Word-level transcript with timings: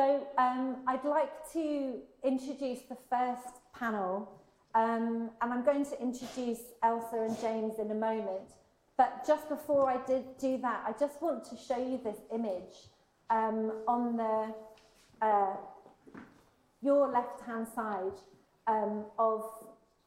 So 0.00 0.26
um, 0.38 0.76
I'd 0.86 1.04
like 1.04 1.52
to 1.52 1.98
introduce 2.24 2.80
the 2.88 2.96
first 3.10 3.60
panel, 3.78 4.32
um, 4.74 5.28
and 5.42 5.52
I'm 5.52 5.62
going 5.62 5.84
to 5.84 6.00
introduce 6.00 6.60
Elsa 6.82 7.20
and 7.20 7.38
James 7.38 7.74
in 7.78 7.90
a 7.90 7.94
moment. 7.94 8.48
But 8.96 9.26
just 9.26 9.50
before 9.50 9.90
I 9.90 9.98
did 10.06 10.24
do 10.38 10.56
that, 10.62 10.84
I 10.86 10.94
just 10.98 11.20
want 11.20 11.44
to 11.50 11.56
show 11.58 11.76
you 11.76 12.00
this 12.02 12.16
image 12.32 12.88
um, 13.28 13.72
on 13.86 14.16
the 14.16 14.54
uh, 15.20 15.56
your 16.80 17.08
left-hand 17.08 17.66
side 17.68 18.18
um, 18.68 19.04
of 19.18 19.44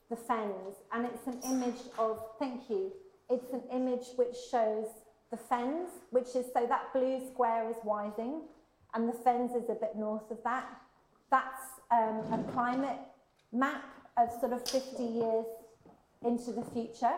the 0.10 0.16
fens, 0.16 0.74
and 0.92 1.06
it's 1.06 1.28
an 1.28 1.40
image 1.44 1.82
of. 2.00 2.20
Thank 2.40 2.68
you. 2.68 2.92
It's 3.30 3.54
an 3.54 3.62
image 3.72 4.08
which 4.16 4.38
shows 4.50 4.88
the 5.30 5.38
fens, 5.38 5.90
which 6.10 6.30
is 6.36 6.48
so 6.52 6.66
that 6.66 6.92
blue 6.94 7.22
square 7.32 7.70
is 7.70 7.76
Wysing, 7.86 8.42
and 8.94 9.08
the 9.08 9.14
fens 9.14 9.52
is 9.52 9.70
a 9.70 9.76
bit 9.76 9.96
north 9.96 10.30
of 10.30 10.38
that. 10.44 10.66
That's 11.32 11.64
um, 11.92 12.22
a 12.32 12.44
climate 12.52 13.00
map 13.52 13.84
of 14.18 14.30
sort 14.40 14.54
of 14.54 14.68
50 14.68 15.04
years 15.04 15.46
into 16.24 16.52
the 16.52 16.64
future. 16.74 17.16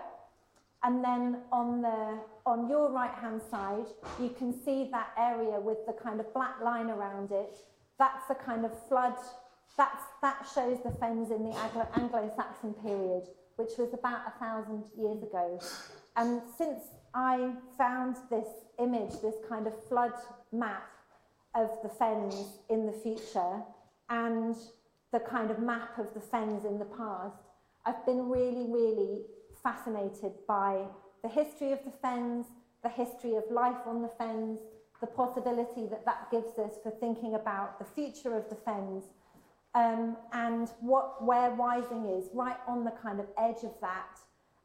And 0.84 1.04
then 1.04 1.40
on 1.52 1.82
the 1.82 2.20
on 2.46 2.70
your 2.70 2.92
right 2.92 3.14
hand 3.14 3.42
side, 3.50 3.88
you 4.22 4.30
can 4.38 4.54
see 4.64 4.88
that 4.92 5.10
area 5.18 5.60
with 5.60 5.86
the 5.88 5.94
kind 5.94 6.20
of 6.20 6.32
black 6.34 6.62
line 6.62 6.90
around 6.90 7.32
it. 7.32 7.58
That's 7.98 8.30
a 8.30 8.36
kind 8.36 8.66
of 8.66 8.72
flood. 8.88 9.16
That's, 9.78 10.04
that 10.22 10.48
shows 10.54 10.78
the 10.84 10.92
fens 10.92 11.32
in 11.32 11.44
the 11.44 11.56
Anglo-Saxon 11.96 12.76
period, 12.76 13.23
which 13.56 13.72
was 13.78 13.94
about 13.94 14.22
a 14.28 14.40
thousand 14.40 14.86
years 14.96 15.23
ago. 15.23 15.60
And 16.16 16.42
since 16.58 16.82
I 17.14 17.52
found 17.78 18.18
this 18.30 18.48
image, 18.80 19.22
this 19.22 19.36
kind 19.50 19.68
of 19.68 19.73
flood 19.90 20.14
map 20.54 20.88
of 21.56 21.70
the 21.84 21.89
fens 21.89 22.59
in 22.70 22.86
the 22.86 22.92
future 22.92 23.61
and 24.09 24.56
the 25.11 25.20
kind 25.20 25.50
of 25.50 25.59
map 25.59 25.98
of 25.98 26.14
the 26.14 26.20
fens 26.20 26.66
in 26.66 26.78
the 26.78 26.86
past, 26.86 27.38
I've 27.86 28.06
been 28.06 28.30
really, 28.30 28.66
really 28.67 29.22
fascinated 29.64 30.33
by 30.48 30.83
the 31.23 31.30
history 31.30 31.72
of 31.72 31.80
the 31.86 31.94
fens, 32.02 32.45
the 32.83 32.89
history 32.89 33.36
of 33.36 33.44
life 33.50 33.81
on 33.86 34.02
the 34.02 34.11
fens, 34.17 34.59
the 35.02 35.08
possibility 35.08 35.88
that 35.88 36.06
that 36.06 36.30
gives 36.31 36.58
us 36.59 36.73
for 36.83 36.92
thinking 37.00 37.36
about 37.36 37.80
the 37.80 37.86
future 37.86 38.36
of 38.38 38.50
the 38.50 38.56
fens, 38.56 39.06
um, 39.73 40.16
and 40.33 40.70
what 40.81 41.23
where 41.23 41.52
Wysing 41.52 42.17
is, 42.17 42.30
right 42.33 42.58
on 42.67 42.83
the 42.83 42.92
kind 42.92 43.20
of 43.20 43.26
edge 43.38 43.64
of 43.64 43.73
that, 43.81 44.20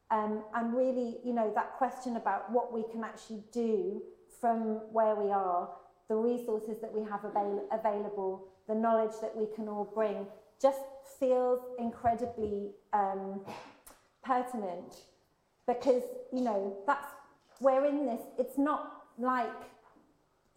um, 0.09 0.43
and 0.55 0.73
really, 0.73 1.17
you 1.23 1.33
know, 1.33 1.51
that 1.55 1.77
question 1.77 2.15
about 2.17 2.51
what 2.51 2.73
we 2.73 2.83
can 2.91 3.03
actually 3.03 3.43
do 3.51 4.01
from 4.39 4.81
where 4.91 5.15
we 5.15 5.31
are, 5.31 5.69
the 6.11 6.17
resources 6.17 6.75
that 6.81 6.93
we 6.93 7.09
have 7.09 7.23
avail- 7.23 7.65
available, 7.71 8.45
the 8.67 8.75
knowledge 8.75 9.15
that 9.21 9.33
we 9.33 9.45
can 9.55 9.69
all 9.69 9.89
bring, 9.95 10.27
just 10.61 10.81
feels 11.17 11.61
incredibly 11.79 12.71
um, 12.91 13.39
pertinent. 14.21 14.93
Because 15.65 16.03
you 16.33 16.41
know 16.41 16.75
that's 16.85 17.07
we're 17.61 17.85
in 17.85 18.05
this 18.05 18.19
it's 18.37 18.57
not 18.57 19.03
like 19.17 19.61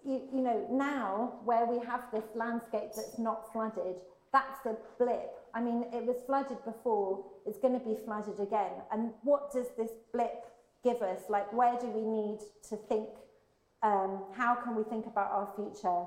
you, 0.04 0.22
you 0.34 0.40
know 0.40 0.66
now 0.72 1.34
where 1.44 1.66
we 1.66 1.78
have 1.86 2.02
this 2.12 2.24
landscape 2.34 2.90
that's 2.96 3.18
not 3.18 3.52
flooded 3.52 3.96
that's 4.32 4.66
a 4.66 4.74
blip. 4.98 5.30
I 5.52 5.60
mean 5.60 5.84
it 5.92 6.04
was 6.04 6.16
flooded 6.26 6.64
before 6.64 7.24
it's 7.46 7.58
going 7.58 7.78
to 7.78 7.84
be 7.86 7.96
flooded 8.04 8.40
again. 8.40 8.72
And 8.90 9.12
what 9.22 9.52
does 9.52 9.68
this 9.78 9.92
blip 10.12 10.46
give 10.82 11.00
us? 11.02 11.20
Like 11.28 11.52
where 11.52 11.78
do 11.78 11.86
we 11.86 12.02
need 12.02 12.40
to 12.70 12.76
think 12.88 13.10
um, 13.84 14.24
how 14.34 14.54
can 14.54 14.74
we 14.74 14.82
think 14.82 15.06
about 15.06 15.30
our 15.30 15.48
future 15.54 16.04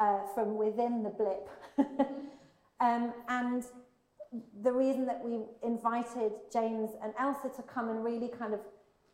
uh, 0.00 0.20
from 0.34 0.56
within 0.56 1.02
the 1.02 1.10
blip 1.10 1.48
um, 2.80 3.14
and 3.28 3.64
the 4.62 4.72
reason 4.72 5.06
that 5.06 5.22
we 5.22 5.40
invited 5.62 6.32
James 6.52 6.90
and 7.02 7.12
Elsa 7.18 7.50
to 7.56 7.62
come 7.62 7.88
and 7.88 8.04
really 8.04 8.28
kind 8.28 8.52
of 8.52 8.60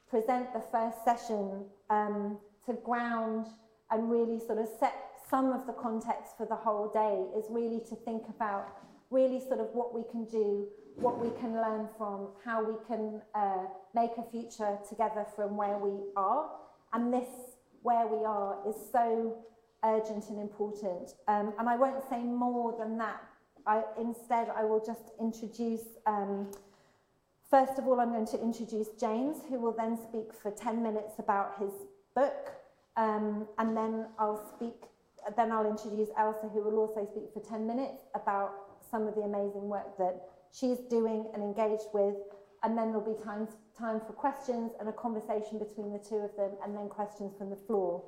present 0.09 0.53
the 0.53 0.63
first 0.73 1.05
session 1.05 1.65
um, 1.91 2.39
to 2.67 2.73
ground 2.85 3.47
and 3.91 4.11
really 4.11 4.39
sort 4.39 4.59
of 4.59 4.69
set 4.79 4.95
some 5.29 5.53
of 5.53 5.67
the 5.67 5.73
context 5.73 6.37
for 6.37 6.47
the 6.47 6.55
whole 6.55 6.89
day 6.89 7.39
is 7.39 7.47
really 7.51 7.81
to 7.81 7.95
think 8.05 8.23
about 8.29 8.69
really 9.11 9.41
sort 9.41 9.61
of 9.61 9.69
what 9.73 9.95
we 9.95 10.03
can 10.11 10.25
do, 10.25 10.67
what 10.97 11.19
we 11.19 11.31
can 11.39 11.55
learn 11.55 11.89
from, 11.97 12.29
how 12.45 12.63
we 12.63 12.75
can 12.87 13.21
uh, 13.35 13.65
make 13.95 14.11
a 14.19 14.31
future 14.31 14.79
together 14.89 15.27
from 15.37 15.57
where 15.57 15.79
we 15.79 15.99
are. 16.17 16.51
And 16.93 17.13
this, 17.13 17.29
where 17.83 18.07
we 18.07 18.25
are, 18.25 18.59
is 18.69 18.77
so 18.93 19.37
urgent 19.85 20.29
and 20.29 20.41
important. 20.41 21.15
Um, 21.27 21.53
and 21.59 21.69
I 21.69 21.77
won't 21.77 22.03
say 22.09 22.23
more 22.23 22.77
than 22.79 22.99
that. 22.99 23.23
I, 23.67 23.83
instead, 24.01 24.49
I 24.57 24.65
will 24.65 24.83
just 24.85 25.13
introduce, 25.21 25.85
um, 26.07 26.51
first 27.51 27.79
of 27.79 27.87
all, 27.87 28.01
I'm 28.01 28.11
going 28.11 28.27
to 28.27 28.41
introduce 28.41 28.89
James, 28.99 29.37
who 29.49 29.61
will 29.61 29.75
then 29.77 29.99
speak 30.09 30.33
for 30.33 30.51
10 30.51 30.83
minutes 30.83 31.15
about 31.19 31.57
his 31.61 31.73
book, 32.15 32.53
um, 32.97 33.47
and 33.59 33.77
then 33.77 34.07
I'll 34.19 34.43
speak, 34.57 34.75
then 35.37 35.53
I'll 35.53 35.69
introduce 35.69 36.09
Elsa, 36.17 36.49
who 36.53 36.63
will 36.63 36.79
also 36.79 37.07
speak 37.13 37.33
for 37.33 37.41
10 37.41 37.67
minutes 37.67 38.05
about 38.15 38.53
some 38.91 39.07
of 39.07 39.15
the 39.15 39.23
amazing 39.23 39.69
work 39.69 39.99
that 39.99 40.29
she's 40.53 40.79
doing 40.91 41.27
and 41.35 41.43
engaged 41.43 41.89
with, 41.93 42.15
and 42.63 42.77
then 42.77 42.89
there'll 42.89 43.15
be 43.15 43.23
time, 43.23 43.49
time 43.79 44.01
for 44.01 44.13
questions 44.13 44.73
and 44.81 44.89
a 44.89 44.93
conversation 44.93 45.59
between 45.59 45.93
the 45.93 45.99
two 45.99 46.17
of 46.17 46.35
them, 46.37 46.51
and 46.65 46.77
then 46.77 46.89
questions 46.89 47.33
from 47.39 47.51
the 47.51 47.57
floor. 47.57 48.03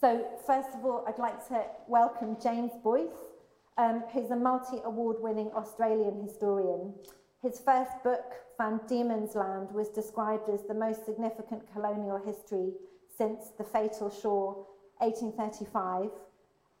So, 0.00 0.26
first 0.46 0.70
of 0.74 0.84
all, 0.84 1.04
I'd 1.06 1.18
like 1.18 1.46
to 1.48 1.64
welcome 1.88 2.36
James 2.40 2.72
Boyce 2.82 3.28
um, 3.78 4.02
who's 4.12 4.30
a 4.30 4.36
multi-award 4.36 5.16
winning 5.20 5.50
Australian 5.54 6.20
historian. 6.20 6.92
His 7.42 7.60
first 7.60 7.92
book, 8.02 8.34
Van 8.58 8.80
Diemen's 8.88 9.36
Land, 9.36 9.70
was 9.72 9.88
described 9.88 10.50
as 10.50 10.64
the 10.64 10.74
most 10.74 11.06
significant 11.06 11.62
colonial 11.72 12.20
history 12.24 12.72
since 13.16 13.50
the 13.56 13.64
Fatal 13.64 14.10
Shore, 14.10 14.66
1835, 14.98 16.10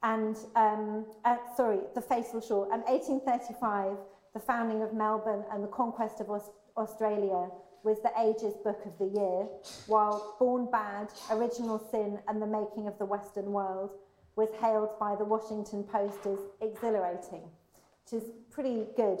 and 0.02 0.36
um, 0.56 1.06
uh, 1.24 1.36
sorry, 1.56 1.78
the 1.94 2.00
Fatal 2.00 2.40
Shore, 2.40 2.68
and 2.72 2.82
1835, 2.82 3.96
the 4.34 4.40
founding 4.40 4.82
of 4.82 4.92
Melbourne 4.92 5.44
and 5.52 5.62
the 5.62 5.68
conquest 5.68 6.20
of 6.20 6.30
Aust 6.30 6.50
Australia 6.78 7.50
was 7.84 8.00
the 8.02 8.12
Age's 8.18 8.56
Book 8.64 8.80
of 8.86 8.98
the 8.98 9.18
Year, 9.18 9.46
while 9.86 10.36
Born 10.38 10.68
Bad, 10.70 11.08
Original 11.30 11.78
Sin, 11.90 12.18
and 12.28 12.40
the 12.40 12.46
Making 12.46 12.86
of 12.86 12.98
the 12.98 13.04
Western 13.04 13.52
World 13.52 13.90
was 14.36 14.48
hailed 14.60 14.90
by 15.00 15.16
the 15.16 15.24
Washington 15.24 15.82
Post 15.82 16.24
as 16.26 16.38
exhilarating, 16.60 17.42
which 18.04 18.22
is 18.22 18.30
pretty 18.50 18.86
good. 18.96 19.20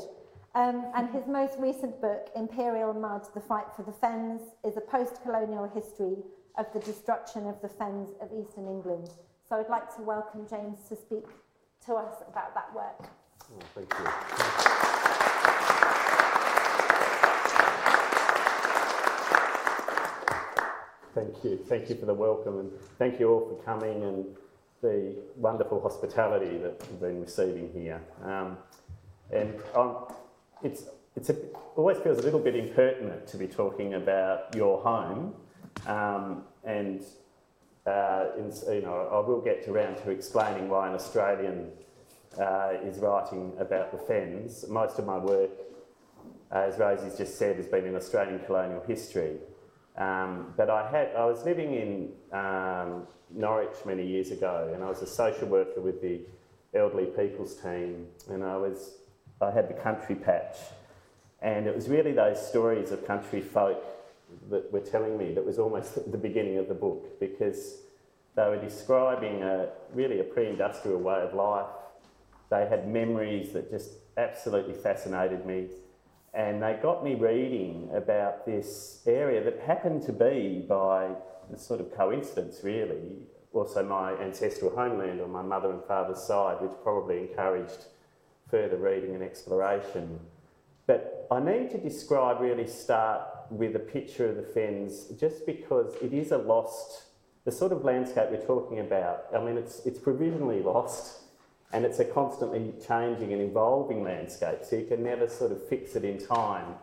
Um, 0.54 0.86
and 0.94 1.10
his 1.10 1.26
most 1.26 1.54
recent 1.58 2.00
book, 2.00 2.30
Imperial 2.34 2.94
Mud 2.94 3.26
The 3.34 3.40
Fight 3.40 3.66
for 3.74 3.82
the 3.82 3.92
Fens, 3.92 4.42
is 4.64 4.76
a 4.76 4.80
post 4.80 5.22
colonial 5.22 5.70
history 5.74 6.16
of 6.56 6.66
the 6.72 6.80
destruction 6.80 7.46
of 7.46 7.60
the 7.62 7.68
fens 7.68 8.10
of 8.20 8.28
eastern 8.32 8.66
England. 8.66 9.10
So 9.48 9.56
I'd 9.56 9.68
like 9.68 9.94
to 9.96 10.02
welcome 10.02 10.46
James 10.48 10.78
to 10.88 10.96
speak 10.96 11.24
to 11.86 11.94
us 11.94 12.22
about 12.28 12.54
that 12.54 12.74
work. 12.74 13.08
Oh, 13.50 13.60
thank 13.74 13.92
you. 13.98 14.37
Thank 21.18 21.42
you. 21.42 21.58
Thank 21.66 21.90
you 21.90 21.96
for 21.96 22.06
the 22.06 22.14
welcome 22.14 22.60
and 22.60 22.70
thank 22.96 23.18
you 23.18 23.28
all 23.28 23.40
for 23.40 23.60
coming 23.64 24.04
and 24.04 24.24
the 24.82 25.16
wonderful 25.34 25.80
hospitality 25.80 26.58
that 26.58 26.80
we've 26.88 27.00
been 27.00 27.20
receiving 27.20 27.72
here. 27.72 28.00
Um, 28.22 28.56
and 29.32 29.54
it's, 30.62 30.84
it's 31.16 31.30
a, 31.30 31.36
always 31.74 31.98
feels 31.98 32.18
a 32.18 32.22
little 32.22 32.38
bit 32.38 32.54
impertinent 32.54 33.26
to 33.26 33.36
be 33.36 33.48
talking 33.48 33.94
about 33.94 34.54
your 34.54 34.80
home. 34.80 35.34
Um, 35.88 36.44
and 36.62 37.02
uh, 37.84 38.26
in, 38.38 38.52
you 38.72 38.82
know, 38.82 39.08
I 39.10 39.18
will 39.18 39.40
get 39.40 39.66
around 39.66 39.96
to 40.04 40.10
explaining 40.10 40.68
why 40.68 40.86
an 40.86 40.94
Australian 40.94 41.72
uh, 42.38 42.74
is 42.84 42.98
writing 42.98 43.54
about 43.58 43.90
the 43.90 43.98
Fens. 43.98 44.64
Most 44.68 45.00
of 45.00 45.04
my 45.04 45.18
work, 45.18 45.50
uh, 46.52 46.58
as 46.58 46.78
Rosie's 46.78 47.18
just 47.18 47.36
said, 47.38 47.56
has 47.56 47.66
been 47.66 47.86
in 47.86 47.96
Australian 47.96 48.38
colonial 48.46 48.84
history. 48.86 49.38
Um, 49.98 50.54
but 50.56 50.70
I 50.70 50.88
had 50.90 51.10
I 51.16 51.24
was 51.24 51.44
living 51.44 51.74
in 51.74 52.12
um, 52.32 53.06
Norwich 53.30 53.74
many 53.84 54.06
years 54.06 54.30
ago, 54.30 54.70
and 54.72 54.82
I 54.82 54.88
was 54.88 55.02
a 55.02 55.06
social 55.06 55.48
worker 55.48 55.80
with 55.80 56.00
the 56.00 56.20
elderly 56.72 57.06
people's 57.06 57.56
team, 57.56 58.06
and 58.30 58.44
I 58.44 58.56
was 58.56 58.92
I 59.40 59.50
had 59.50 59.68
the 59.68 59.74
country 59.74 60.14
patch, 60.14 60.56
and 61.42 61.66
it 61.66 61.74
was 61.74 61.88
really 61.88 62.12
those 62.12 62.40
stories 62.40 62.92
of 62.92 63.06
country 63.06 63.40
folk 63.40 63.82
that 64.50 64.72
were 64.72 64.80
telling 64.80 65.18
me 65.18 65.32
that 65.34 65.44
was 65.44 65.58
almost 65.58 65.94
the 66.12 66.18
beginning 66.18 66.58
of 66.58 66.68
the 66.68 66.74
book 66.74 67.18
because 67.18 67.78
they 68.36 68.44
were 68.44 68.60
describing 68.60 69.42
a 69.42 69.68
really 69.94 70.20
a 70.20 70.24
pre-industrial 70.24 71.00
way 71.00 71.20
of 71.22 71.34
life. 71.34 71.66
They 72.50 72.66
had 72.68 72.86
memories 72.86 73.52
that 73.52 73.68
just 73.68 73.90
absolutely 74.16 74.74
fascinated 74.74 75.44
me 75.44 75.66
and 76.34 76.62
they 76.62 76.78
got 76.82 77.02
me 77.02 77.14
reading 77.14 77.90
about 77.94 78.44
this 78.44 79.02
area 79.06 79.42
that 79.42 79.60
happened 79.60 80.02
to 80.02 80.12
be, 80.12 80.64
by 80.68 81.10
sort 81.56 81.80
of 81.80 81.94
coincidence 81.96 82.60
really, 82.62 83.16
also 83.52 83.82
my 83.82 84.12
ancestral 84.14 84.74
homeland 84.74 85.20
on 85.20 85.30
my 85.30 85.42
mother 85.42 85.70
and 85.72 85.82
father's 85.84 86.22
side, 86.22 86.60
which 86.60 86.70
probably 86.82 87.18
encouraged 87.18 87.86
further 88.50 88.76
reading 88.76 89.14
and 89.14 89.22
exploration. 89.22 90.20
But 90.86 91.26
I 91.30 91.40
need 91.40 91.70
to 91.70 91.78
describe, 91.78 92.40
really 92.40 92.66
start 92.66 93.22
with 93.50 93.76
a 93.76 93.80
picture 93.80 94.28
of 94.28 94.36
the 94.36 94.42
Fens, 94.42 95.06
just 95.18 95.46
because 95.46 95.94
it 96.02 96.12
is 96.12 96.32
a 96.32 96.38
lost, 96.38 97.04
the 97.44 97.52
sort 97.52 97.72
of 97.72 97.84
landscape 97.84 98.30
we're 98.30 98.46
talking 98.46 98.80
about. 98.80 99.24
I 99.34 99.42
mean, 99.42 99.56
it's, 99.56 99.84
it's 99.86 99.98
provisionally 99.98 100.62
lost 100.62 101.22
and 101.72 101.84
it's 101.84 101.98
a 101.98 102.04
constantly 102.04 102.72
changing 102.86 103.32
and 103.32 103.42
evolving 103.42 104.02
landscape, 104.02 104.60
so 104.62 104.76
you 104.76 104.86
can 104.86 105.02
never 105.02 105.28
sort 105.28 105.52
of 105.52 105.68
fix 105.68 105.96
it 105.96 106.04
in 106.04 106.18
time. 106.18 106.74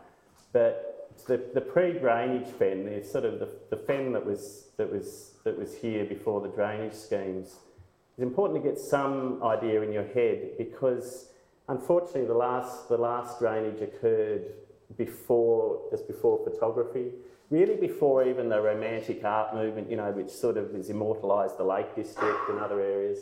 But 0.53 0.95
the, 1.27 1.41
the 1.53 1.61
pre-drainage 1.61 2.47
fen, 2.59 2.85
the 2.85 3.03
sort 3.03 3.25
of 3.25 3.39
the, 3.39 3.49
the 3.69 3.77
fen 3.77 4.13
that 4.13 4.25
was 4.25 4.67
that 4.77 4.91
was 4.91 5.33
that 5.43 5.57
was 5.57 5.75
here 5.75 6.05
before 6.05 6.41
the 6.41 6.49
drainage 6.49 6.93
schemes, 6.93 7.55
it's 8.11 8.23
important 8.23 8.63
to 8.63 8.69
get 8.69 8.79
some 8.79 9.41
idea 9.43 9.81
in 9.81 9.91
your 9.91 10.05
head 10.05 10.51
because 10.57 11.29
unfortunately 11.67 12.25
the 12.25 12.33
last 12.33 12.89
the 12.89 12.97
last 12.97 13.39
drainage 13.39 13.81
occurred 13.81 14.45
before 14.97 15.81
just 15.89 16.07
before 16.07 16.39
photography, 16.43 17.11
really 17.49 17.75
before 17.75 18.27
even 18.27 18.49
the 18.49 18.61
romantic 18.61 19.23
art 19.23 19.55
movement, 19.55 19.89
you 19.89 19.97
know, 19.97 20.11
which 20.11 20.29
sort 20.29 20.57
of 20.57 20.73
has 20.73 20.89
immortalised 20.89 21.57
the 21.57 21.63
Lake 21.63 21.95
District 21.95 22.49
and 22.49 22.59
other 22.59 22.81
areas. 22.81 23.19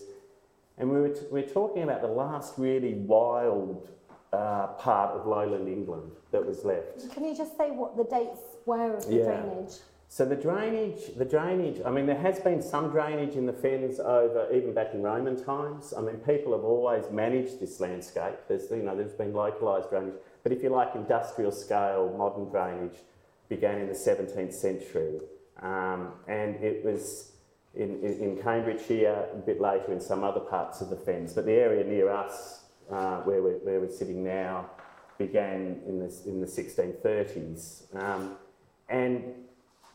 And 0.77 0.89
we 0.89 0.99
were, 0.99 1.09
t- 1.09 1.25
we 1.31 1.41
are 1.43 1.47
talking 1.49 1.83
about 1.83 2.01
the 2.01 2.07
last 2.07 2.55
really 2.57 2.93
wild 2.95 3.89
uh, 4.31 4.67
part 4.79 5.11
of 5.15 5.27
lowland 5.27 5.67
England 5.67 6.11
that 6.31 6.43
was 6.45 6.65
left. 6.65 7.11
Can 7.13 7.23
you 7.23 7.35
just 7.35 7.55
say 7.57 7.69
what 7.71 7.95
the 7.95 8.03
dates 8.03 8.39
were 8.65 8.95
of 8.95 9.05
the 9.07 9.15
Yeah. 9.17 9.25
drainage? 9.25 9.73
So 10.09 10.25
the 10.25 10.35
drainage, 10.35 11.15
the 11.17 11.25
drainage. 11.25 11.81
I 11.83 11.89
mean, 11.89 12.05
there 12.05 12.17
has 12.19 12.39
been 12.39 12.61
some 12.61 12.91
drainage 12.91 13.35
in 13.35 13.47
the 13.47 13.53
fens 13.53 13.99
over 13.99 14.47
even 14.53 14.71
back 14.73 14.93
in 14.93 15.01
Roman 15.01 15.43
times. 15.43 15.91
I 15.97 16.01
mean, 16.01 16.17
people 16.17 16.51
have 16.53 16.63
always 16.63 17.09
managed 17.09 17.59
this 17.59 17.79
landscape. 17.79 18.35
There's 18.47 18.69
you 18.69 18.83
know 18.83 18.95
there's 18.95 19.13
been 19.13 19.33
localised 19.33 19.89
drainage, 19.89 20.13
but 20.43 20.51
if 20.51 20.61
you 20.61 20.69
like, 20.69 20.93
industrial 20.93 21.51
scale 21.51 22.13
modern 22.15 22.45
drainage 22.49 22.97
began 23.49 23.79
in 23.81 23.87
the 23.87 23.93
17th 23.95 24.53
century, 24.53 25.19
um, 25.63 26.13
and 26.27 26.55
it 26.57 26.85
was 26.85 27.31
in, 27.75 27.99
in, 28.03 28.19
in 28.19 28.41
Cambridgeshire 28.41 29.27
a 29.33 29.37
bit 29.37 29.59
later 29.59 29.91
in 29.91 29.99
some 29.99 30.23
other 30.23 30.39
parts 30.39 30.81
of 30.81 30.89
the 30.89 30.95
fens. 30.95 31.33
But 31.33 31.45
the 31.45 31.53
area 31.53 31.83
near 31.83 32.11
us, 32.11 32.65
uh, 32.91 33.17
where 33.21 33.41
we're 33.41 33.59
where 33.59 33.79
we're 33.79 33.89
sitting 33.89 34.23
now, 34.23 34.69
began 35.17 35.81
in 35.87 35.99
the 35.99 36.13
in 36.25 36.41
the 36.41 36.47
1630s, 36.47 37.95
um, 37.95 38.35
and 38.89 39.33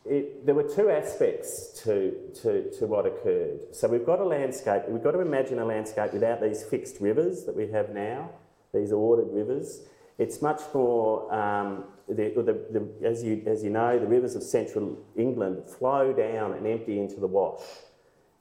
it, 0.08 0.46
there 0.46 0.54
were 0.54 0.68
two 0.68 0.90
aspects 0.90 1.82
to, 1.82 2.14
to, 2.42 2.70
to 2.78 2.86
what 2.86 3.06
occurred. 3.06 3.60
So 3.72 3.88
we've 3.88 4.06
got 4.06 4.20
a 4.20 4.24
landscape, 4.24 4.82
we've 4.88 5.02
got 5.02 5.12
to 5.12 5.20
imagine 5.20 5.58
a 5.58 5.64
landscape 5.64 6.12
without 6.12 6.40
these 6.40 6.62
fixed 6.64 7.00
rivers 7.00 7.44
that 7.44 7.54
we 7.54 7.68
have 7.68 7.90
now, 7.90 8.30
these 8.72 8.92
ordered 8.92 9.28
rivers. 9.30 9.82
It's 10.18 10.42
much 10.42 10.60
more, 10.74 11.32
um, 11.32 11.84
the, 12.08 12.32
the, 12.34 12.42
the, 12.42 13.06
as, 13.06 13.22
you, 13.22 13.42
as 13.46 13.62
you 13.62 13.70
know, 13.70 13.98
the 13.98 14.06
rivers 14.06 14.34
of 14.34 14.42
central 14.42 14.98
England 15.16 15.68
flow 15.68 16.12
down 16.12 16.52
and 16.52 16.66
empty 16.66 16.98
into 16.98 17.20
the 17.20 17.26
Wash. 17.26 17.62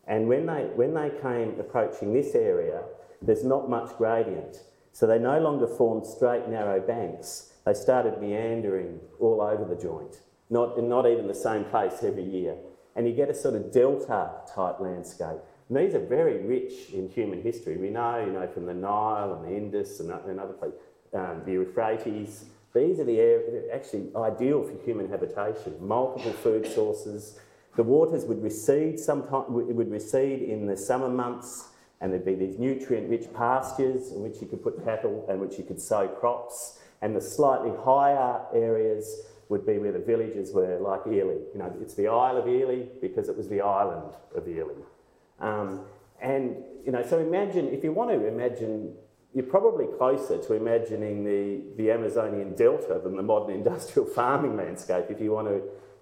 And 0.08 0.28
when 0.28 0.46
they, 0.46 0.64
when 0.76 0.94
they 0.94 1.12
came 1.22 1.60
approaching 1.60 2.14
this 2.14 2.34
area, 2.34 2.82
there's 3.22 3.44
not 3.44 3.70
much 3.70 3.96
gradient. 3.98 4.64
So 4.94 5.06
they 5.06 5.20
no 5.20 5.40
longer 5.40 5.68
formed 5.68 6.06
straight, 6.08 6.48
narrow 6.48 6.80
banks. 6.80 7.54
They 7.66 7.74
started 7.74 8.20
meandering 8.20 9.00
all 9.20 9.42
over 9.42 9.66
the 9.66 9.80
joint 9.80 10.22
not, 10.50 10.82
not 10.82 11.06
even 11.08 11.28
the 11.28 11.36
same 11.36 11.66
place 11.66 12.04
every 12.04 12.24
year. 12.24 12.56
And 12.96 13.08
you 13.08 13.14
get 13.14 13.30
a 13.30 13.34
sort 13.34 13.56
of 13.56 13.72
delta 13.72 14.32
type 14.54 14.80
landscape. 14.80 15.38
And 15.70 15.78
these 15.78 15.94
are 15.94 16.06
very 16.06 16.40
rich 16.44 16.90
in 16.94 17.10
human 17.10 17.42
history. 17.42 17.78
We 17.78 17.90
know, 17.90 18.24
you 18.26 18.32
know, 18.32 18.48
from 18.48 18.66
the 18.66 18.74
Nile 18.74 19.34
and 19.34 19.46
the 19.46 19.56
Indus 19.56 20.00
and, 20.00 20.10
and 20.12 20.40
other 20.40 20.54
places, 20.54 20.80
um, 21.14 21.42
the 21.46 21.54
Euphrates. 21.54 22.46
These 22.74 23.00
are 23.00 23.06
the 23.06 23.20
areas 23.20 23.66
actually 23.74 24.10
ideal 24.16 24.64
for 24.64 24.74
human 24.84 25.10
habitation. 25.10 25.76
Multiple 25.80 26.34
food 26.34 26.68
sources. 26.68 27.40
The 27.76 27.84
waters 27.84 28.26
would 28.26 28.44
recede 28.44 29.00
sometime. 29.00 29.44
It 29.70 29.76
would 29.76 29.92
recede 29.92 30.42
in 30.42 30.68
the 30.68 30.78
summer 30.78 31.10
months, 31.10 31.70
and 32.02 32.12
there'd 32.12 32.26
be 32.26 32.36
these 32.36 32.60
nutrient-rich 32.60 33.34
pastures 33.34 34.12
in 34.12 34.22
which 34.22 34.42
you 34.42 34.48
could 34.48 34.62
put 34.64 34.84
cattle 34.84 35.26
and 35.30 35.40
which 35.40 35.58
you 35.58 35.64
could 35.64 35.82
sow 35.82 36.08
crops. 36.08 36.80
And 37.02 37.16
the 37.16 37.22
slightly 37.22 37.72
higher 37.84 38.42
areas 38.54 39.22
would 39.50 39.66
be 39.66 39.78
where 39.78 39.92
the 39.92 40.00
villages 40.00 40.52
were, 40.52 40.78
like 40.80 41.02
Ely. 41.08 41.38
You 41.54 41.60
know, 41.60 41.74
it's 41.80 41.94
the 41.94 42.08
Isle 42.08 42.38
of 42.38 42.48
Ely 42.48 42.86
because 43.02 43.30
it 43.30 43.38
was 43.38 43.48
the 43.48 43.62
island 43.62 44.14
of 44.36 44.48
Ely. 44.48 44.74
Um, 45.40 45.82
and, 46.20 46.58
you 46.86 46.92
know, 46.92 47.04
so 47.04 47.20
imagine, 47.20 47.68
if 47.68 47.84
you 47.84 47.92
want 47.92 48.10
to 48.10 48.28
imagine, 48.28 48.96
you're 49.34 49.46
probably 49.46 49.86
closer 49.98 50.38
to 50.38 50.54
imagining 50.54 51.24
the, 51.24 51.62
the 51.78 51.92
Amazonian 51.92 52.56
delta 52.56 53.00
than 53.04 53.16
the 53.16 53.24
modern 53.24 53.56
industrial 53.56 54.08
farming 54.08 54.58
landscape. 54.58 55.06
If 55.10 55.22
you 55.22 55.32
want 55.32 55.48
to, 55.48 55.62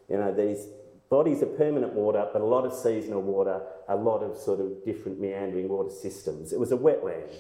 you 0.10 0.18
know, 0.18 0.34
these 0.34 0.68
bodies 1.10 1.42
of 1.42 1.58
permanent 1.58 1.94
water, 1.94 2.28
but 2.32 2.42
a 2.42 2.46
lot 2.46 2.66
of 2.66 2.74
seasonal 2.74 3.22
water, 3.22 3.62
a 3.88 3.96
lot 3.96 4.24
of 4.24 4.38
sort 4.38 4.60
of 4.60 4.84
different 4.84 5.20
meandering 5.20 5.70
water 5.70 5.90
systems. 5.90 6.54
It 6.54 6.60
was 6.60 6.72
a 6.72 6.78
wetland, 6.78 7.34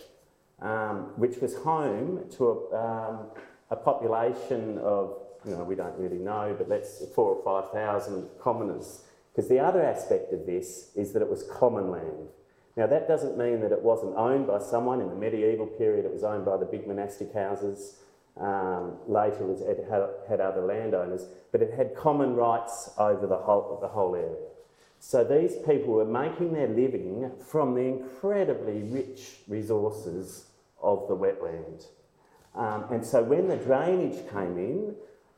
um, 0.61 1.13
which 1.17 1.37
was 1.37 1.55
home 1.55 2.25
to 2.37 2.49
a, 2.49 2.77
um, 2.77 3.27
a 3.71 3.75
population 3.75 4.77
of 4.79 5.17
you 5.45 5.55
know, 5.55 5.63
we 5.63 5.75
don't 5.75 5.97
really 5.97 6.17
know, 6.17 6.55
but 6.57 6.67
let's 6.67 7.03
four 7.13 7.35
or 7.35 7.43
five 7.43 7.71
thousand 7.71 8.27
commoners. 8.41 9.03
Because 9.31 9.49
the 9.49 9.59
other 9.59 9.83
aspect 9.83 10.33
of 10.33 10.45
this 10.45 10.91
is 10.95 11.13
that 11.13 11.21
it 11.21 11.29
was 11.29 11.43
common 11.43 11.91
land. 11.91 12.29
Now, 12.77 12.87
that 12.87 13.07
doesn't 13.07 13.37
mean 13.37 13.61
that 13.61 13.71
it 13.71 13.81
wasn't 13.81 14.15
owned 14.17 14.47
by 14.47 14.59
someone 14.59 14.99
in 14.99 15.09
the 15.09 15.15
medieval 15.15 15.65
period, 15.65 16.05
it 16.05 16.11
was 16.11 16.23
owned 16.23 16.45
by 16.45 16.57
the 16.57 16.65
big 16.65 16.87
monastic 16.87 17.33
houses. 17.33 17.99
Um, 18.37 18.97
later, 19.07 19.49
it, 19.49 19.87
had, 19.89 20.09
had 20.27 20.41
other 20.41 20.61
landowners, 20.61 21.25
but 21.53 21.61
it 21.61 21.73
had 21.73 21.95
common 21.95 22.35
rights 22.35 22.91
over 22.97 23.25
the 23.27 23.37
whole, 23.37 23.77
the 23.81 23.87
whole 23.87 24.13
area. 24.13 24.35
So 24.99 25.23
these 25.23 25.55
people 25.65 25.93
were 25.93 26.05
making 26.05 26.51
their 26.53 26.67
living 26.67 27.31
from 27.47 27.75
the 27.75 27.81
incredibly 27.81 28.81
rich 28.81 29.37
resources 29.47 30.47
of 30.81 31.07
the 31.07 31.15
wetland. 31.15 31.85
Um, 32.55 32.85
and 32.91 33.05
so 33.05 33.23
when 33.23 33.47
the 33.47 33.57
drainage 33.57 34.27
came 34.29 34.57
in, 34.57 34.95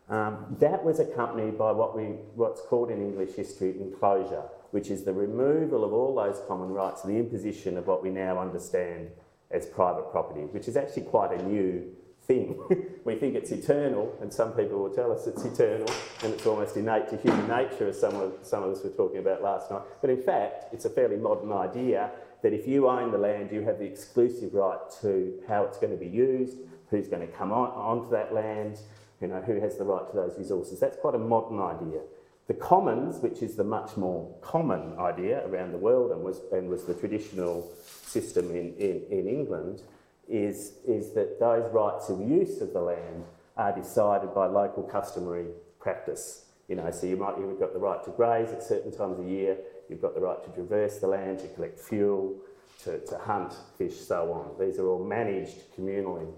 um, 0.10 0.56
that 0.60 0.84
was 0.84 1.00
accompanied 1.00 1.58
by 1.58 1.72
what 1.72 1.96
we, 1.96 2.04
what's 2.36 2.62
called 2.62 2.90
in 2.90 3.02
English 3.02 3.36
history 3.36 3.76
enclosure, 3.80 4.44
which 4.72 4.90
is 4.90 5.04
the 5.04 5.14
removal 5.14 5.84
of 5.84 5.94
all 5.94 6.16
those 6.16 6.42
common 6.48 6.70
rights 6.70 7.04
and 7.04 7.14
the 7.14 7.20
imposition 7.20 7.78
of 7.78 7.88
what 7.88 8.04
we 8.04 8.10
now 8.10 8.40
understand 8.40 9.10
as 9.52 9.66
private 9.66 10.12
property, 10.12 10.42
which 10.42 10.68
is 10.68 10.76
actually 10.76 11.04
quite 11.04 11.32
a 11.32 11.44
new 11.44 11.84
thing. 12.28 12.60
we 13.06 13.16
think 13.16 13.36
it's 13.36 13.52
eternal, 13.52 14.14
and 14.22 14.32
some 14.32 14.52
people 14.52 14.80
will 14.80 14.94
tell 14.94 15.12
us 15.12 15.26
it's 15.28 15.46
eternal 15.46 15.88
and 16.24 16.34
it's 16.34 16.46
almost 16.46 16.76
innate 16.76 17.08
to 17.10 17.18
human 17.18 17.48
nature, 17.48 17.88
as 17.88 18.00
some 18.00 18.16
of, 18.16 18.34
some 18.42 18.64
of 18.64 18.72
us 18.72 18.84
were 18.84 18.90
talking 18.90 19.20
about 19.20 19.42
last 19.42 19.72
night. 19.72 19.82
But 20.02 20.10
in 20.10 20.22
fact, 20.22 20.74
it's 20.74 20.86
a 20.86 20.90
fairly 20.90 21.18
modern 21.18 21.52
idea 21.54 22.12
that 22.44 22.54
if 22.54 22.68
you 22.68 22.88
own 22.88 23.12
the 23.12 23.18
land, 23.18 23.52
you 23.52 23.62
have 23.62 23.80
the 23.80 23.86
exclusive 23.86 24.54
right 24.54 24.80
to 25.02 25.42
how 25.48 25.64
it's 25.64 25.78
going 25.78 25.92
to 25.92 25.98
be 25.98 26.08
used, 26.08 26.58
who's 26.90 27.08
going 27.08 27.26
to 27.26 27.34
come 27.34 27.52
on, 27.52 27.70
onto 27.70 28.10
that 28.12 28.34
land, 28.34 28.80
you 29.22 29.28
know, 29.28 29.42
who 29.42 29.60
has 29.60 29.78
the 29.78 29.84
right 29.84 30.08
to 30.10 30.16
those 30.16 30.38
resources. 30.38 30.80
That's 30.80 30.98
quite 30.98 31.16
a 31.16 31.20
modern 31.20 31.60
idea. 31.60 32.02
The 32.48 32.54
commons, 32.54 33.20
which 33.20 33.42
is 33.42 33.56
the 33.56 33.64
much 33.64 33.98
more 33.98 34.34
common 34.42 34.98
idea 34.98 35.46
around 35.48 35.74
the 35.74 35.78
world 35.78 36.12
and 36.12 36.24
was, 36.24 36.42
and 36.54 36.70
was 36.70 36.86
the 36.86 36.94
traditional 36.94 37.70
system 38.06 38.52
in, 38.52 38.74
in, 38.78 39.04
in 39.10 39.28
England, 39.28 39.82
is, 40.30 40.74
is 40.88 41.12
that 41.14 41.40
those 41.40 41.70
rights 41.74 42.10
of 42.10 42.22
use 42.22 42.62
of 42.62 42.72
the 42.72 42.80
land 42.80 43.26
are 43.58 43.74
decided 43.74 44.34
by 44.34 44.46
local 44.46 44.84
customary 44.84 45.48
practice. 45.80 46.46
You 46.70 46.76
know, 46.76 46.90
so 46.92 47.06
you 47.06 47.18
might, 47.18 47.38
you've 47.38 47.60
got 47.60 47.74
the 47.74 47.80
right 47.80 48.04
to 48.06 48.12
graze 48.12 48.52
at 48.52 48.64
certain 48.64 48.92
times 48.92 49.20
of 49.20 49.28
year, 49.28 49.58
you've 49.90 50.02
got 50.02 50.16
the 50.16 50.22
right 50.22 50.42
to 50.44 50.50
traverse 50.52 51.00
the 51.00 51.08
land, 51.08 51.40
to 51.40 51.48
collect 51.50 51.80
fuel, 51.80 52.36
to, 52.84 53.00
to 53.08 53.18
hunt, 53.18 53.56
fish, 53.78 53.98
so 53.98 54.32
on. 54.32 54.66
These 54.66 54.80
are 54.80 54.88
all 54.88 55.04
managed 55.04 55.76
communally. 55.78 56.32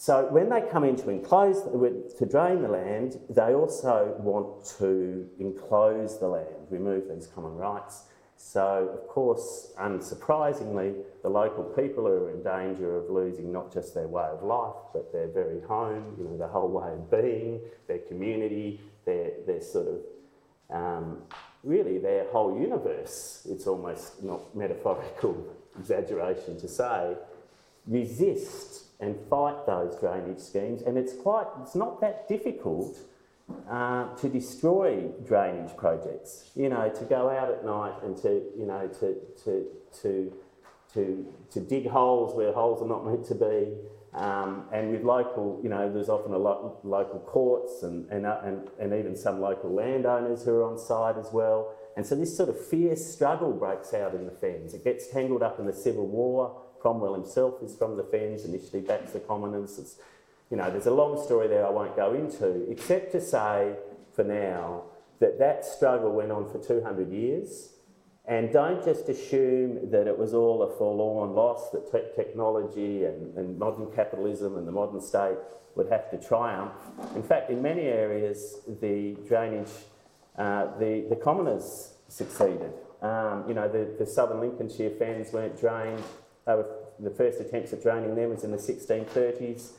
So 0.00 0.28
when 0.30 0.48
they 0.48 0.60
come 0.60 0.84
in 0.84 0.94
to 0.94 1.10
enclose, 1.10 1.60
to 1.64 2.26
drain 2.26 2.62
the 2.62 2.68
land, 2.68 3.18
they 3.28 3.52
also 3.52 4.14
want 4.20 4.64
to 4.78 5.28
enclose 5.40 6.20
the 6.20 6.28
land, 6.28 6.54
remove 6.70 7.08
these 7.08 7.26
common 7.26 7.56
rights. 7.56 8.04
So, 8.36 8.90
of 8.94 9.08
course, 9.08 9.72
unsurprisingly, 9.76 11.02
the 11.24 11.28
local 11.28 11.64
people 11.64 12.06
are 12.06 12.30
in 12.30 12.44
danger 12.44 12.96
of 12.96 13.10
losing 13.10 13.50
not 13.50 13.74
just 13.74 13.92
their 13.92 14.06
way 14.06 14.22
of 14.22 14.44
life, 14.44 14.76
but 14.92 15.12
their 15.12 15.26
very 15.26 15.60
home, 15.62 16.14
you 16.16 16.22
know, 16.22 16.38
their 16.38 16.46
whole 16.46 16.68
way 16.68 16.92
of 16.92 17.10
being, 17.10 17.60
their 17.88 17.98
community, 17.98 18.80
their, 19.04 19.32
their 19.48 19.60
sort 19.60 19.88
of, 19.88 20.76
um, 20.76 21.22
really 21.64 21.98
their 21.98 22.30
whole 22.30 22.56
universe. 22.56 23.48
It's 23.50 23.66
almost 23.66 24.22
not 24.22 24.54
metaphorical 24.54 25.44
exaggeration 25.80 26.56
to 26.60 26.68
say, 26.68 27.16
resist 27.88 28.84
and 29.00 29.16
fight 29.30 29.66
those 29.66 29.98
drainage 30.00 30.40
schemes. 30.40 30.82
And 30.82 30.98
it's 30.98 31.14
quite, 31.14 31.46
it's 31.62 31.74
not 31.74 32.00
that 32.00 32.28
difficult 32.28 32.98
uh, 33.70 34.14
to 34.16 34.28
destroy 34.28 35.08
drainage 35.24 35.76
projects. 35.76 36.50
You 36.54 36.68
know, 36.68 36.88
to 36.88 37.04
go 37.04 37.30
out 37.30 37.50
at 37.50 37.64
night 37.64 37.94
and 38.02 38.16
to, 38.18 38.42
you 38.58 38.66
know, 38.66 38.88
to, 39.00 39.16
to, 39.44 39.66
to, 40.02 40.32
to, 40.94 41.26
to 41.50 41.60
dig 41.60 41.88
holes 41.88 42.34
where 42.34 42.52
holes 42.52 42.82
are 42.82 42.88
not 42.88 43.06
meant 43.06 43.24
to 43.26 43.34
be. 43.34 43.74
Um, 44.14 44.64
and 44.72 44.90
with 44.90 45.04
local, 45.04 45.60
you 45.62 45.68
know, 45.68 45.92
there's 45.92 46.08
often 46.08 46.32
a 46.32 46.38
lot 46.38 46.84
local 46.84 47.20
courts 47.20 47.82
and, 47.82 48.10
and, 48.10 48.26
uh, 48.26 48.40
and, 48.42 48.68
and 48.80 48.92
even 48.94 49.14
some 49.14 49.40
local 49.40 49.72
landowners 49.72 50.44
who 50.44 50.52
are 50.56 50.64
on 50.64 50.78
site 50.78 51.16
as 51.16 51.30
well. 51.32 51.74
And 51.96 52.06
so 52.06 52.14
this 52.14 52.36
sort 52.36 52.48
of 52.48 52.66
fierce 52.66 53.04
struggle 53.04 53.52
breaks 53.52 53.92
out 53.92 54.14
in 54.14 54.24
the 54.24 54.32
Fens. 54.32 54.72
It 54.72 54.82
gets 54.82 55.08
tangled 55.08 55.42
up 55.42 55.58
in 55.58 55.66
the 55.66 55.72
Civil 55.72 56.06
War. 56.06 56.62
Cromwell 56.80 57.14
himself 57.14 57.62
is 57.62 57.74
from 57.76 57.96
the 57.96 58.04
Fens, 58.04 58.44
initially 58.44 58.82
backs 58.82 59.12
the 59.12 59.20
commoners. 59.20 59.78
It's, 59.78 59.96
you 60.50 60.56
know, 60.56 60.70
there's 60.70 60.86
a 60.86 60.94
long 60.94 61.22
story 61.22 61.48
there 61.48 61.66
I 61.66 61.70
won't 61.70 61.96
go 61.96 62.14
into, 62.14 62.70
except 62.70 63.12
to 63.12 63.20
say 63.20 63.74
for 64.14 64.24
now 64.24 64.84
that 65.20 65.38
that 65.38 65.64
struggle 65.64 66.12
went 66.12 66.32
on 66.32 66.50
for 66.50 66.58
200 66.58 67.10
years. 67.10 67.70
And 68.26 68.52
don't 68.52 68.84
just 68.84 69.08
assume 69.08 69.90
that 69.90 70.06
it 70.06 70.16
was 70.16 70.34
all 70.34 70.62
a 70.62 70.76
forlorn 70.76 71.34
loss, 71.34 71.70
that 71.70 71.90
te- 71.90 72.14
technology 72.14 73.04
and, 73.04 73.36
and 73.38 73.58
modern 73.58 73.90
capitalism 73.90 74.58
and 74.58 74.68
the 74.68 74.72
modern 74.72 75.00
state 75.00 75.38
would 75.76 75.88
have 75.90 76.10
to 76.10 76.18
triumph. 76.18 76.72
In 77.14 77.22
fact, 77.22 77.50
in 77.50 77.62
many 77.62 77.82
areas, 77.82 78.60
the 78.80 79.16
drainage, 79.26 79.72
uh, 80.36 80.66
the, 80.78 81.06
the 81.08 81.16
commoners 81.16 81.94
succeeded. 82.08 82.72
Um, 83.00 83.44
you 83.48 83.54
know, 83.54 83.68
the, 83.68 83.94
the 83.98 84.04
southern 84.04 84.40
Lincolnshire 84.40 84.90
fens 84.90 85.32
weren't 85.32 85.58
drained. 85.58 86.02
The 87.00 87.10
first 87.10 87.40
attempts 87.40 87.72
at 87.72 87.82
draining 87.82 88.14
them 88.14 88.30
was 88.30 88.44
in 88.44 88.50
the 88.50 88.56
1630s 88.56 89.72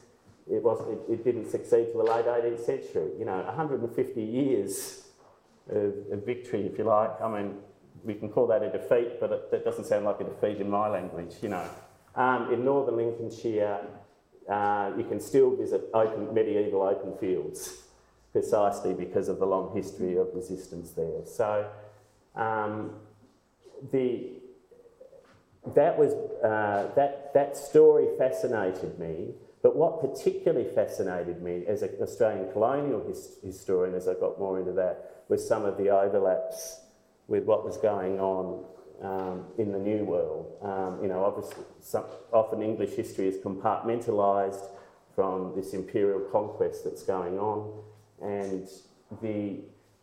it, 0.50 0.64
was, 0.64 0.82
it, 0.90 1.14
it 1.14 1.24
didn't 1.24 1.50
succeed 1.50 1.88
till 1.92 2.04
the 2.04 2.12
late 2.12 2.26
18th 2.26 2.66
century. 2.66 3.12
You 3.20 3.26
know, 3.26 3.38
150 3.38 4.22
years 4.22 5.04
of, 5.70 5.94
of, 6.12 6.26
victory, 6.26 6.66
if 6.66 6.78
you 6.78 6.86
like. 6.86 7.22
I 7.22 7.28
mean, 7.28 7.56
we 8.04 8.16
can 8.16 8.30
call 8.30 8.48
that 8.48 8.64
a 8.64 8.72
defeat, 8.72 9.20
but 9.20 9.32
it, 9.32 9.52
that 9.52 9.64
doesn't 9.64 9.86
sound 9.86 10.06
like 10.06 10.20
a 10.22 10.24
defeat 10.24 10.58
in 10.58 10.70
my 10.70 10.88
language, 10.90 11.36
you 11.42 11.50
know. 11.50 11.70
Um, 12.16 12.52
in 12.52 12.66
northern 12.66 12.98
Lincolnshire, 12.98 13.80
uh, 14.50 14.92
you 14.98 15.04
can 15.04 15.20
still 15.20 15.56
visit 15.56 15.90
open, 15.94 16.34
medieval 16.34 16.82
open 16.82 17.16
fields 17.18 17.84
precisely 18.32 18.94
because 18.94 19.28
of 19.28 19.40
the 19.40 19.46
long 19.46 19.76
history 19.76 20.18
of 20.18 20.28
resistance 20.34 20.92
there. 20.92 21.26
So 21.26 21.70
um, 22.36 22.96
the, 23.92 24.39
that, 25.76 25.98
was, 25.98 26.14
uh, 26.44 26.90
that, 26.96 27.34
that 27.34 27.58
story 27.58 28.08
fascinated 28.18 28.98
me 29.00 29.34
but 29.62 29.76
what 29.76 30.00
particularly 30.00 30.70
fascinated 30.74 31.42
me 31.42 31.66
as 31.68 31.82
an 31.82 31.90
Australian 32.02 32.52
colonial 32.52 33.06
his- 33.06 33.38
historian, 33.44 33.94
as 33.94 34.08
I 34.08 34.14
got 34.14 34.40
more 34.40 34.60
into 34.60 34.72
that, 34.74 35.24
was 35.28 35.46
some 35.46 35.66
of 35.66 35.78
the 35.78 35.90
overlaps 35.90 36.82
with 37.28 37.44
what 37.44 37.66
was 37.66 37.78
going 37.78 38.20
on 38.20 38.64
um, 39.02 39.46
in 39.58 39.72
the 39.72 39.80
New 39.80 40.06
World. 40.06 40.58
Um, 40.62 41.00
you 41.02 41.10
know, 41.10 41.24
obviously, 41.26 41.64
some, 41.82 42.06
often 42.32 42.62
English 42.62 42.92
history 42.92 43.28
is 43.28 43.38
compartmentalised 43.38 44.66
from 45.14 45.54
this 45.56 45.74
imperial 45.74 46.22
conquest 46.32 46.86
that's 46.86 47.04
going 47.04 47.38
on, 47.38 47.84
and 48.22 48.68
the 49.22 49.60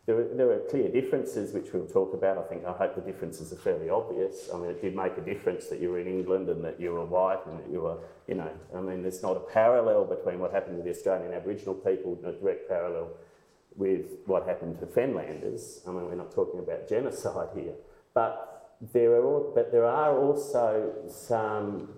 there, 0.07 0.23
there 0.23 0.49
are 0.51 0.59
clear 0.69 0.87
differences 0.87 1.53
which 1.53 1.73
we'll 1.73 1.85
talk 1.85 2.13
about. 2.13 2.37
I 2.37 2.43
think 2.43 2.65
I 2.65 2.71
hope 2.71 2.95
the 2.95 3.01
differences 3.01 3.51
are 3.51 3.57
fairly 3.57 3.89
obvious. 3.89 4.49
I 4.53 4.57
mean, 4.57 4.69
it 4.69 4.81
did 4.81 4.95
make 4.95 5.17
a 5.17 5.21
difference 5.21 5.67
that 5.67 5.81
you 5.81 5.91
were 5.91 5.99
in 5.99 6.07
England 6.07 6.47
and 6.47 6.63
that 6.63 6.79
you 6.79 6.93
were 6.93 7.05
white 7.05 7.45
and 7.45 7.59
that 7.59 7.69
you 7.69 7.81
were, 7.81 7.97
you 8.25 8.35
know, 8.35 8.49
I 8.73 8.79
mean, 8.79 9.01
there's 9.01 9.21
not 9.21 9.35
a 9.35 9.41
parallel 9.41 10.05
between 10.05 10.39
what 10.39 10.53
happened 10.53 10.77
to 10.77 10.83
the 10.83 10.91
Australian 10.91 11.33
Aboriginal 11.33 11.75
people, 11.75 12.17
a 12.25 12.31
direct 12.31 12.69
parallel 12.69 13.09
with 13.75 14.05
what 14.25 14.47
happened 14.47 14.79
to 14.79 14.85
Fenlanders. 14.85 15.81
I 15.85 15.91
mean, 15.91 16.05
we're 16.05 16.15
not 16.15 16.31
talking 16.31 16.61
about 16.61 16.87
genocide 16.87 17.49
here, 17.53 17.73
but 18.13 18.77
there 18.93 19.13
are, 19.13 19.41
but 19.53 19.73
there 19.73 19.85
are 19.85 20.17
also 20.17 20.93
some 21.09 21.89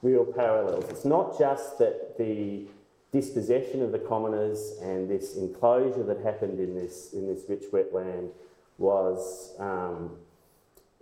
real 0.00 0.24
parallels. 0.24 0.86
It's 0.88 1.04
not 1.04 1.38
just 1.38 1.78
that 1.78 2.16
the 2.16 2.66
dispossession 3.12 3.82
of 3.82 3.92
the 3.92 3.98
commoners 3.98 4.78
and 4.82 5.08
this 5.08 5.36
enclosure 5.36 6.02
that 6.04 6.20
happened 6.20 6.60
in 6.60 6.74
this, 6.74 7.12
in 7.12 7.26
this 7.26 7.44
rich 7.48 7.64
wetland 7.72 8.30
was, 8.76 9.54
um, 9.58 10.10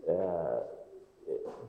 uh, 0.08 0.60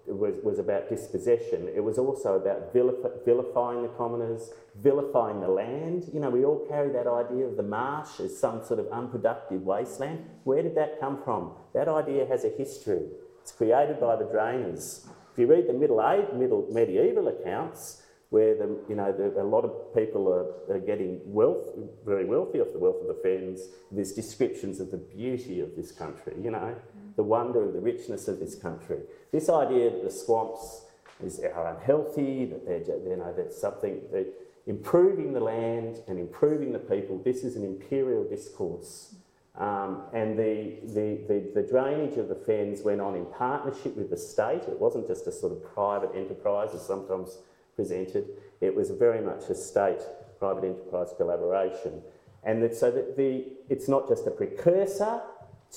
was, 0.06 0.36
was 0.44 0.60
about 0.60 0.90
dispossession. 0.90 1.68
It 1.76 1.84
was 1.84 1.98
also 1.98 2.36
about 2.36 2.74
vilif- 2.74 3.26
vilifying 3.26 3.82
the 3.82 3.90
commoners, 3.90 4.52
vilifying 4.76 5.42
the 5.42 5.48
land. 5.48 6.10
You 6.14 6.20
know, 6.20 6.30
we 6.30 6.46
all 6.46 6.66
carry 6.70 6.90
that 6.90 7.08
idea 7.08 7.46
of 7.46 7.58
the 7.58 7.64
marsh 7.64 8.20
as 8.20 8.38
some 8.38 8.64
sort 8.64 8.80
of 8.80 8.88
unproductive 8.90 9.64
wasteland. 9.64 10.24
Where 10.44 10.62
did 10.62 10.76
that 10.76 11.00
come 11.00 11.22
from? 11.24 11.54
That 11.74 11.88
idea 11.88 12.28
has 12.28 12.46
a 12.46 12.50
history. 12.50 13.08
It's 13.42 13.52
created 13.52 14.00
by 14.00 14.16
the 14.18 14.26
drainers. 14.26 15.08
If 15.32 15.40
you 15.40 15.48
read 15.48 15.68
the 15.68 15.74
Middle 15.74 16.02
Age, 16.02 16.28
Middle 16.34 16.68
medieval 16.72 17.28
accounts, 17.28 18.04
where 18.30 18.56
the, 18.56 18.78
you 18.90 18.96
know, 18.96 19.12
the, 19.12 19.42
a 19.42 19.44
lot 19.44 19.64
of 19.64 19.96
people 19.96 20.28
are, 20.28 20.76
are, 20.76 20.80
getting 20.80 21.22
wealth, 21.26 21.66
very 22.06 22.26
wealthy 22.26 22.60
off 22.60 22.68
the 22.74 22.80
wealth 22.80 22.98
of 23.02 23.08
the 23.08 23.22
fens. 23.24 23.70
There's 23.92 24.12
descriptions 24.12 24.80
of 24.80 24.92
the 24.92 24.98
beauty 24.98 25.62
of 25.62 25.76
this 25.76 25.92
country, 25.92 26.34
you 26.42 26.52
know, 26.52 26.76
the 27.16 27.24
wonder 27.24 27.64
and 27.64 27.74
the 27.74 27.80
richness 27.80 28.28
of 28.28 28.40
this 28.40 28.56
country. 28.56 29.00
This 29.32 29.50
idea 29.50 29.90
that 29.92 30.04
the 30.04 30.12
swamps 30.12 30.86
is, 31.24 31.40
are 31.40 31.76
unhealthy, 31.76 32.46
that 32.46 32.66
they're, 32.66 32.80
you 32.80 33.16
know, 33.16 33.34
that's 33.36 33.60
something 33.60 34.02
that 34.12 34.28
improving 34.68 35.32
the 35.32 35.40
land 35.40 36.02
and 36.08 36.20
improving 36.20 36.74
the 36.74 36.80
people, 36.80 37.22
this 37.24 37.44
is 37.44 37.56
an 37.56 37.64
imperial 37.64 38.26
discourse. 38.26 39.16
Um, 39.58 40.04
and 40.14 40.38
the, 40.38 40.76
the, 40.84 41.22
the, 41.28 41.52
the, 41.56 41.68
drainage 41.68 42.18
of 42.20 42.28
the 42.28 42.36
fens 42.36 42.82
went 42.84 43.02
on 43.02 43.16
in 43.16 43.26
partnership 43.26 43.96
with 43.98 44.12
the 44.12 44.18
state. 44.18 44.62
It 44.68 44.80
wasn't 44.80 45.08
just 45.08 45.26
a 45.26 45.32
sort 45.32 45.52
of 45.52 45.64
private 45.74 46.12
enterprise 46.14 46.76
as 46.76 46.86
sometimes 46.86 47.40
presented. 47.78 48.28
It 48.60 48.76
was 48.76 48.90
very 48.90 49.22
much 49.22 49.44
a 49.50 49.56
state 49.56 50.02
private 50.40 50.66
enterprise 50.66 51.14
collaboration. 51.16 52.02
And 52.44 52.62
that, 52.64 52.76
so 52.76 52.92
that 52.92 53.16
the, 53.16 53.46
it's 53.70 53.88
not 53.88 54.08
just 54.10 54.28
a 54.28 54.32
precursor 54.32 55.22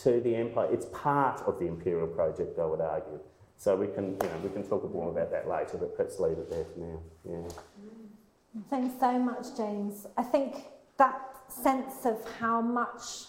to 0.02 0.20
the 0.20 0.34
empire, 0.34 0.68
it's 0.72 0.86
part 0.86 1.40
of 1.42 1.58
the 1.60 1.66
imperial 1.66 2.08
project, 2.08 2.58
I 2.58 2.66
would 2.66 2.80
argue. 2.80 3.20
So 3.56 3.76
we 3.76 3.88
can, 3.88 4.16
you 4.22 4.28
know, 4.28 4.40
we 4.42 4.50
can 4.50 4.62
talk 4.62 4.90
more 4.92 5.10
about 5.10 5.30
that 5.30 5.48
later, 5.48 5.76
but 5.76 5.94
let's 5.98 6.18
leave 6.18 6.38
it 6.38 6.50
there 6.50 6.64
for 6.64 6.80
now. 6.80 7.00
Yeah. 7.28 8.62
Thanks 8.68 8.98
so 8.98 9.18
much, 9.18 9.56
James. 9.56 10.06
I 10.16 10.22
think 10.22 10.64
that 10.96 11.20
sense 11.48 12.04
of 12.04 12.18
how 12.38 12.60
much 12.60 13.26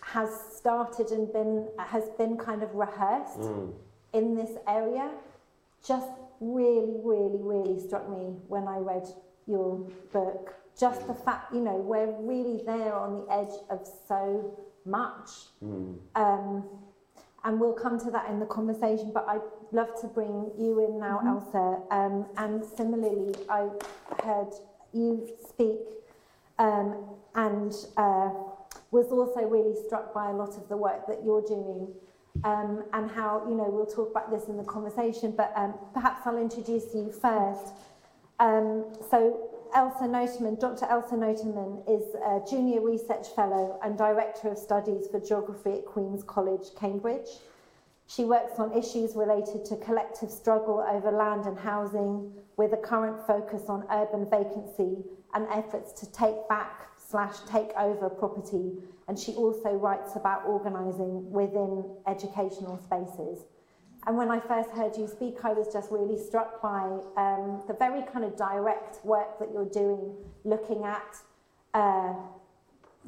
has 0.00 0.30
started 0.54 1.10
and 1.10 1.32
been 1.32 1.66
has 1.78 2.04
been 2.18 2.36
kind 2.36 2.62
of 2.62 2.74
rehearsed 2.74 3.40
mm. 3.40 3.72
in 4.12 4.34
this 4.34 4.52
area 4.68 5.10
just 5.86 6.08
really, 6.40 6.94
really, 7.02 7.40
really 7.40 7.80
struck 7.80 8.08
me 8.08 8.36
when 8.48 8.66
I 8.66 8.78
read 8.78 9.06
your 9.46 9.88
book. 10.12 10.54
Just 10.78 11.06
the 11.06 11.14
fact, 11.14 11.54
you 11.54 11.60
know, 11.60 11.76
we're 11.76 12.10
really 12.20 12.62
there 12.64 12.94
on 12.94 13.24
the 13.24 13.32
edge 13.32 13.54
of 13.70 13.86
so 14.08 14.58
much. 14.84 15.30
Mm. 15.62 15.98
Um, 16.16 16.64
and 17.44 17.60
we'll 17.60 17.74
come 17.74 18.00
to 18.00 18.10
that 18.10 18.28
in 18.30 18.40
the 18.40 18.46
conversation, 18.46 19.12
but 19.12 19.26
I'd 19.28 19.42
love 19.70 20.00
to 20.00 20.06
bring 20.06 20.50
you 20.58 20.84
in 20.84 20.98
now, 20.98 21.18
mm-hmm. 21.18 21.28
Elsa. 21.28 21.82
Um, 21.90 22.26
and 22.38 22.64
similarly, 22.64 23.34
I 23.50 23.68
heard 24.24 24.52
you 24.92 25.28
speak 25.46 25.80
um, 26.58 26.96
and 27.34 27.72
uh, 27.96 28.30
was 28.90 29.08
also 29.10 29.40
really 29.42 29.74
struck 29.86 30.14
by 30.14 30.30
a 30.30 30.32
lot 30.32 30.56
of 30.56 30.68
the 30.68 30.76
work 30.76 31.06
that 31.06 31.22
you're 31.24 31.42
doing 31.42 31.88
um, 32.42 32.84
and 32.92 33.10
how, 33.10 33.44
you 33.48 33.54
know, 33.54 33.68
we'll 33.68 33.86
talk 33.86 34.10
about 34.10 34.30
this 34.30 34.48
in 34.48 34.56
the 34.56 34.64
conversation, 34.64 35.32
but 35.36 35.52
um, 35.56 35.74
perhaps 35.92 36.26
I'll 36.26 36.38
introduce 36.38 36.94
you 36.94 37.12
first. 37.12 37.72
Um, 38.40 38.84
so 39.10 39.50
Elsa 39.74 40.04
Noterman, 40.04 40.58
Dr. 40.58 40.86
Elsa 40.86 41.14
Noterman 41.14 41.82
is 41.88 42.14
a 42.14 42.40
Junior 42.48 42.80
Research 42.80 43.28
Fellow 43.34 43.78
and 43.82 43.96
Director 43.96 44.48
of 44.48 44.58
Studies 44.58 45.06
for 45.10 45.20
Geography 45.20 45.78
at 45.78 45.84
Queen's 45.84 46.22
College, 46.24 46.74
Cambridge. 46.78 47.28
She 48.06 48.24
works 48.24 48.58
on 48.58 48.72
issues 48.76 49.16
related 49.16 49.64
to 49.66 49.76
collective 49.76 50.30
struggle 50.30 50.84
over 50.88 51.10
land 51.10 51.46
and 51.46 51.58
housing 51.58 52.32
with 52.56 52.72
a 52.72 52.76
current 52.76 53.26
focus 53.26 53.62
on 53.68 53.84
urban 53.90 54.28
vacancy 54.28 55.02
and 55.32 55.46
efforts 55.50 55.92
to 56.00 56.12
take 56.12 56.48
back 56.48 56.93
slash 57.08 57.36
take 57.50 57.70
over 57.76 58.08
property 58.08 58.72
and 59.08 59.18
she 59.18 59.32
also 59.32 59.74
writes 59.74 60.16
about 60.16 60.44
organising 60.46 61.30
within 61.30 61.84
educational 62.06 62.78
spaces. 62.78 63.44
And 64.06 64.16
when 64.16 64.30
I 64.30 64.40
first 64.40 64.70
heard 64.70 64.96
you 64.96 65.08
speak, 65.08 65.44
I 65.44 65.52
was 65.52 65.72
just 65.72 65.90
really 65.90 66.18
struck 66.18 66.60
by 66.60 66.82
um, 67.16 67.62
the 67.66 67.74
very 67.78 68.02
kind 68.12 68.24
of 68.24 68.36
direct 68.36 69.04
work 69.04 69.38
that 69.38 69.50
you're 69.52 69.68
doing, 69.68 70.14
looking 70.44 70.84
at 70.84 71.16
uh, 71.72 72.12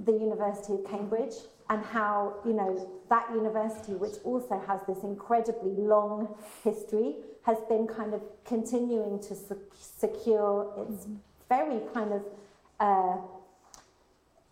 the 0.05 0.13
University 0.13 0.75
of 0.75 0.91
Cambridge 0.91 1.35
and 1.69 1.85
how, 1.85 2.37
you 2.47 2.53
know, 2.53 2.89
that 3.11 3.29
university, 3.35 3.93
which 3.93 4.17
also 4.25 4.63
has 4.67 4.81
this 4.87 5.03
incredibly 5.03 5.73
long 5.73 6.35
history, 6.63 7.17
has 7.43 7.59
been 7.69 7.87
kind 7.87 8.15
of 8.15 8.23
continuing 8.45 9.21
to 9.21 9.37
secure 9.73 10.73
its 10.79 11.07
very 11.49 11.81
kind 11.93 12.13
of 12.13 12.23
uh, 12.81 13.17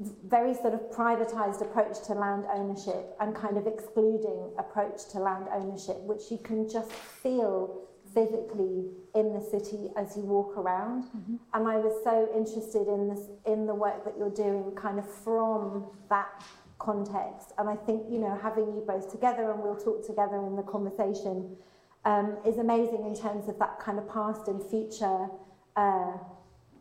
very 0.00 0.54
sort 0.54 0.74
of 0.74 0.80
privatized 0.90 1.60
approach 1.62 2.04
to 2.06 2.14
land 2.14 2.44
ownership 2.52 3.14
and 3.20 3.34
kind 3.34 3.56
of 3.56 3.66
excluding 3.66 4.52
approach 4.58 5.08
to 5.12 5.18
land 5.18 5.46
ownership, 5.52 5.96
which 6.00 6.30
you 6.30 6.38
can 6.38 6.68
just 6.68 6.92
feel 6.92 7.82
physically 8.12 8.86
in 9.14 9.32
the 9.32 9.40
city 9.40 9.90
as 9.96 10.16
you 10.16 10.22
walk 10.22 10.56
around. 10.56 11.04
Mm-hmm. 11.04 11.36
And 11.52 11.68
I 11.68 11.76
was 11.76 12.02
so 12.02 12.28
interested 12.34 12.88
in 12.88 13.08
this 13.08 13.28
in 13.46 13.66
the 13.66 13.74
work 13.74 14.04
that 14.04 14.14
you're 14.18 14.30
doing 14.30 14.72
kind 14.76 14.98
of 14.98 15.06
from 15.22 15.86
that 16.10 16.42
context. 16.78 17.52
And 17.58 17.68
I 17.68 17.76
think, 17.76 18.04
you 18.10 18.18
know, 18.18 18.38
having 18.40 18.66
you 18.66 18.84
both 18.86 19.10
together 19.10 19.50
and 19.52 19.62
we'll 19.62 19.76
talk 19.76 20.04
together 20.06 20.44
in 20.46 20.56
the 20.56 20.62
conversation 20.62 21.56
um, 22.04 22.36
is 22.44 22.58
amazing 22.58 23.04
in 23.06 23.14
terms 23.14 23.48
of 23.48 23.58
that 23.58 23.78
kind 23.80 23.98
of 23.98 24.08
past 24.08 24.48
and 24.48 24.62
future 24.62 25.28
uh, 25.76 26.12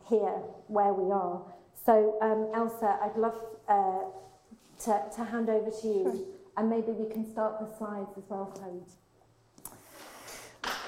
here 0.08 0.42
where 0.66 0.92
we 0.92 1.10
are. 1.12 1.42
So, 1.84 2.16
um, 2.22 2.48
Elsa, 2.54 2.98
I'd 3.02 3.16
love 3.16 3.36
uh, 3.68 4.04
to, 4.84 5.02
to 5.16 5.24
hand 5.24 5.50
over 5.50 5.70
to 5.70 5.86
you, 5.86 6.02
sure. 6.02 6.24
and 6.56 6.70
maybe 6.70 6.92
we 6.92 7.12
can 7.12 7.30
start 7.30 7.60
the 7.60 7.76
slides 7.76 8.10
as 8.16 8.24
well, 8.28 8.46
Farid. 8.58 8.82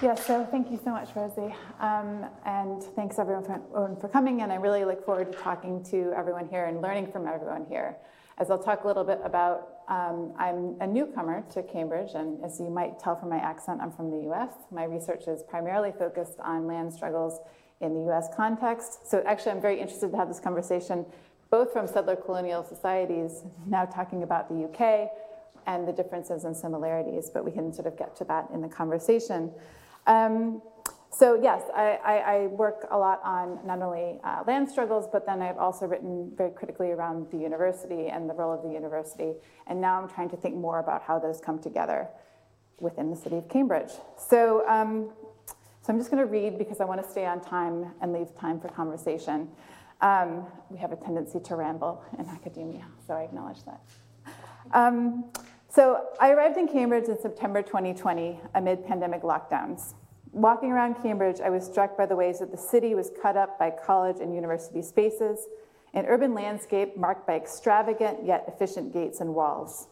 Yeah, 0.02 0.14
so 0.14 0.46
thank 0.50 0.70
you 0.70 0.80
so 0.82 0.90
much, 0.90 1.10
Rosie. 1.14 1.54
Um, 1.80 2.26
and 2.46 2.82
thanks 2.82 3.18
everyone 3.18 3.44
for, 3.44 3.96
for 4.00 4.08
coming. 4.08 4.40
And 4.40 4.50
I 4.50 4.56
really 4.56 4.84
look 4.84 5.04
forward 5.04 5.32
to 5.32 5.38
talking 5.38 5.82
to 5.84 6.12
everyone 6.16 6.48
here 6.48 6.64
and 6.64 6.80
learning 6.80 7.12
from 7.12 7.26
everyone 7.26 7.66
here. 7.68 7.96
As 8.38 8.50
I'll 8.50 8.62
talk 8.62 8.84
a 8.84 8.86
little 8.86 9.04
bit 9.04 9.20
about, 9.22 9.80
um, 9.88 10.32
I'm 10.38 10.76
a 10.80 10.86
newcomer 10.86 11.44
to 11.52 11.62
Cambridge, 11.62 12.12
and 12.14 12.42
as 12.42 12.58
you 12.58 12.70
might 12.70 12.98
tell 12.98 13.16
from 13.16 13.28
my 13.28 13.38
accent, 13.38 13.80
I'm 13.82 13.92
from 13.92 14.10
the 14.10 14.30
US. 14.30 14.52
My 14.70 14.84
research 14.84 15.28
is 15.28 15.42
primarily 15.42 15.92
focused 15.98 16.38
on 16.40 16.66
land 16.66 16.92
struggles 16.92 17.40
in 17.80 17.94
the 17.94 18.10
US 18.12 18.28
context. 18.34 19.08
So 19.08 19.22
actually, 19.26 19.52
I'm 19.52 19.60
very 19.60 19.80
interested 19.80 20.10
to 20.10 20.16
have 20.16 20.28
this 20.28 20.40
conversation 20.40 21.06
both 21.50 21.72
from 21.72 21.86
settler 21.86 22.16
colonial 22.16 22.64
societies, 22.64 23.42
now 23.66 23.84
talking 23.84 24.22
about 24.22 24.48
the 24.48 24.64
UK, 24.64 25.10
and 25.66 25.86
the 25.86 25.92
differences 25.92 26.44
and 26.44 26.56
similarities, 26.56 27.30
but 27.30 27.44
we 27.44 27.50
can 27.50 27.72
sort 27.72 27.86
of 27.86 27.96
get 27.96 28.16
to 28.16 28.24
that 28.24 28.48
in 28.52 28.62
the 28.62 28.68
conversation. 28.68 29.50
Um, 30.06 30.62
so 31.10 31.40
yes, 31.40 31.62
I, 31.74 31.98
I, 32.04 32.16
I, 32.18 32.46
work 32.48 32.86
a 32.90 32.98
lot 32.98 33.20
on 33.24 33.58
not 33.64 33.80
only 33.80 34.20
uh, 34.22 34.44
land 34.46 34.68
struggles, 34.68 35.08
but 35.10 35.24
then 35.24 35.40
I've 35.40 35.56
also 35.56 35.86
written 35.86 36.30
very 36.36 36.50
critically 36.50 36.90
around 36.90 37.30
the 37.30 37.38
university 37.38 38.08
and 38.08 38.28
the 38.28 38.34
role 38.34 38.52
of 38.52 38.62
the 38.62 38.68
university. 38.68 39.32
And 39.66 39.80
now 39.80 40.00
I'm 40.00 40.08
trying 40.08 40.28
to 40.30 40.36
think 40.36 40.56
more 40.56 40.78
about 40.78 41.02
how 41.02 41.18
those 41.18 41.40
come 41.40 41.58
together 41.58 42.08
within 42.80 43.10
the 43.10 43.16
city 43.16 43.36
of 43.36 43.48
Cambridge. 43.48 43.92
So 44.18 44.68
um, 44.68 45.10
so 45.86 45.92
I'm 45.92 46.00
just 46.00 46.10
going 46.10 46.20
to 46.20 46.28
read 46.28 46.58
because 46.58 46.80
I 46.80 46.84
want 46.84 47.00
to 47.00 47.08
stay 47.08 47.26
on 47.26 47.40
time 47.40 47.92
and 48.00 48.12
leave 48.12 48.36
time 48.36 48.58
for 48.58 48.66
conversation. 48.68 49.48
Um, 50.00 50.44
we 50.68 50.78
have 50.78 50.90
a 50.90 50.96
tendency 50.96 51.38
to 51.38 51.54
ramble 51.54 52.02
in 52.18 52.26
academia, 52.26 52.84
so 53.06 53.14
I 53.14 53.22
acknowledge 53.22 53.58
that. 53.64 53.80
Um, 54.72 55.26
so 55.68 56.06
I 56.18 56.32
arrived 56.32 56.56
in 56.56 56.66
Cambridge 56.66 57.08
in 57.08 57.16
September 57.20 57.62
2020 57.62 58.40
amid 58.56 58.84
pandemic 58.84 59.22
lockdowns. 59.22 59.94
Walking 60.32 60.72
around 60.72 61.00
Cambridge, 61.02 61.40
I 61.40 61.50
was 61.50 61.64
struck 61.64 61.96
by 61.96 62.04
the 62.04 62.16
ways 62.16 62.40
that 62.40 62.50
the 62.50 62.58
city 62.58 62.96
was 62.96 63.12
cut 63.22 63.36
up 63.36 63.56
by 63.56 63.70
college 63.70 64.16
and 64.20 64.34
university 64.34 64.82
spaces, 64.82 65.46
an 65.94 66.04
urban 66.06 66.34
landscape 66.34 66.96
marked 66.96 67.28
by 67.28 67.36
extravagant 67.36 68.24
yet 68.24 68.44
efficient 68.48 68.92
gates 68.92 69.20
and 69.20 69.32
walls 69.36 69.86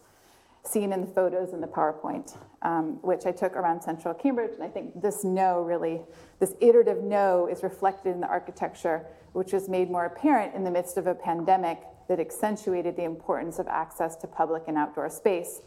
seen 0.67 0.93
in 0.93 1.01
the 1.01 1.07
photos 1.07 1.53
in 1.53 1.61
the 1.61 1.67
PowerPoint, 1.67 2.37
um, 2.63 2.99
which 3.03 3.27
I 3.27 3.33
took 3.33 3.55
around 3.55 3.83
central 3.83 4.15
Cambridge. 4.15 4.53
And 4.55 4.63
I 4.63 4.69
think 4.69 5.01
this 5.01 5.23
no 5.25 5.61
really, 5.61 6.01
this 6.41 6.55
iterative 6.61 7.03
no 7.03 7.47
is 7.47 7.63
reflected 7.63 8.11
in 8.11 8.21
the 8.21 8.27
architecture, 8.27 9.07
which 9.33 9.53
was 9.53 9.69
made 9.69 9.91
more 9.91 10.07
apparent 10.07 10.55
in 10.55 10.65
the 10.65 10.71
midst 10.71 10.97
of 10.97 11.07
a 11.07 11.15
pandemic 11.15 11.81
that 12.09 12.21
accentuated 12.21 12.97
the 12.97 13.05
importance 13.05 13.59
of 13.59 13.69
access 13.69 14.17
to 14.17 14.27
public 14.27 14.65
and 14.67 14.77
outdoor 14.77 15.09
space. 15.11 15.61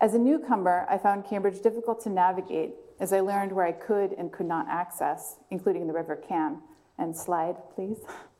As 0.00 0.14
a 0.14 0.18
newcomer, 0.18 0.86
I 0.88 0.98
found 0.98 1.24
Cambridge 1.24 1.60
difficult 1.62 2.00
to 2.02 2.10
navigate 2.10 2.74
as 3.00 3.12
I 3.12 3.20
learned 3.20 3.52
where 3.52 3.66
I 3.66 3.72
could 3.72 4.12
and 4.12 4.32
could 4.32 4.46
not 4.46 4.66
access, 4.68 5.36
including 5.50 5.86
the 5.86 5.92
River 5.92 6.16
Cam. 6.16 6.62
And 6.98 7.16
slide, 7.16 7.56
please. 7.74 7.98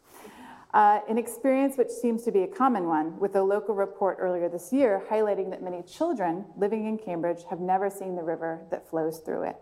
Uh, 0.74 1.00
an 1.08 1.16
experience 1.16 1.78
which 1.78 1.88
seems 1.88 2.24
to 2.24 2.32
be 2.32 2.42
a 2.42 2.48
common 2.48 2.88
one, 2.88 3.16
with 3.20 3.36
a 3.36 3.42
local 3.42 3.76
report 3.76 4.16
earlier 4.18 4.48
this 4.48 4.72
year 4.72 5.00
highlighting 5.08 5.48
that 5.48 5.62
many 5.62 5.82
children 5.82 6.44
living 6.56 6.86
in 6.86 6.98
Cambridge 6.98 7.44
have 7.48 7.60
never 7.60 7.88
seen 7.88 8.16
the 8.16 8.22
river 8.24 8.60
that 8.72 8.90
flows 8.90 9.20
through 9.20 9.44
it. 9.44 9.56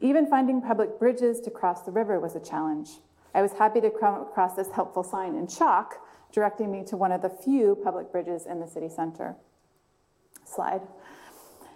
Even 0.00 0.26
finding 0.26 0.62
public 0.62 0.98
bridges 0.98 1.38
to 1.38 1.50
cross 1.50 1.82
the 1.82 1.90
river 1.90 2.18
was 2.18 2.34
a 2.34 2.40
challenge. 2.40 2.92
I 3.34 3.42
was 3.42 3.52
happy 3.52 3.82
to 3.82 3.90
come 3.90 4.22
across 4.22 4.54
this 4.54 4.70
helpful 4.70 5.04
sign 5.04 5.34
in 5.34 5.46
chalk, 5.46 5.96
directing 6.32 6.72
me 6.72 6.82
to 6.86 6.96
one 6.96 7.12
of 7.12 7.20
the 7.20 7.28
few 7.28 7.76
public 7.84 8.10
bridges 8.10 8.46
in 8.46 8.60
the 8.60 8.66
city 8.66 8.88
center. 8.88 9.36
Slide. 10.46 10.80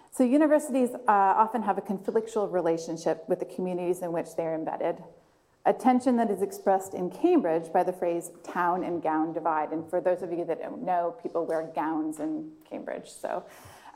So, 0.09 0.23
universities 0.23 0.95
uh, 0.95 1.11
often 1.11 1.61
have 1.61 1.77
a 1.77 1.81
conflictual 1.81 2.51
relationship 2.51 3.23
with 3.29 3.37
the 3.37 3.45
communities 3.45 4.01
in 4.01 4.11
which 4.11 4.35
they 4.35 4.47
are 4.47 4.55
embedded 4.55 5.03
a 5.65 5.73
tension 5.73 6.15
that 6.17 6.31
is 6.31 6.41
expressed 6.41 6.93
in 6.93 7.09
Cambridge 7.09 7.71
by 7.71 7.83
the 7.83 7.93
phrase 7.93 8.31
town 8.43 8.83
and 8.83 9.03
gown 9.03 9.33
divide. 9.33 9.71
And 9.71 9.87
for 9.89 10.01
those 10.01 10.21
of 10.21 10.31
you 10.31 10.45
that 10.45 10.61
don't 10.61 10.83
know, 10.83 11.15
people 11.21 11.45
wear 11.45 11.69
gowns 11.75 12.19
in 12.19 12.49
Cambridge. 12.69 13.09
So 13.09 13.43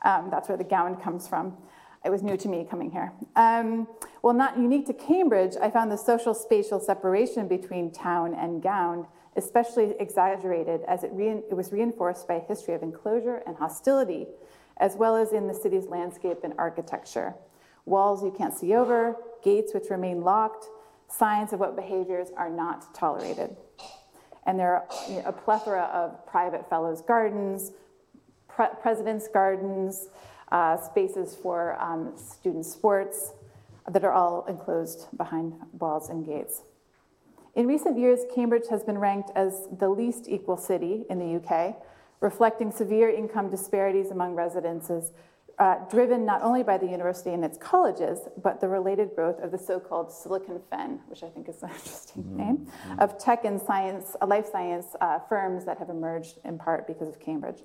um, 0.04 0.28
that's 0.30 0.48
where 0.48 0.58
the 0.58 0.64
gown 0.64 0.96
comes 0.96 1.26
from. 1.26 1.56
It 2.04 2.10
was 2.10 2.22
new 2.22 2.36
to 2.36 2.48
me 2.48 2.66
coming 2.70 2.90
here. 2.90 3.12
Um, 3.34 3.88
well, 4.22 4.34
not 4.34 4.58
unique 4.58 4.86
to 4.86 4.92
Cambridge, 4.92 5.54
I 5.60 5.70
found 5.70 5.90
the 5.90 5.96
social 5.96 6.34
spatial 6.34 6.78
separation 6.78 7.48
between 7.48 7.90
town 7.90 8.34
and 8.34 8.62
gown 8.62 9.06
especially 9.36 9.94
exaggerated 9.98 10.82
as 10.86 11.04
it, 11.04 11.10
re- 11.12 11.42
it 11.50 11.54
was 11.54 11.72
reinforced 11.72 12.28
by 12.28 12.34
a 12.34 12.40
history 12.40 12.74
of 12.74 12.82
enclosure 12.82 13.42
and 13.46 13.56
hostility, 13.56 14.26
as 14.78 14.96
well 14.96 15.16
as 15.16 15.32
in 15.32 15.46
the 15.46 15.54
city's 15.54 15.86
landscape 15.86 16.38
and 16.44 16.54
architecture. 16.58 17.34
Walls 17.84 18.22
you 18.22 18.34
can't 18.36 18.54
see 18.54 18.74
over, 18.74 19.16
gates 19.42 19.74
which 19.74 19.90
remain 19.90 20.22
locked, 20.22 20.66
signs 21.18 21.52
of 21.52 21.60
what 21.60 21.76
behaviors 21.76 22.28
are 22.36 22.50
not 22.50 22.94
tolerated. 22.94 23.56
And 24.46 24.58
there 24.58 24.74
are 24.74 24.86
you 25.08 25.16
know, 25.16 25.22
a 25.26 25.32
plethora 25.32 25.84
of 25.84 26.26
private 26.26 26.68
fellows' 26.68 27.00
gardens, 27.00 27.72
pre- 28.48 28.66
presidents' 28.80 29.28
gardens, 29.28 30.08
uh, 30.52 30.76
spaces 30.76 31.34
for 31.34 31.80
um, 31.80 32.12
student 32.16 32.66
sports 32.66 33.32
that 33.88 34.04
are 34.04 34.12
all 34.12 34.44
enclosed 34.46 35.06
behind 35.16 35.54
walls 35.78 36.08
and 36.08 36.24
gates. 36.24 36.62
In 37.54 37.66
recent 37.66 37.98
years, 37.98 38.20
Cambridge 38.34 38.68
has 38.70 38.82
been 38.82 38.98
ranked 38.98 39.30
as 39.36 39.68
the 39.78 39.88
least 39.88 40.26
equal 40.28 40.56
city 40.56 41.04
in 41.08 41.18
the 41.18 41.36
UK, 41.36 41.76
reflecting 42.20 42.70
severe 42.70 43.08
income 43.08 43.50
disparities 43.50 44.10
among 44.10 44.34
residences 44.34 45.12
uh, 45.58 45.76
driven 45.90 46.24
not 46.24 46.42
only 46.42 46.62
by 46.62 46.76
the 46.78 46.86
university 46.86 47.30
and 47.30 47.44
its 47.44 47.56
colleges, 47.58 48.20
but 48.42 48.60
the 48.60 48.68
related 48.68 49.14
growth 49.14 49.40
of 49.40 49.50
the 49.50 49.58
so-called 49.58 50.12
Silicon 50.12 50.60
Fen, 50.70 51.00
which 51.06 51.22
I 51.22 51.28
think 51.28 51.48
is 51.48 51.62
an 51.62 51.68
interesting 51.74 52.22
mm-hmm. 52.24 52.36
name, 52.36 52.56
mm-hmm. 52.56 53.00
of 53.00 53.18
tech 53.18 53.44
and 53.44 53.60
science, 53.60 54.16
uh, 54.20 54.26
life 54.26 54.46
science 54.50 54.86
uh, 55.00 55.20
firms 55.28 55.64
that 55.64 55.78
have 55.78 55.90
emerged 55.90 56.38
in 56.44 56.58
part 56.58 56.86
because 56.86 57.08
of 57.08 57.20
Cambridge 57.20 57.62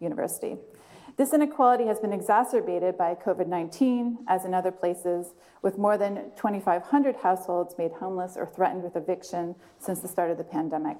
University. 0.00 0.56
This 1.16 1.32
inequality 1.32 1.86
has 1.86 1.98
been 1.98 2.12
exacerbated 2.12 2.96
by 2.96 3.16
COVID 3.16 3.48
19, 3.48 4.18
as 4.28 4.44
in 4.44 4.54
other 4.54 4.70
places, 4.70 5.34
with 5.62 5.76
more 5.76 5.98
than 5.98 6.30
2,500 6.36 7.16
households 7.16 7.74
made 7.76 7.90
homeless 7.92 8.36
or 8.36 8.46
threatened 8.46 8.84
with 8.84 8.94
eviction 8.94 9.56
since 9.80 9.98
the 9.98 10.06
start 10.06 10.30
of 10.30 10.38
the 10.38 10.44
pandemic. 10.44 10.98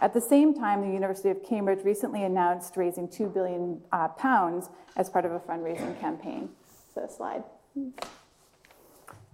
At 0.00 0.14
the 0.14 0.20
same 0.20 0.52
time, 0.52 0.80
the 0.80 0.92
University 0.92 1.30
of 1.30 1.42
Cambridge 1.44 1.84
recently 1.84 2.24
announced 2.24 2.76
raising 2.76 3.08
2 3.08 3.28
billion 3.28 3.80
uh, 3.92 4.08
pounds 4.08 4.68
as 4.96 5.08
part 5.08 5.24
of 5.24 5.32
a 5.32 5.38
fundraising 5.38 5.98
campaign. 6.00 6.50
So, 6.92 7.06
slide. 7.08 7.44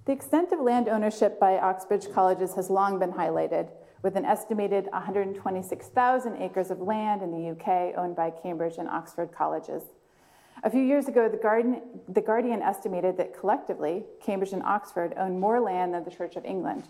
The 0.05 0.13
extent 0.13 0.53
of 0.53 0.61
land 0.61 0.89
ownership 0.89 1.41
by 1.41 1.59
Oxbridge 1.59 2.13
colleges 2.13 2.55
has 2.55 2.71
long 2.71 2.99
been 2.99 3.13
highlighted, 3.13 3.71
with 4.03 4.17
an 4.17 4.25
estimated 4.25 4.89
126,000 4.93 6.37
acres 6.43 6.71
of 6.71 6.81
land 6.81 7.23
in 7.23 7.31
the 7.31 7.51
UK 7.51 7.97
owned 7.97 8.15
by 8.15 8.31
Cambridge 8.31 8.77
and 8.79 8.89
Oxford 8.89 9.33
colleges. 9.33 9.83
A 10.65 10.71
few 10.71 10.83
years 10.83 11.09
ago, 11.09 11.29
the, 11.29 11.37
Guardian, 11.37 11.83
the 12.09 12.21
Guardian 12.21 12.63
estimated 12.63 13.17
that 13.17 13.39
collectively, 13.39 14.05
Cambridge 14.21 14.53
and 14.53 14.63
Oxford 14.63 15.15
own 15.17 15.39
more 15.39 15.61
land 15.61 15.95
than 15.95 16.05
the 16.05 16.11
Church 16.11 16.37
of 16.37 16.45
England 16.45 16.85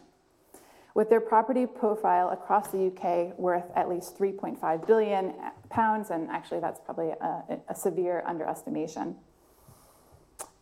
with 0.98 1.08
their 1.08 1.20
property 1.20 1.64
profile 1.64 2.30
across 2.30 2.72
the 2.72 2.88
UK 2.88 3.38
worth 3.38 3.70
at 3.76 3.88
least 3.88 4.18
3.5 4.18 4.84
billion 4.84 5.32
pounds, 5.70 6.10
and 6.10 6.28
actually 6.28 6.58
that's 6.58 6.80
probably 6.84 7.10
a, 7.10 7.60
a 7.68 7.74
severe 7.76 8.24
underestimation. 8.26 9.14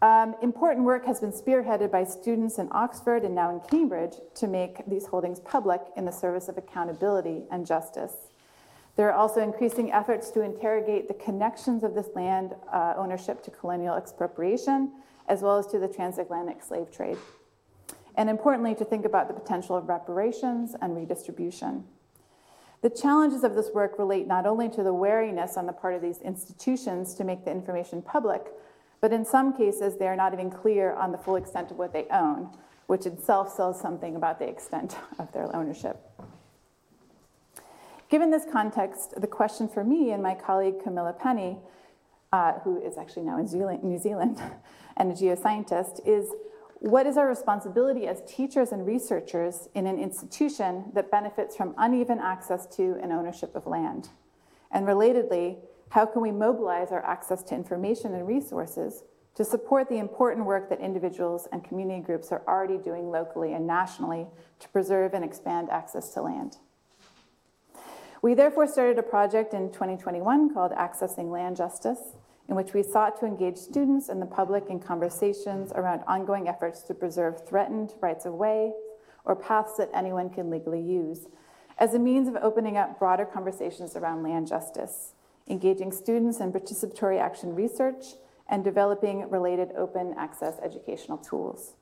Um, 0.03 0.35
important 0.43 0.85
work 0.85 1.07
has 1.07 1.21
been 1.21 1.33
spearheaded 1.33 1.91
by 1.91 2.05
students 2.05 2.59
in 2.59 2.69
Oxford 2.73 3.25
and 3.25 3.35
now 3.35 3.49
in 3.51 3.61
Cambridge 3.61 4.13
to 4.35 4.47
make 4.47 4.85
these 4.87 5.07
holdings 5.07 5.41
public 5.41 5.81
in 5.97 6.05
the 6.05 6.13
service 6.13 6.51
of 6.51 6.59
accountability 6.59 7.45
and 7.51 7.67
justice. 7.67 8.13
There 8.97 9.11
are 9.11 9.15
also 9.15 9.41
increasing 9.41 9.91
efforts 9.91 10.31
to 10.33 10.43
interrogate 10.43 11.09
the 11.09 11.15
connections 11.15 11.83
of 11.83 11.95
this 11.95 12.09
land 12.15 12.55
uh, 12.71 12.93
ownership 12.99 13.43
to 13.45 13.51
colonial 13.51 13.97
expropriation, 13.97 14.93
as 15.29 15.41
well 15.41 15.57
as 15.57 15.67
to 15.69 15.79
the 15.79 15.89
transatlantic 15.89 16.63
slave 16.63 16.93
trade 16.93 17.17
and 18.17 18.31
importantly, 18.31 18.75
to 18.75 18.85
think 18.85 19.05
about 19.05 19.29
the 19.29 19.35
potential 19.35 19.77
of 19.77 19.89
reparations 19.89 20.75
and 20.81 20.97
redistribution. 20.97 21.85
The 22.83 22.91
challenges 22.91 23.43
of 23.43 23.55
this 23.55 23.71
work 23.75 23.99
relate 23.99 24.27
not 24.27 24.47
only 24.47 24.69
to 24.71 24.83
the 24.83 24.95
wariness 24.95 25.57
on 25.57 25.67
the 25.67 25.73
part 25.73 25.95
of 25.95 26.03
these 26.03 26.21
institutions 26.21 27.15
to 27.15 27.25
make 27.25 27.45
the 27.45 27.51
information 27.51 28.03
public, 28.03 28.47
but 29.01 29.13
in 29.13 29.25
some 29.25 29.57
cases, 29.57 29.97
they 29.97 30.09
are 30.09 30.17
not 30.17 30.33
even 30.33 30.51
clear 30.51 30.95
on 30.95 31.13
the 31.13 31.19
full 31.19 31.37
extent 31.37 31.71
of 31.71 31.79
what 31.79 31.93
they 31.93 32.07
own, 32.11 32.51
which 32.87 33.07
itself 33.07 33.55
says 33.55 33.81
something 33.81 34.17
about 34.17 34.39
the 34.39 34.49
extent 34.49 34.97
of 35.19 35.33
their 35.33 35.55
ownership. 35.55 35.99
Given 38.09 38.31
this 38.31 38.45
context, 38.51 39.21
the 39.21 39.27
question 39.27 39.69
for 39.69 39.83
me 39.83 40.13
and 40.13 40.23
my 40.23 40.35
colleague 40.35 40.83
Camilla 40.83 41.13
Penny, 41.13 41.59
uh, 42.33 42.53
who 42.61 42.81
is 42.81 42.97
actually 42.97 43.25
now 43.25 43.39
in 43.39 43.47
New 43.83 43.99
Zealand 43.99 44.41
and 44.97 45.11
a 45.11 45.15
geoscientist, 45.15 46.01
is 46.07 46.31
what 46.81 47.07
is 47.07 47.17
our 47.17 47.27
responsibility 47.27 48.07
as 48.07 48.23
teachers 48.27 48.73
and 48.73 48.87
researchers 48.87 49.69
in 49.75 49.87
an 49.87 49.99
institution 49.99 50.85
that 50.93 51.11
benefits 51.11 51.57
from 51.57 51.75
uneven 51.79 52.19
access 52.19 52.67
to 52.77 52.99
and 53.03 53.13
ownership 53.13 53.55
of 53.57 53.67
land? 53.67 54.11
And 54.71 54.87
relatedly, 54.87 55.57
how 55.91 56.05
can 56.05 56.21
we 56.21 56.33
mobilize 56.33 56.93
our 56.93 57.05
access 57.05 57.43
to 57.45 57.55
information 57.55 58.15
and 58.15 58.27
resources 58.27 59.05
to 59.37 59.45
support 59.45 59.89
the 59.89 59.99
important 59.99 60.47
work 60.47 60.69
that 60.69 60.81
individuals 60.81 61.49
and 61.53 61.63
community 61.63 62.03
groups 62.03 62.33
are 62.33 62.43
already 62.49 62.79
doing 62.79 63.11
locally 63.11 63.55
and 63.55 63.67
nationally 63.67 64.27
to 64.59 64.69
preserve 64.69 65.15
and 65.15 65.25
expand 65.25 65.71
access 65.71 66.13
to 66.15 66.23
land? 66.23 66.59
We 68.23 68.35
therefore 68.35 68.67
started 68.67 68.99
a 68.99 69.03
project 69.03 69.55
in 69.55 69.71
2021 69.73 70.53
called 70.53 70.73
Accessing 70.73 71.31
Land 71.31 71.57
Justice, 71.57 72.16
in 72.49 72.55
which 72.55 72.73
we 72.73 72.83
sought 72.83 73.19
to 73.19 73.27
engage 73.27 73.57
students 73.57 74.09
and 74.09 74.23
the 74.23 74.27
public 74.27 74.65
in 74.69 74.79
conversations 74.79 75.73
around 75.75 76.03
ongoing 76.07 76.49
efforts 76.49 76.83
to 76.83 76.95
preserve 76.95 77.47
threatened 77.47 77.95
rights 78.01 78.25
of 78.25 78.35
way 78.35 78.73
or 79.25 79.35
paths 79.35 79.77
that 79.77 79.91
anyone 79.93 80.31
can 80.31 80.51
legally 80.51 80.81
use 80.81 81.27
as 81.79 81.95
a 81.95 81.99
means 81.99 82.29
of 82.29 82.37
opening 82.37 82.77
up 82.77 82.99
broader 82.99 83.27
conversations 83.27 83.97
around 83.97 84.23
land 84.23 84.47
justice, 84.47 85.13
engaging 85.49 85.93
students 85.93 86.41
in 86.41 86.53
participatory 86.53 87.21
action 87.21 87.55
research, 87.55 88.05
and 88.49 88.65
developing 88.65 89.29
related 89.29 89.73
open 89.77 90.15
access 90.17 90.59
educational 90.63 91.19
tools. 91.19 91.75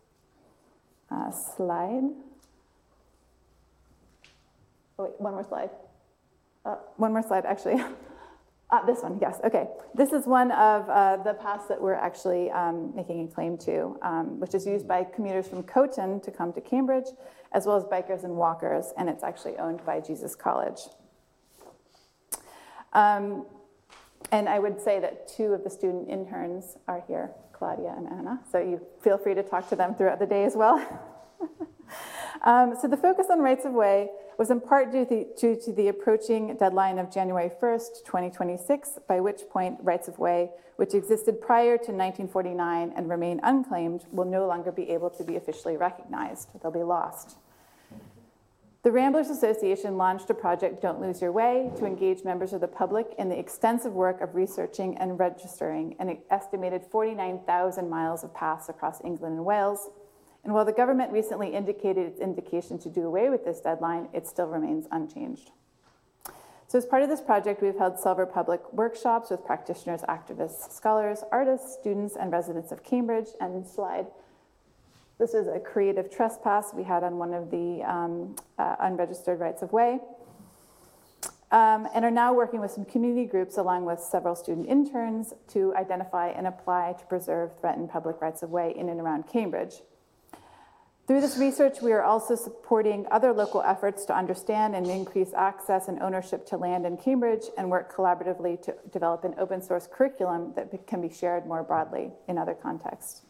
Uh, 1.11 1.31
slide. 1.31 2.11
Oh, 4.99 5.05
wait, 5.05 5.13
one 5.19 5.35
more 5.35 5.45
slide. 5.45 5.71
Uh, 6.65 6.77
one 6.97 7.13
more 7.13 7.23
slide, 7.23 7.45
actually. 7.45 7.83
Uh, 8.75 8.85
this 8.87 9.05
one, 9.05 9.17
yes, 9.21 9.39
okay. 9.45 9.69
This 9.95 10.13
is 10.13 10.27
one 10.27 10.51
of 10.51 10.91
uh, 10.91 11.19
the 11.19 11.35
paths 11.35 11.69
that 11.69 11.81
we're 11.81 11.95
actually 11.95 12.51
um, 12.51 12.93
making 12.97 13.25
a 13.25 13.33
claim 13.33 13.57
to, 13.59 13.97
um, 14.03 14.41
which 14.41 14.53
is 14.53 14.67
used 14.67 14.89
by 14.89 15.05
commuters 15.05 15.47
from 15.47 15.63
Coton 15.63 16.19
to 16.23 16.33
come 16.33 16.53
to 16.55 16.61
Cambridge, 16.61 17.05
as 17.53 17.67
well 17.67 17.77
as 17.77 17.85
bikers 17.85 18.25
and 18.25 18.35
walkers, 18.35 18.93
and 18.99 19.09
it's 19.09 19.23
actually 19.23 19.57
owned 19.59 19.87
by 19.87 20.01
Jesus 20.01 20.35
College. 20.35 20.81
Um, 22.95 23.47
and 24.33 24.49
I 24.49 24.59
would 24.59 24.81
say 24.81 24.99
that 24.99 25.29
two 25.29 25.53
of 25.53 25.63
the 25.63 25.71
student 25.71 26.11
interns 26.11 26.77
are 26.89 27.05
here, 27.07 27.31
Claudia 27.53 27.95
and 27.97 28.09
Anna, 28.09 28.41
so 28.51 28.59
you 28.59 28.81
feel 29.03 29.19
free 29.19 29.35
to 29.35 29.45
talk 29.45 29.69
to 29.69 29.77
them 29.77 29.95
throughout 29.95 30.19
the 30.19 30.27
day 30.27 30.43
as 30.43 30.57
well. 30.57 30.83
Um, 32.43 32.77
so 32.81 32.89
the 32.89 32.97
focus 32.97 33.29
on 33.31 33.41
rights 33.41 33.65
of 33.65 33.73
way 33.73 34.11
was 34.39 34.51
in 34.51 34.61
part 34.61 34.91
due 34.91 35.05
to, 35.07 35.27
due 35.39 35.57
to 35.65 35.73
the 35.73 35.89
approaching 35.89 36.57
deadline 36.57 36.99
of 36.99 37.13
January 37.13 37.51
1st, 37.61 38.05
2026, 38.05 38.99
by 39.09 39.21
which 39.21 39.43
point 39.51 39.79
rights 39.83 40.09
of 40.09 40.19
way, 40.19 40.51
which 40.77 40.95
existed 40.95 41.41
prior 41.41 41.77
to 41.77 41.93
1949 41.93 42.93
and 42.97 43.09
remain 43.09 43.41
unclaimed, 43.43 44.05
will 44.11 44.25
no 44.25 44.47
longer 44.47 44.73
be 44.73 44.91
able 44.91 45.11
to 45.11 45.23
be 45.23 45.37
officially 45.37 45.77
recognized. 45.77 46.49
They'll 46.61 46.73
be 46.73 46.83
lost. 46.83 47.37
The 48.85 48.93
Ramblers 48.93 49.31
Association 49.31 49.97
launched 49.97 50.29
a 50.29 50.35
project, 50.35 50.83
Don't 50.83 51.01
Lose 51.01 51.23
Your 51.23 51.33
Way, 51.33 51.71
to 51.79 51.87
engage 51.87 52.23
members 52.23 52.53
of 52.53 52.61
the 52.61 52.69
public 52.69 53.15
in 53.17 53.31
the 53.31 53.39
extensive 53.39 53.95
work 53.95 54.21
of 54.21 54.35
researching 54.35 54.99
and 54.99 55.19
registering 55.19 55.97
an 56.01 56.19
estimated 56.31 56.85
49,000 56.91 57.89
miles 57.89 58.25
of 58.25 58.35
paths 58.35 58.69
across 58.69 59.03
England 59.03 59.37
and 59.37 59.47
Wales 59.47 59.89
and 60.45 60.53
while 60.53 60.65
the 60.65 60.73
government 60.73 61.13
recently 61.13 61.55
indicated 61.55 62.07
its 62.07 62.21
indication 62.21 62.79
to 62.81 62.89
do 62.89 63.07
away 63.07 63.31
with 63.31 63.45
this 63.45 63.61
deadline, 63.61 64.09
it 64.13 64.27
still 64.27 64.47
remains 64.47 64.87
unchanged. 64.91 65.51
So, 66.69 66.79
as 66.79 66.87
part 66.87 67.03
of 67.03 67.09
this 67.09 67.21
project, 67.21 67.63
we've 67.63 67.79
held 67.79 67.99
several 67.99 68.27
public 68.27 68.61
workshops 68.73 69.31
with 69.31 69.45
practitioners, 69.45 70.03
activists, 70.03 70.73
scholars, 70.73 71.23
artists, 71.31 71.73
students, 71.73 72.17
and 72.17 72.31
residents 72.33 72.73
of 72.73 72.83
Cambridge. 72.83 73.29
And 73.41 73.67
slide 73.67 74.07
this 75.19 75.33
is 75.33 75.47
a 75.47 75.61
creative 75.61 76.11
trespass 76.11 76.75
we 76.75 76.83
had 76.83 77.05
on 77.05 77.19
one 77.19 77.33
of 77.33 77.51
the 77.51 77.83
um, 77.85 78.35
uh, 78.59 78.77
unregistered 78.81 79.39
rights 79.39 79.63
of 79.63 79.73
way. 79.73 80.01
Um, 81.53 81.89
and 81.95 82.05
are 82.05 82.11
now 82.11 82.35
working 82.35 82.61
with 82.61 82.73
some 82.73 82.85
community 82.85 83.27
groups 83.27 83.57
along 83.57 83.85
with 83.85 84.01
several 84.01 84.35
student 84.35 84.67
interns 84.67 85.33
to 85.49 85.73
identify 85.77 86.31
and 86.31 86.49
apply 86.49 86.97
to 86.99 87.05
preserve 87.07 87.53
threatened 87.61 87.91
public 87.91 88.21
rights 88.21 88.43
of 88.43 88.51
way 88.51 88.75
in 88.77 88.89
and 88.89 89.01
around 89.01 89.29
Cambridge. 89.29 89.75
Through 91.07 91.21
this 91.21 91.37
research, 91.37 91.83
we 91.83 91.93
are 91.93 92.03
also 92.03 92.35
supporting 92.35 93.07
other 93.11 93.35
local 93.35 93.61
efforts 93.61 94.07
to 94.07 94.17
understand 94.17 94.75
and 94.75 94.87
increase 94.87 95.35
access 95.35 95.89
and 95.89 96.01
ownership 96.01 96.47
to 96.47 96.57
land 96.57 96.87
in 96.87 96.97
Cambridge 96.97 97.45
and 97.59 97.71
work 97.71 97.95
collaboratively 97.95 98.63
to 98.63 98.75
develop 98.91 99.23
an 99.23 99.35
open 99.37 99.61
source 99.61 99.87
curriculum 99.87 100.55
that 100.57 100.87
can 100.87 101.03
be 101.03 101.11
shared 101.11 101.47
more 101.47 101.63
broadly 101.63 102.11
in 102.27 102.39
other 102.39 102.55
contexts. 102.55 103.21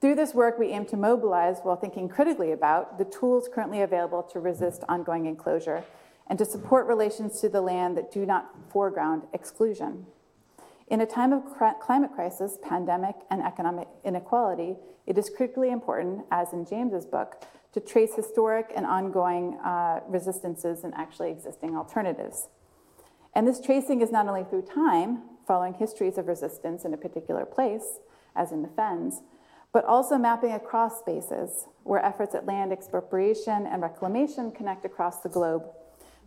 Through 0.00 0.14
this 0.14 0.32
work, 0.32 0.60
we 0.60 0.68
aim 0.68 0.86
to 0.86 0.96
mobilize, 0.96 1.58
while 1.64 1.76
thinking 1.76 2.08
critically 2.08 2.52
about, 2.52 2.96
the 2.96 3.04
tools 3.04 3.48
currently 3.52 3.82
available 3.82 4.22
to 4.22 4.38
resist 4.38 4.84
ongoing 4.88 5.26
enclosure 5.26 5.82
and 6.28 6.38
to 6.38 6.44
support 6.44 6.86
relations 6.86 7.40
to 7.40 7.48
the 7.48 7.60
land 7.60 7.96
that 7.96 8.12
do 8.12 8.24
not 8.24 8.54
foreground 8.70 9.24
exclusion. 9.32 10.06
In 10.90 11.00
a 11.00 11.06
time 11.06 11.32
of 11.32 11.44
climate 11.80 12.10
crisis, 12.16 12.58
pandemic, 12.64 13.14
and 13.30 13.40
economic 13.42 13.86
inequality, 14.04 14.74
it 15.06 15.16
is 15.16 15.30
critically 15.30 15.70
important, 15.70 16.24
as 16.32 16.52
in 16.52 16.66
James's 16.66 17.06
book, 17.06 17.44
to 17.72 17.78
trace 17.78 18.16
historic 18.16 18.72
and 18.74 18.84
ongoing 18.84 19.56
uh, 19.64 20.00
resistances 20.08 20.82
and 20.82 20.92
actually 20.94 21.30
existing 21.30 21.76
alternatives. 21.76 22.48
And 23.36 23.46
this 23.46 23.60
tracing 23.60 24.00
is 24.00 24.10
not 24.10 24.26
only 24.26 24.42
through 24.42 24.62
time, 24.62 25.22
following 25.46 25.74
histories 25.74 26.18
of 26.18 26.26
resistance 26.26 26.84
in 26.84 26.92
a 26.92 26.96
particular 26.96 27.44
place, 27.44 28.00
as 28.34 28.50
in 28.50 28.62
the 28.62 28.68
Fens, 28.68 29.22
but 29.72 29.84
also 29.84 30.18
mapping 30.18 30.50
across 30.50 30.98
spaces 30.98 31.66
where 31.84 32.04
efforts 32.04 32.34
at 32.34 32.46
land 32.46 32.72
expropriation 32.72 33.64
and 33.64 33.80
reclamation 33.80 34.50
connect 34.50 34.84
across 34.84 35.20
the 35.20 35.28
globe 35.28 35.62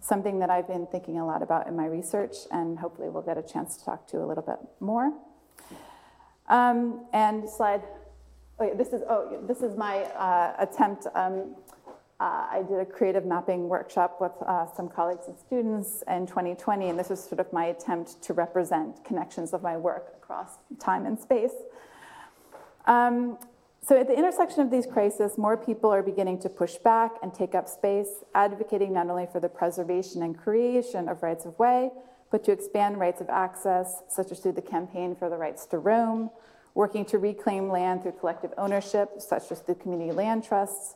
something 0.03 0.39
that 0.39 0.49
I've 0.49 0.67
been 0.67 0.85
thinking 0.87 1.17
a 1.19 1.25
lot 1.25 1.41
about 1.41 1.67
in 1.67 1.75
my 1.75 1.85
research, 1.85 2.35
and 2.51 2.77
hopefully 2.77 3.09
we'll 3.09 3.23
get 3.23 3.37
a 3.37 3.41
chance 3.41 3.77
to 3.77 3.85
talk 3.85 4.07
to 4.07 4.23
a 4.23 4.25
little 4.25 4.43
bit 4.43 4.57
more. 4.79 5.13
Um, 6.49 7.05
and 7.13 7.49
slide. 7.49 7.81
Oh, 8.59 8.73
this 8.75 8.89
is 8.89 9.01
oh, 9.09 9.39
this 9.47 9.61
is 9.61 9.75
my 9.77 10.03
uh, 10.03 10.55
attempt. 10.59 11.07
Um, 11.15 11.55
uh, 12.19 12.47
I 12.51 12.63
did 12.67 12.79
a 12.79 12.85
creative 12.85 13.25
mapping 13.25 13.67
workshop 13.67 14.17
with 14.21 14.31
uh, 14.45 14.67
some 14.75 14.87
colleagues 14.87 15.23
and 15.27 15.37
students 15.37 16.03
in 16.07 16.27
2020, 16.27 16.89
and 16.89 16.99
this 16.99 17.09
was 17.09 17.23
sort 17.23 17.39
of 17.39 17.51
my 17.51 17.65
attempt 17.65 18.21
to 18.23 18.33
represent 18.33 19.03
connections 19.03 19.53
of 19.53 19.63
my 19.63 19.75
work 19.75 20.13
across 20.21 20.57
time 20.79 21.05
and 21.05 21.19
space. 21.19 21.53
Um, 22.85 23.37
so, 23.85 23.99
at 23.99 24.07
the 24.07 24.17
intersection 24.17 24.61
of 24.61 24.71
these 24.71 24.85
crises, 24.85 25.37
more 25.37 25.57
people 25.57 25.91
are 25.91 26.01
beginning 26.01 26.39
to 26.39 26.49
push 26.49 26.75
back 26.75 27.11
and 27.21 27.33
take 27.33 27.53
up 27.53 27.67
space, 27.67 28.23
advocating 28.33 28.93
not 28.93 29.09
only 29.09 29.27
for 29.29 29.41
the 29.41 29.49
preservation 29.49 30.23
and 30.23 30.37
creation 30.37 31.09
of 31.09 31.21
rights 31.21 31.43
of 31.43 31.59
way, 31.59 31.91
but 32.31 32.45
to 32.45 32.53
expand 32.53 32.97
rights 32.97 33.19
of 33.19 33.29
access, 33.29 34.01
such 34.07 34.31
as 34.31 34.39
through 34.39 34.53
the 34.53 34.61
Campaign 34.61 35.15
for 35.15 35.29
the 35.29 35.35
Rights 35.35 35.65
to 35.65 35.79
Roam, 35.79 36.29
working 36.73 37.03
to 37.05 37.17
reclaim 37.17 37.69
land 37.69 38.03
through 38.03 38.13
collective 38.13 38.53
ownership, 38.57 39.19
such 39.19 39.51
as 39.51 39.59
through 39.59 39.75
community 39.75 40.13
land 40.13 40.45
trusts, 40.45 40.95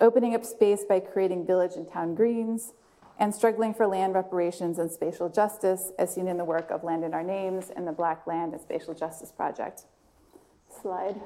opening 0.00 0.36
up 0.36 0.44
space 0.44 0.84
by 0.88 1.00
creating 1.00 1.44
village 1.44 1.72
and 1.74 1.90
town 1.90 2.14
greens, 2.14 2.72
and 3.18 3.34
struggling 3.34 3.74
for 3.74 3.88
land 3.88 4.14
reparations 4.14 4.78
and 4.78 4.92
spatial 4.92 5.28
justice, 5.28 5.90
as 5.98 6.14
seen 6.14 6.28
in 6.28 6.36
the 6.36 6.44
work 6.44 6.70
of 6.70 6.84
Land 6.84 7.02
in 7.02 7.14
Our 7.14 7.24
Names 7.24 7.70
and 7.74 7.84
the 7.84 7.92
Black 7.92 8.28
Land 8.28 8.52
and 8.52 8.62
Spatial 8.62 8.94
Justice 8.94 9.32
Project. 9.32 9.86
Slide. 10.80 11.20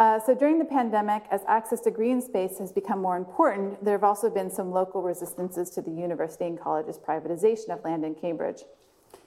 Uh, 0.00 0.18
so 0.18 0.34
during 0.34 0.58
the 0.58 0.64
pandemic, 0.64 1.24
as 1.30 1.42
access 1.46 1.78
to 1.82 1.90
green 1.90 2.22
space 2.22 2.56
has 2.56 2.72
become 2.72 3.02
more 3.02 3.18
important, 3.18 3.84
there 3.84 3.92
have 3.92 4.02
also 4.02 4.30
been 4.30 4.50
some 4.50 4.72
local 4.72 5.02
resistances 5.02 5.68
to 5.68 5.82
the 5.82 5.90
university 5.90 6.46
and 6.46 6.58
college's 6.58 6.98
privatization 6.98 7.68
of 7.68 7.84
land 7.84 8.02
in 8.02 8.14
Cambridge. 8.14 8.62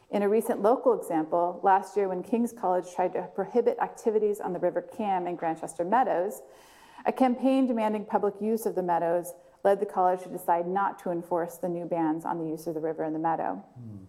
In 0.09 0.23
a 0.23 0.29
recent 0.29 0.63
local 0.63 0.99
example, 0.99 1.59
last 1.61 1.95
year 1.95 2.09
when 2.09 2.23
King's 2.23 2.51
College 2.51 2.85
tried 2.91 3.13
to 3.13 3.21
prohibit 3.35 3.77
activities 3.83 4.39
on 4.39 4.51
the 4.51 4.57
River 4.57 4.81
Cam 4.81 5.27
in 5.27 5.35
Grantchester 5.35 5.85
Meadows, 5.85 6.41
a 7.05 7.11
campaign 7.11 7.67
demanding 7.67 8.03
public 8.03 8.33
use 8.41 8.65
of 8.65 8.73
the 8.73 8.81
meadows 8.81 9.33
led 9.63 9.79
the 9.79 9.85
college 9.85 10.23
to 10.23 10.29
decide 10.29 10.67
not 10.67 10.97
to 11.03 11.11
enforce 11.11 11.57
the 11.57 11.69
new 11.69 11.85
bans 11.85 12.25
on 12.25 12.39
the 12.39 12.49
use 12.49 12.65
of 12.65 12.73
the 12.73 12.79
river 12.79 13.03
and 13.03 13.13
the 13.13 13.19
meadow. 13.19 13.63
Mm. 13.79 14.05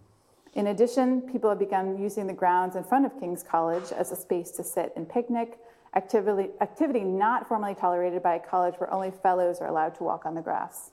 In 0.55 0.67
addition, 0.67 1.21
people 1.21 1.51
have 1.51 1.59
begun 1.59 2.01
using 2.01 2.25
the 2.25 2.33
grounds 2.33 2.75
in 2.75 2.83
front 2.83 3.05
of 3.05 3.19
King's 3.19 3.43
College 3.43 3.91
as 3.91 4.11
a 4.11 4.15
space 4.15 4.49
to 4.53 4.63
sit 4.63 4.93
and 4.95 5.07
picnic, 5.07 5.59
activity, 5.95 6.49
activity 6.61 7.03
not 7.03 7.47
formally 7.47 7.75
tolerated 7.75 8.21
by 8.21 8.35
a 8.35 8.39
college 8.39 8.75
where 8.77 8.93
only 8.93 9.11
fellows 9.11 9.59
are 9.59 9.67
allowed 9.67 9.95
to 9.95 10.03
walk 10.03 10.25
on 10.25 10.35
the 10.35 10.41
grass. 10.41 10.91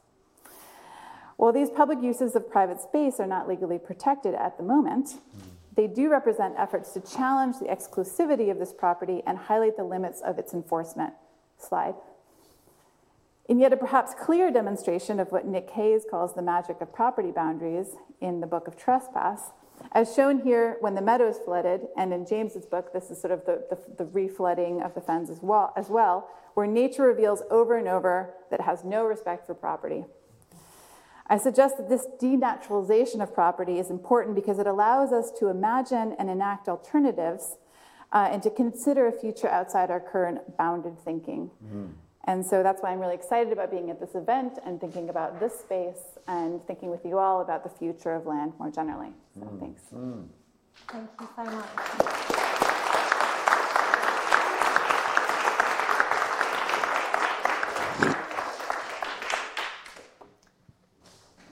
While 1.37 1.53
these 1.53 1.71
public 1.71 2.03
uses 2.03 2.37
of 2.37 2.51
private 2.51 2.81
space 2.81 3.19
are 3.19 3.27
not 3.27 3.49
legally 3.49 3.79
protected 3.79 4.35
at 4.35 4.57
the 4.57 4.63
moment, 4.63 5.11
hmm. 5.11 5.41
they 5.75 5.87
do 5.87 6.09
represent 6.09 6.55
efforts 6.57 6.93
to 6.93 7.01
challenge 7.01 7.59
the 7.59 7.67
exclusivity 7.67 8.51
of 8.51 8.59
this 8.59 8.73
property 8.73 9.23
and 9.27 9.37
highlight 9.37 9.77
the 9.77 9.85
limits 9.85 10.21
of 10.21 10.39
its 10.39 10.55
enforcement. 10.55 11.15
Slide. 11.59 11.95
In 13.49 13.59
yet 13.59 13.73
a 13.73 13.77
perhaps 13.77 14.15
clear 14.15 14.51
demonstration 14.51 15.19
of 15.19 15.33
what 15.33 15.47
Nick 15.47 15.71
Hayes 15.71 16.05
calls 16.09 16.35
the 16.35 16.43
magic 16.43 16.81
of 16.81 16.93
property 16.93 17.33
boundaries 17.33 17.97
in 18.21 18.41
the 18.41 18.47
Book 18.47 18.69
of 18.69 18.77
Trespass, 18.77 19.51
as 19.95 20.15
shown 20.15 20.41
here 20.41 20.79
when 20.81 20.95
the 20.95 21.03
meadows 21.03 21.39
flooded, 21.45 21.83
and 21.97 22.13
in 22.13 22.27
James's 22.27 22.65
book, 22.65 22.93
this 22.93 23.11
is 23.11 23.21
sort 23.21 23.33
of 23.33 23.45
the, 23.45 23.65
the, 23.69 24.05
the 24.05 24.11
reflooding 24.11 24.85
of 24.85 24.95
the 24.95 25.01
fens 25.01 25.29
as 25.29 25.41
well, 25.43 25.73
as 25.77 25.89
well, 25.89 26.29
where 26.55 26.67
nature 26.67 27.03
reveals 27.03 27.43
over 27.51 27.77
and 27.77 27.87
over 27.87 28.35
that 28.51 28.61
it 28.61 28.63
has 28.65 28.85
no 28.85 29.05
respect 29.05 29.47
for 29.47 29.55
property. 29.55 30.05
I 31.27 31.39
suggest 31.39 31.77
that 31.77 31.89
this 31.89 32.07
denaturalization 32.21 33.23
of 33.23 33.35
property 33.35 33.79
is 33.79 33.91
important 33.91 34.35
because 34.35 34.59
it 34.59 34.67
allows 34.67 35.13
us 35.13 35.31
to 35.39 35.49
imagine 35.49 36.17
and 36.19 36.29
enact 36.29 36.69
alternatives 36.69 37.57
uh, 38.13 38.29
and 38.31 38.43
to 38.43 38.51
consider 38.51 39.07
a 39.07 39.13
future 39.13 39.49
outside 39.49 39.91
our 39.91 40.01
current 40.01 40.57
bounded 40.57 40.99
thinking. 40.99 41.51
Mm. 41.65 41.93
And 42.25 42.47
so 42.47 42.63
that's 42.63 42.83
why 42.83 42.93
I'm 42.93 43.01
really 43.01 43.15
excited 43.15 43.53
about 43.53 43.71
being 43.71 43.91
at 43.91 44.01
this 44.01 44.15
event 44.15 44.59
and 44.65 44.81
thinking 44.81 45.09
about 45.09 45.41
this 45.41 45.59
space 45.59 46.12
and 46.29 46.65
thinking 46.67 46.91
with 46.91 47.05
you 47.05 47.19
all 47.19 47.41
about 47.41 47.63
the 47.65 47.71
future 47.71 48.15
of 48.15 48.27
land 48.27 48.53
more 48.59 48.71
generally. 48.71 49.13
So 49.35 49.41
mm. 49.41 49.61
thanks. 49.61 49.83
Mm. 49.95 50.27
Thank 50.89 51.11
you 51.21 51.29
so 51.37 51.45
much. 51.45 51.67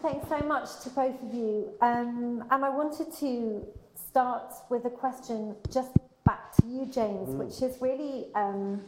Thanks 0.03 0.29
so 0.29 0.39
much 0.47 0.81
to 0.85 0.91
both 0.91 1.23
of 1.23 1.35
you. 1.35 1.73
Um, 1.83 2.45
and 2.51 2.65
I 2.65 2.71
wanted 2.71 3.13
to 3.19 3.67
start 3.95 4.55
with 4.71 4.87
a 4.87 4.91
question 4.91 5.55
just 5.73 5.93
back 6.25 6.57
to 6.57 6.67
you, 6.67 6.87
James, 6.87 7.29
mm. 7.29 7.37
which 7.37 7.63
is 7.63 7.81
really 7.81 8.27
um, 8.35 8.83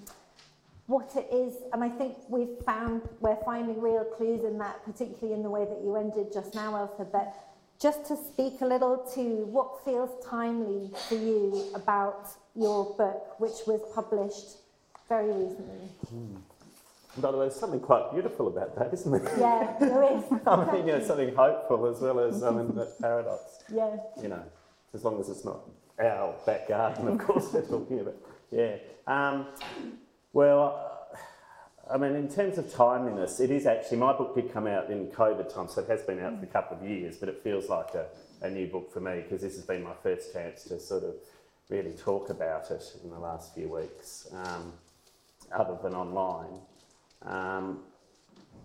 what 0.92 1.16
it 1.16 1.26
is, 1.34 1.54
and 1.72 1.82
I 1.82 1.88
think 1.88 2.18
we've 2.28 2.58
found 2.66 3.00
we're 3.20 3.42
finding 3.46 3.80
real 3.80 4.04
clues 4.04 4.44
in 4.44 4.58
that, 4.58 4.84
particularly 4.84 5.34
in 5.34 5.42
the 5.42 5.48
way 5.48 5.64
that 5.64 5.80
you 5.82 5.96
ended 5.96 6.32
just 6.32 6.54
now, 6.54 6.76
Elsa. 6.76 7.06
But 7.10 7.34
just 7.80 8.04
to 8.08 8.16
speak 8.16 8.60
a 8.60 8.66
little 8.66 8.98
to 9.14 9.22
what 9.46 9.82
feels 9.86 10.10
timely 10.24 10.90
for 11.08 11.14
you 11.14 11.70
about 11.74 12.28
your 12.54 12.94
book, 12.96 13.40
which 13.40 13.66
was 13.66 13.80
published 13.94 14.58
very 15.08 15.32
recently. 15.32 15.88
Mm. 16.14 16.36
By 17.18 17.30
the 17.30 17.38
way, 17.38 17.46
there's 17.46 17.58
something 17.58 17.80
quite 17.80 18.12
beautiful 18.12 18.48
about 18.48 18.78
that, 18.78 18.92
isn't 18.92 19.10
there? 19.10 19.38
Yeah, 19.38 19.74
there 19.80 20.02
is. 20.16 20.24
I 20.46 20.72
mean, 20.72 20.86
you 20.86 20.92
know, 20.92 21.02
something 21.02 21.34
hopeful 21.34 21.86
as 21.86 22.00
well 22.00 22.20
as 22.20 22.42
I 22.42 22.50
mean, 22.50 22.74
that 22.74 22.98
paradox. 23.00 23.64
Yeah. 23.72 23.96
You 24.22 24.28
know, 24.28 24.42
as 24.92 25.04
long 25.04 25.18
as 25.18 25.30
it's 25.30 25.44
not 25.44 25.60
our 25.98 26.34
back 26.44 26.68
garden, 26.68 27.08
of 27.08 27.18
course, 27.18 27.50
we're 27.54 27.62
talking 27.62 28.00
about. 28.00 28.16
Yeah. 28.50 28.76
Um, 29.06 29.46
well, 30.32 30.92
I 31.92 31.98
mean, 31.98 32.14
in 32.14 32.28
terms 32.28 32.58
of 32.58 32.72
timeliness, 32.72 33.40
it 33.40 33.50
is 33.50 33.66
actually, 33.66 33.98
my 33.98 34.12
book 34.12 34.34
did 34.34 34.52
come 34.52 34.66
out 34.66 34.90
in 34.90 35.08
COVID 35.08 35.52
time, 35.52 35.68
so 35.68 35.82
it 35.82 35.88
has 35.88 36.02
been 36.02 36.20
out 36.20 36.38
for 36.38 36.44
a 36.44 36.48
couple 36.48 36.78
of 36.78 36.88
years, 36.88 37.18
but 37.18 37.28
it 37.28 37.42
feels 37.42 37.68
like 37.68 37.94
a, 37.94 38.06
a 38.40 38.48
new 38.48 38.66
book 38.66 38.92
for 38.92 39.00
me 39.00 39.20
because 39.22 39.42
this 39.42 39.56
has 39.56 39.64
been 39.64 39.82
my 39.82 39.92
first 40.02 40.32
chance 40.32 40.64
to 40.64 40.80
sort 40.80 41.04
of 41.04 41.14
really 41.68 41.92
talk 41.92 42.30
about 42.30 42.70
it 42.70 42.82
in 43.04 43.10
the 43.10 43.18
last 43.18 43.54
few 43.54 43.68
weeks, 43.68 44.28
um, 44.32 44.72
other 45.54 45.76
than 45.82 45.94
online. 45.94 46.60
Um, 47.22 47.80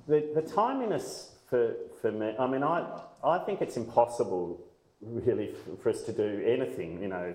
the, 0.08 0.30
the 0.34 0.42
timeliness 0.42 1.36
for, 1.50 1.76
for 2.02 2.12
me, 2.12 2.34
I 2.40 2.48
mean, 2.48 2.64
I, 2.64 3.02
I 3.24 3.40
think 3.40 3.62
it's 3.62 3.78
impossible 3.78 4.62
really 5.02 5.52
for, 5.52 5.76
for 5.84 5.90
us 5.90 6.04
to 6.04 6.14
do 6.14 6.44
anything, 6.46 7.02
you 7.02 7.08
know, 7.08 7.34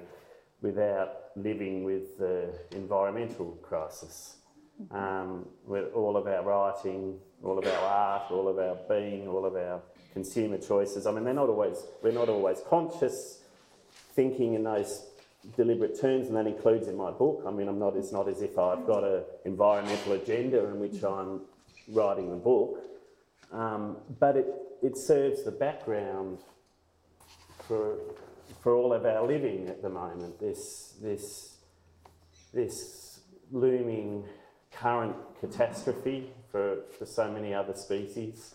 without 0.63 1.22
living 1.37 1.85
with 1.85 2.19
the 2.19 2.55
environmental 2.73 3.59
crisis. 3.63 4.37
Um, 4.91 5.47
all 5.95 6.17
of 6.17 6.27
our 6.27 6.43
writing, 6.43 7.19
all 7.45 7.59
of 7.59 7.67
our 7.67 7.85
art, 7.85 8.31
all 8.31 8.49
of 8.49 8.59
our 8.59 8.77
being, 8.89 9.29
all 9.29 9.45
of 9.45 9.55
our 9.55 9.81
consumer 10.13 10.59
choices. 10.59 11.07
I 11.07 11.13
mean, 11.13 11.25
they're 11.25 11.35
not 11.35 11.49
always, 11.49 11.85
we're 12.03 12.13
not 12.13 12.29
always 12.29 12.61
conscious 12.69 13.43
thinking 14.15 14.55
in 14.55 14.65
those 14.65 15.07
deliberate 15.57 16.01
terms, 16.01 16.29
and 16.29 16.37
that 16.37 16.47
includes 16.47 16.89
in 16.89 16.97
my 16.97 17.11
book. 17.11 17.45
I 17.47 17.51
mean, 17.51 17.69
I'm 17.69 17.79
not, 17.79 17.97
it's 17.97 18.13
not 18.13 18.29
as 18.29 18.43
if 18.43 18.59
I've 18.59 18.87
got 18.87 19.05
an 19.05 19.23
environmental 19.45 20.13
agenda 20.13 20.65
in 20.67 20.81
which 20.81 21.03
I'm 21.03 21.43
writing 21.89 22.31
the 22.31 22.37
book, 22.37 22.79
um, 23.53 23.97
but 24.19 24.37
it, 24.37 24.47
it 24.83 24.97
serves 24.97 25.45
the 25.45 25.51
background 25.51 26.39
for 27.67 27.99
for 28.61 28.75
all 28.75 28.93
of 28.93 29.05
our 29.05 29.27
living 29.27 29.69
at 29.69 29.83
the 29.83 29.89
moment, 29.89 30.39
this, 30.39 30.95
this, 31.01 31.57
this 32.53 33.21
looming 33.51 34.25
current 34.73 35.17
catastrophe 35.41 36.31
for, 36.51 36.79
for 36.99 37.07
so 37.07 37.31
many 37.31 37.55
other 37.55 37.75
species, 37.75 38.55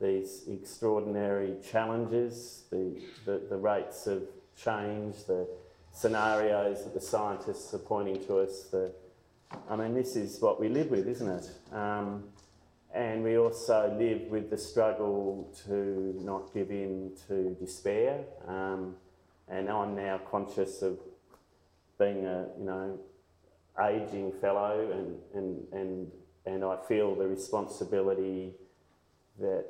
these 0.00 0.42
extraordinary 0.48 1.54
challenges, 1.70 2.64
the, 2.70 3.00
the, 3.24 3.42
the 3.48 3.56
rates 3.56 4.06
of 4.06 4.22
change, 4.56 5.24
the 5.26 5.48
scenarios 5.92 6.84
that 6.84 6.94
the 6.94 7.00
scientists 7.00 7.72
are 7.74 7.78
pointing 7.78 8.24
to 8.26 8.38
us. 8.38 8.64
The, 8.64 8.92
I 9.68 9.76
mean, 9.76 9.94
this 9.94 10.16
is 10.16 10.40
what 10.40 10.60
we 10.60 10.68
live 10.68 10.90
with, 10.90 11.06
isn't 11.06 11.28
it? 11.28 11.74
Um, 11.74 12.24
and 12.94 13.22
we 13.22 13.38
also 13.38 13.94
live 13.98 14.22
with 14.30 14.50
the 14.50 14.58
struggle 14.58 15.50
to 15.66 16.14
not 16.20 16.52
give 16.52 16.70
in 16.70 17.12
to 17.28 17.56
despair. 17.58 18.24
Um, 18.46 18.96
and 19.48 19.68
I'm 19.68 19.94
now 19.94 20.20
conscious 20.30 20.82
of 20.82 20.98
being 21.98 22.24
a 22.24 22.46
you 22.58 22.64
know 22.64 22.98
aging 23.80 24.32
fellow, 24.40 24.90
and 24.90 25.18
and 25.34 25.62
and 25.72 26.10
and 26.46 26.64
I 26.64 26.76
feel 26.88 27.14
the 27.14 27.28
responsibility 27.28 28.52
that 29.38 29.64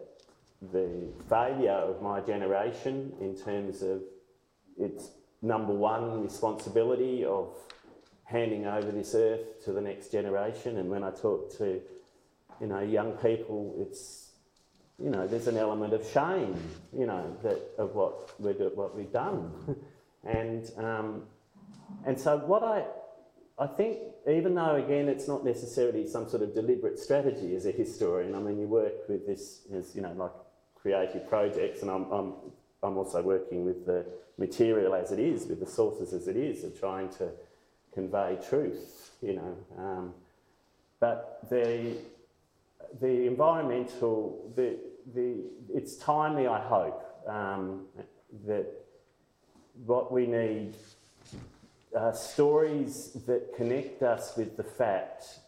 the 0.72 1.08
failure 1.28 1.72
of 1.72 2.02
my 2.02 2.20
generation 2.20 3.12
in 3.20 3.37
terms 3.37 3.82
of 3.82 4.02
its 4.78 5.11
number 5.42 5.72
one 5.72 6.22
responsibility 6.22 7.24
of 7.24 7.56
handing 8.24 8.66
over 8.66 8.90
this 8.90 9.14
earth 9.14 9.62
to 9.64 9.72
the 9.72 9.80
next 9.80 10.12
generation. 10.12 10.78
And 10.78 10.88
when 10.88 11.02
I 11.02 11.11
talk 11.11 11.56
to 11.58 11.80
you 12.61 12.66
know 12.66 12.80
young 12.80 13.12
people, 13.12 13.74
it's 13.78 14.31
you 15.02 15.10
know, 15.10 15.26
there's 15.26 15.48
an 15.48 15.56
element 15.56 15.92
of 15.92 16.06
shame, 16.06 16.56
you 16.96 17.06
know, 17.06 17.36
that 17.42 17.60
of 17.76 17.94
what 17.94 18.40
we 18.40 18.52
what 18.52 18.96
we've 18.96 19.12
done, 19.12 19.50
and 20.24 20.70
um, 20.78 21.22
and 22.06 22.18
so 22.18 22.38
what 22.38 22.62
I 22.62 22.84
I 23.58 23.66
think 23.66 23.98
even 24.28 24.54
though 24.54 24.76
again 24.76 25.08
it's 25.08 25.26
not 25.26 25.44
necessarily 25.44 26.06
some 26.06 26.28
sort 26.28 26.42
of 26.42 26.54
deliberate 26.54 26.98
strategy 26.98 27.56
as 27.56 27.66
a 27.66 27.72
historian. 27.72 28.34
I 28.34 28.38
mean, 28.38 28.58
you 28.58 28.68
work 28.68 29.08
with 29.08 29.26
this 29.26 29.62
as 29.74 29.94
you 29.96 30.02
know 30.02 30.12
like 30.12 30.32
creative 30.80 31.28
projects, 31.28 31.82
and 31.82 31.90
I'm 31.90 32.10
I'm 32.12 32.34
I'm 32.82 32.96
also 32.96 33.22
working 33.22 33.64
with 33.64 33.84
the 33.84 34.04
material 34.38 34.94
as 34.94 35.10
it 35.10 35.18
is, 35.18 35.46
with 35.46 35.60
the 35.60 35.66
sources 35.66 36.12
as 36.12 36.28
it 36.28 36.36
is, 36.36 36.62
of 36.64 36.78
trying 36.78 37.08
to 37.10 37.28
convey 37.92 38.38
truth, 38.48 39.10
you 39.20 39.34
know. 39.34 39.56
Um, 39.76 40.14
but 41.00 41.40
the 41.50 41.96
the 43.00 43.26
environmental, 43.26 44.52
the, 44.54 44.78
the, 45.14 45.36
it's 45.72 45.96
timely, 45.96 46.46
I 46.46 46.60
hope, 46.60 47.02
um, 47.26 47.86
that 48.46 48.66
what 49.86 50.12
we 50.12 50.26
need 50.26 50.74
are 51.96 52.14
stories 52.14 53.12
that 53.26 53.54
connect 53.56 54.02
us 54.02 54.36
with 54.36 54.56
the 54.56 54.62
fact 54.62 55.38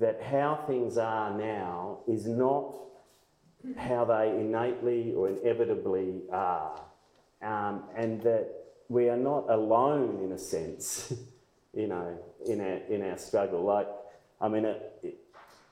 that 0.00 0.20
how 0.22 0.64
things 0.66 0.98
are 0.98 1.36
now 1.36 1.98
is 2.08 2.26
not 2.26 2.74
how 3.76 4.04
they 4.04 4.30
innately 4.30 5.12
or 5.12 5.28
inevitably 5.28 6.22
are, 6.32 6.80
um, 7.42 7.84
and 7.96 8.20
that 8.22 8.48
we 8.88 9.08
are 9.08 9.16
not 9.16 9.48
alone 9.48 10.20
in 10.24 10.32
a 10.32 10.38
sense, 10.38 11.12
you 11.74 11.86
know, 11.86 12.18
in 12.46 12.60
our, 12.60 12.76
in 12.88 13.02
our 13.02 13.18
struggle. 13.18 13.62
Like, 13.62 13.88
I 14.40 14.48
mean, 14.48 14.64
it, 14.64 14.95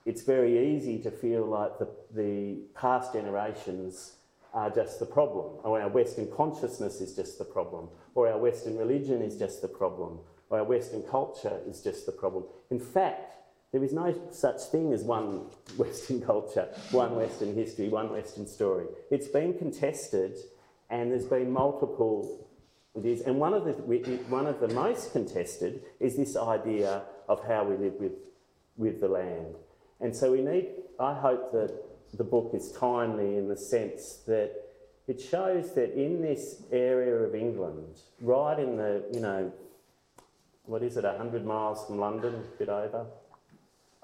it's 0.05 0.23
very 0.23 0.75
easy 0.75 0.99
to 0.99 1.11
feel 1.11 1.47
like 1.47 1.79
the, 1.79 1.89
the 2.15 2.59
past 2.75 3.13
generations 3.13 4.17
are 4.53 4.71
just 4.71 5.01
the 5.01 5.07
problem, 5.07 5.59
or 5.65 5.81
our 5.81 5.89
Western 5.89 6.31
consciousness 6.31 7.01
is 7.01 7.17
just 7.17 7.39
the 7.39 7.45
problem, 7.45 7.89
or 8.15 8.29
our 8.29 8.39
Western 8.39 8.77
religion 8.77 9.21
is 9.23 9.37
just 9.37 9.63
the 9.63 9.69
problem, 9.69 10.21
or 10.51 10.59
our 10.59 10.65
Western 10.65 11.03
culture 11.03 11.59
is 11.67 11.81
just 11.81 12.07
the 12.07 12.13
problem. 12.13 12.45
In 12.71 12.79
fact, 12.79 13.35
there 13.73 13.83
is 13.83 13.93
no 13.93 14.15
such 14.31 14.61
thing 14.71 14.93
as 14.93 15.03
one 15.03 15.47
Western 15.77 16.21
culture, 16.21 16.69
one 16.93 17.17
Western 17.17 17.55
history, 17.55 17.89
one 17.89 18.13
Western 18.13 18.47
story. 18.47 18.87
It's 19.11 19.27
been 19.27 19.59
contested, 19.59 20.37
and 20.91 21.11
there's 21.11 21.27
been 21.27 21.51
multiple 21.51 22.47
views. 22.95 23.23
And 23.23 23.41
one 23.41 23.55
of 23.55 23.65
the 23.65 23.73
one 24.29 24.47
of 24.47 24.61
the 24.61 24.69
most 24.69 25.11
contested 25.13 25.83
is 25.99 26.17
this 26.17 26.37
idea 26.37 27.03
of 27.29 27.45
how 27.49 27.65
we 27.65 27.77
live 27.77 27.95
with 27.95 28.13
with 28.77 29.01
the 29.01 29.09
land. 29.09 29.57
And 30.01 30.15
so 30.15 30.33
we 30.33 30.41
need, 30.41 30.69
I 30.99 31.15
hope 31.15 31.53
that 31.53 31.73
the 32.17 32.25
book 32.25 32.51
is 32.55 32.73
timely 32.73 33.37
in 33.37 33.49
the 33.49 33.57
sense 33.57 34.21
that 34.27 34.53
it 35.07 35.21
shows 35.21 35.75
that 35.75 35.95
in 35.95 36.23
this 36.23 36.63
area 36.73 37.15
of 37.15 37.35
England, 37.35 38.01
right 38.21 38.59
in 38.59 38.77
the, 38.77 39.05
you 39.13 39.21
know, 39.21 39.53
what 40.65 40.83
is 40.83 40.97
it, 40.97 41.05
100 41.05 41.45
miles 41.45 41.87
from 41.87 41.99
London, 41.99 42.35
a 42.35 42.59
bit 42.59 42.69
over, 42.69 43.07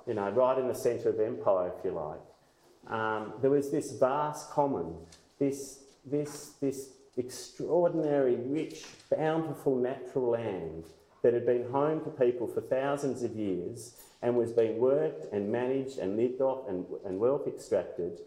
you 0.07 0.15
know, 0.15 0.29
right 0.31 0.59
in 0.59 0.69
the 0.69 0.75
centre 0.75 1.09
of 1.09 1.21
empire, 1.21 1.73
if 1.79 1.85
you 1.85 1.93
like, 1.93 2.93
um, 2.93 3.33
there 3.41 3.51
was 3.51 3.71
this 3.71 3.93
vast 3.93 4.51
common, 4.51 4.95
this, 5.39 5.85
this, 6.05 6.55
this 6.61 6.91
extraordinary, 7.17 8.37
rich, 8.37 8.85
bountiful 9.11 9.77
natural 9.77 10.31
land 10.31 10.85
that 11.23 11.35
had 11.35 11.47
been 11.47 11.71
home 11.71 12.03
to 12.05 12.11
people 12.11 12.47
for 12.47 12.61
thousands 12.61 13.23
of 13.23 13.37
years 13.37 13.95
and 14.23 14.37
was 14.37 14.53
being 14.53 14.79
worked 14.79 15.33
and 15.33 15.51
managed 15.51 15.99
and 15.99 16.17
lived 16.17 16.41
off 16.41 16.69
and, 16.69 16.85
and 17.05 17.19
wealth 17.19 17.47
extracted. 17.47 18.21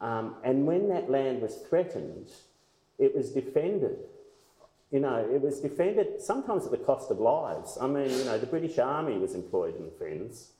Um, 0.00 0.36
and 0.44 0.66
when 0.66 0.88
that 0.88 1.10
land 1.10 1.42
was 1.42 1.56
threatened, 1.68 2.30
it 2.98 3.14
was 3.14 3.30
defended. 3.30 3.98
You 4.90 5.00
know, 5.00 5.16
it 5.16 5.40
was 5.40 5.60
defended 5.60 6.20
sometimes 6.20 6.64
at 6.64 6.70
the 6.70 6.76
cost 6.78 7.10
of 7.10 7.18
lives. 7.18 7.76
I 7.80 7.86
mean, 7.86 8.10
you 8.10 8.24
know, 8.24 8.38
the 8.38 8.46
British 8.46 8.78
Army 8.78 9.18
was 9.18 9.34
employed 9.34 9.76
in 9.76 9.84
the 9.84 9.90
Fens. 9.90 10.52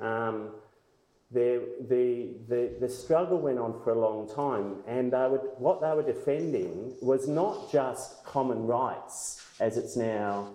Um, 0.00 0.50
the, 1.30 1.62
the, 1.88 2.28
the, 2.48 2.70
the 2.80 2.88
struggle 2.88 3.38
went 3.38 3.58
on 3.58 3.80
for 3.82 3.90
a 3.90 3.98
long 3.98 4.28
time, 4.32 4.76
and 4.86 5.12
they 5.12 5.28
would, 5.28 5.40
what 5.58 5.80
they 5.80 5.92
were 5.92 6.02
defending 6.02 6.94
was 7.02 7.28
not 7.28 7.70
just 7.70 8.24
common 8.24 8.66
rights, 8.66 9.44
as 9.60 9.76
it's 9.76 9.96
now, 9.96 10.48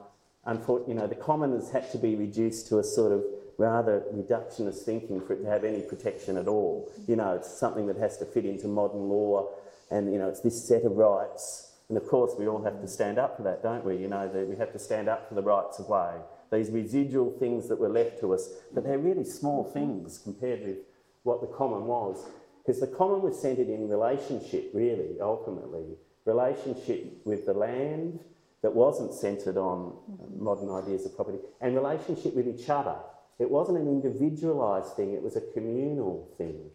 unfortunately, 0.45 0.93
you 0.93 0.99
know, 0.99 1.07
the 1.07 1.15
common 1.15 1.61
had 1.71 1.91
to 1.91 1.97
be 1.97 2.15
reduced 2.15 2.67
to 2.69 2.79
a 2.79 2.83
sort 2.83 3.11
of 3.11 3.23
rather 3.59 4.03
reductionist 4.15 4.81
thinking 4.83 5.21
for 5.21 5.33
it 5.33 5.43
to 5.43 5.49
have 5.49 5.63
any 5.63 5.81
protection 5.81 6.37
at 6.37 6.47
all. 6.47 6.91
You 7.07 7.15
know, 7.15 7.33
it's 7.33 7.59
something 7.59 7.85
that 7.87 7.97
has 7.97 8.17
to 8.17 8.25
fit 8.25 8.45
into 8.45 8.67
modern 8.67 9.09
law, 9.09 9.49
and, 9.91 10.11
you 10.11 10.17
know, 10.17 10.29
it's 10.29 10.41
this 10.41 10.67
set 10.67 10.83
of 10.83 10.93
rights. 10.93 11.73
And 11.89 11.97
of 11.97 12.07
course, 12.07 12.33
we 12.37 12.47
all 12.47 12.63
have 12.63 12.81
to 12.81 12.87
stand 12.87 13.19
up 13.19 13.37
for 13.37 13.43
that, 13.43 13.61
don't 13.61 13.85
we? 13.85 13.97
You 13.97 14.07
know, 14.07 14.27
we 14.49 14.55
have 14.55 14.73
to 14.73 14.79
stand 14.79 15.07
up 15.07 15.29
for 15.29 15.35
the 15.35 15.43
rights 15.43 15.77
of 15.77 15.89
way 15.89 16.15
these 16.51 16.69
residual 16.71 17.31
things 17.39 17.67
that 17.69 17.79
were 17.79 17.89
left 17.89 18.19
to 18.21 18.33
us, 18.33 18.49
but 18.73 18.83
they're 18.83 18.97
really 18.97 19.23
small 19.23 19.63
things 19.63 20.17
compared 20.17 20.65
with 20.65 20.77
what 21.23 21.41
the 21.41 21.47
common 21.47 21.85
was. 21.85 22.25
Because 22.65 22.79
the 22.79 22.87
common 22.87 23.21
was 23.21 23.39
centred 23.39 23.69
in 23.69 23.89
relationship, 23.89 24.71
really, 24.73 25.19
ultimately. 25.21 25.85
Relationship 26.25 27.21
with 27.25 27.45
the 27.45 27.53
land 27.53 28.19
that 28.61 28.73
wasn't 28.73 29.13
centred 29.13 29.57
on 29.57 29.95
modern 30.37 30.69
ideas 30.69 31.05
of 31.05 31.15
property, 31.15 31.37
and 31.61 31.75
relationship 31.75 32.35
with 32.35 32.47
each 32.47 32.69
other. 32.69 32.95
It 33.39 33.49
wasn't 33.49 33.77
an 33.77 33.87
individualised 33.87 34.93
thing, 34.95 35.13
it 35.13 35.23
was 35.23 35.35
a 35.35 35.41
communal 35.41 36.29
thing. 36.37 36.69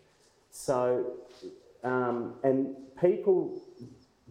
So, 0.50 1.12
um, 1.82 2.34
and 2.42 2.74
people 3.00 3.60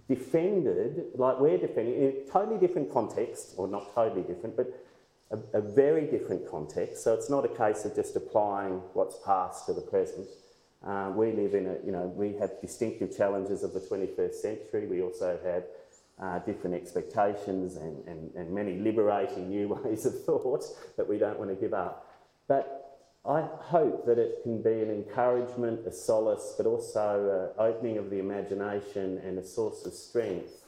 defended, 0.07 1.05
like 1.15 1.39
we're 1.39 1.57
defending, 1.57 1.95
in 1.95 2.07
a 2.07 2.31
totally 2.31 2.57
different 2.57 2.91
context, 2.91 3.53
or 3.57 3.67
not 3.67 3.93
totally 3.93 4.23
different, 4.23 4.57
but 4.57 4.67
a, 5.31 5.57
a, 5.57 5.61
very 5.61 6.05
different 6.07 6.49
context. 6.49 7.03
So 7.03 7.13
it's 7.13 7.29
not 7.29 7.45
a 7.45 7.47
case 7.47 7.85
of 7.85 7.95
just 7.95 8.15
applying 8.15 8.81
what's 8.93 9.17
past 9.25 9.65
to 9.67 9.73
the 9.73 9.81
present. 9.81 10.27
Uh, 10.85 11.11
we 11.15 11.31
live 11.31 11.53
in 11.53 11.67
a, 11.67 11.85
you 11.85 11.91
know, 11.91 12.11
we 12.15 12.33
have 12.37 12.59
distinctive 12.61 13.15
challenges 13.15 13.63
of 13.63 13.73
the 13.73 13.79
21st 13.79 14.33
century. 14.33 14.87
We 14.87 15.01
also 15.01 15.39
have 15.43 15.63
uh, 16.21 16.39
different 16.39 16.75
expectations 16.75 17.77
and, 17.77 18.05
and, 18.07 18.33
and 18.35 18.51
many 18.51 18.79
liberating 18.79 19.49
new 19.49 19.67
ways 19.83 20.05
of 20.05 20.23
thought 20.25 20.63
that 20.97 21.07
we 21.07 21.17
don't 21.17 21.39
want 21.39 21.49
to 21.49 21.55
give 21.55 21.73
up. 21.73 22.12
But 22.47 22.99
I 23.25 23.41
hope 23.41 24.05
that 24.05 24.17
it 24.17 24.43
can 24.43 24.61
be 24.61 24.81
an 24.81 24.89
encouragement, 24.89 25.87
a 25.87 25.91
solace, 25.91 26.55
but 26.57 26.65
also 26.65 27.53
an 27.57 27.63
opening 27.63 27.97
of 27.97 28.09
the 28.09 28.19
imagination 28.19 29.21
and 29.23 29.37
a 29.37 29.43
source 29.43 29.85
of 29.85 29.93
strength 29.93 30.63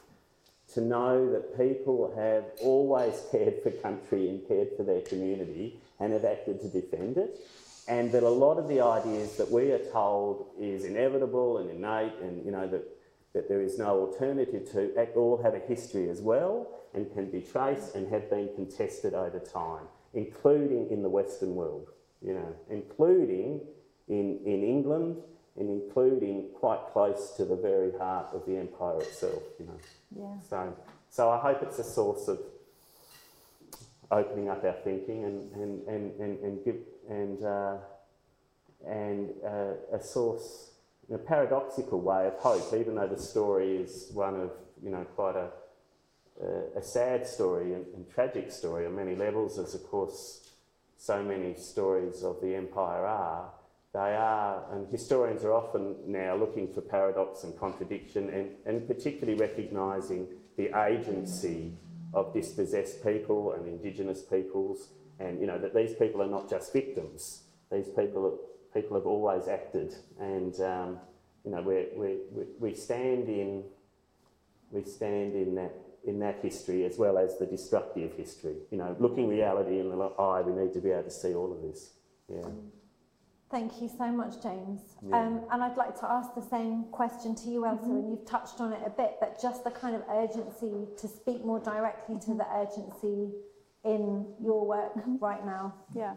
to 0.74 0.82
know 0.82 1.32
that 1.32 1.58
people 1.58 2.14
have 2.16 2.46
always 2.62 3.22
cared 3.32 3.62
for 3.62 3.72
country 3.72 4.30
and 4.30 4.48
cared 4.48 4.70
for 4.78 4.84
their 4.84 5.02
community 5.02 5.80
and 6.00 6.14
have 6.14 6.26
acted 6.26 6.62
to 6.62 6.68
defend 6.68 7.18
it. 7.18 7.40
And 7.88 8.12
that 8.14 8.24
a 8.24 8.30
lot 8.30 8.58
of 8.58 8.68
the 8.68 8.82
ideas 8.82 9.38
that 9.38 9.52
we 9.52 9.72
are 9.72 9.92
told 9.92 10.48
is 10.60 10.86
inevitable 10.86 11.60
and 11.60 11.70
innate 11.70 12.16
and, 12.22 12.44
you 12.44 12.52
know, 12.52 12.68
that, 12.68 12.84
that 13.34 13.48
there 13.48 13.62
is 13.62 13.78
no 13.78 14.08
alternative 14.08 14.72
to, 14.72 15.14
all 15.16 15.42
have 15.44 15.54
a 15.54 15.60
history 15.60 16.10
as 16.10 16.20
well 16.20 16.68
and 16.96 17.14
can 17.14 17.30
be 17.30 17.42
traced 17.42 17.96
and 17.96 18.10
have 18.12 18.30
been 18.30 18.50
contested 18.56 19.14
over 19.14 19.40
time, 19.40 19.86
including 20.16 20.90
in 20.90 21.04
the 21.04 21.10
Western 21.10 21.56
world, 21.56 21.90
you 22.22 22.34
know, 22.34 22.56
including 22.70 23.62
in, 24.08 24.40
in 24.46 24.64
England 24.64 25.18
and 25.58 25.70
including 25.70 26.50
quite 26.56 26.80
close 26.92 27.34
to 27.38 27.46
the 27.46 27.56
very 27.56 27.92
heart 27.98 28.28
of 28.34 28.46
the 28.46 28.58
empire 28.58 29.00
itself, 29.02 29.44
you 29.60 29.66
know. 29.66 29.80
Yeah. 30.18 30.42
So, 30.50 30.76
so 31.10 31.30
I 31.30 31.38
hope 31.40 31.62
it's 31.62 31.80
a 31.80 31.84
source 31.84 32.28
of 32.28 32.40
opening 34.12 34.50
up 34.50 34.64
our 34.64 34.76
thinking 34.84 35.24
and, 35.24 35.52
and, 35.54 35.88
and, 35.88 36.20
and, 36.20 36.40
and 36.40 36.66
give 36.66 36.78
and 37.10 37.44
uh, 37.44 37.78
and 38.86 39.30
uh, 39.44 39.74
a 39.94 40.02
source, 40.02 40.72
in 41.10 41.16
a 41.16 41.20
paradoxical 41.20 42.02
way 42.02 42.28
of 42.28 42.34
hope, 42.36 42.74
even 42.74 42.96
though 42.96 43.08
the 43.08 43.20
story 43.20 43.78
is 43.78 44.10
one 44.14 44.40
of 44.40 44.52
you 44.84 44.90
know 44.90 45.06
quite 45.16 45.36
a 45.36 45.50
a, 46.42 46.80
a 46.80 46.82
sad 46.82 47.26
story 47.26 47.74
and, 47.74 47.86
and 47.96 48.10
tragic 48.10 48.52
story 48.52 48.86
on 48.86 48.96
many 48.96 49.16
levels, 49.16 49.58
as 49.60 49.76
of 49.76 49.84
course 49.88 50.50
so 50.98 51.24
many 51.24 51.56
stories 51.56 52.24
of 52.24 52.42
the 52.42 52.56
empire 52.56 53.06
are. 53.06 53.52
They 53.94 54.00
are, 54.16 54.66
and 54.74 54.88
historians 54.92 55.44
are 55.46 55.54
often 55.54 55.96
now 56.06 56.36
looking 56.36 56.74
for 56.74 56.82
paradox 56.82 57.44
and 57.44 57.58
contradiction, 57.58 58.30
and, 58.30 58.50
and 58.66 58.88
particularly 58.88 59.40
recognising 59.40 60.28
the 60.58 60.78
agency 60.86 61.74
of 62.14 62.34
dispossessed 62.34 63.04
people 63.04 63.54
and 63.54 63.68
Indigenous 63.68 64.22
peoples, 64.22 64.90
and 65.20 65.40
you 65.40 65.48
know 65.48 65.58
that 65.58 65.74
these 65.74 65.94
people 65.94 66.22
are 66.22 66.28
not 66.28 66.50
just 66.50 66.74
victims. 66.74 67.44
These 67.72 67.90
people 67.90 68.38
people 68.74 68.98
have 68.98 69.06
always 69.06 69.48
acted, 69.48 69.96
and 70.20 70.60
um, 70.60 71.00
you 71.46 71.52
know 71.52 71.62
we 71.62 71.88
we 71.96 72.18
we 72.60 72.74
stand 72.74 73.30
in 73.30 73.64
we 74.72 74.84
stand 74.84 75.36
in 75.36 75.56
that 75.56 75.74
in 76.08 76.20
that 76.20 76.40
history 76.42 76.86
as 76.86 76.98
well 76.98 77.18
as 77.18 77.38
the 77.38 77.46
destructive 77.46 78.14
history. 78.14 78.56
You 78.72 78.78
know, 78.78 78.96
looking 79.00 79.28
reality 79.28 79.80
in 79.80 79.90
the 79.90 79.98
eye, 80.20 80.42
we 80.42 80.54
need 80.54 80.74
to 80.74 80.80
be 80.80 80.92
able 80.92 81.04
to 81.04 81.12
see 81.12 81.34
all 81.34 81.52
of 81.52 81.62
this. 81.62 81.92
Yeah. 82.28 82.50
Thank 83.52 83.82
you 83.82 83.90
so 83.96 84.12
much, 84.12 84.42
James. 84.42 84.82
Yeah. 85.08 85.20
Um, 85.20 85.46
and 85.52 85.64
I'd 85.64 85.78
like 85.78 85.98
to 86.00 86.06
ask 86.06 86.34
the 86.34 86.42
same 86.42 86.86
question 86.92 87.36
to 87.36 87.50
you, 87.50 87.66
Elsa, 87.66 87.84
mm-hmm. 87.84 87.98
and 87.98 88.10
you've 88.10 88.26
touched 88.26 88.60
on 88.60 88.74
it 88.74 88.82
a 88.86 88.90
bit, 88.90 89.18
but 89.20 89.40
just 89.42 89.64
the 89.64 89.72
kind 89.72 89.96
of 89.96 90.02
urgency 90.10 90.88
to 90.98 91.08
speak 91.08 91.46
more 91.46 91.60
directly 91.60 92.18
to 92.26 92.34
the 92.34 92.46
urgency 92.56 93.32
in 93.84 94.26
your 94.44 94.66
work 94.66 94.96
mm-hmm. 94.96 95.18
right 95.20 95.46
now. 95.46 95.76
Yeah. 95.96 96.16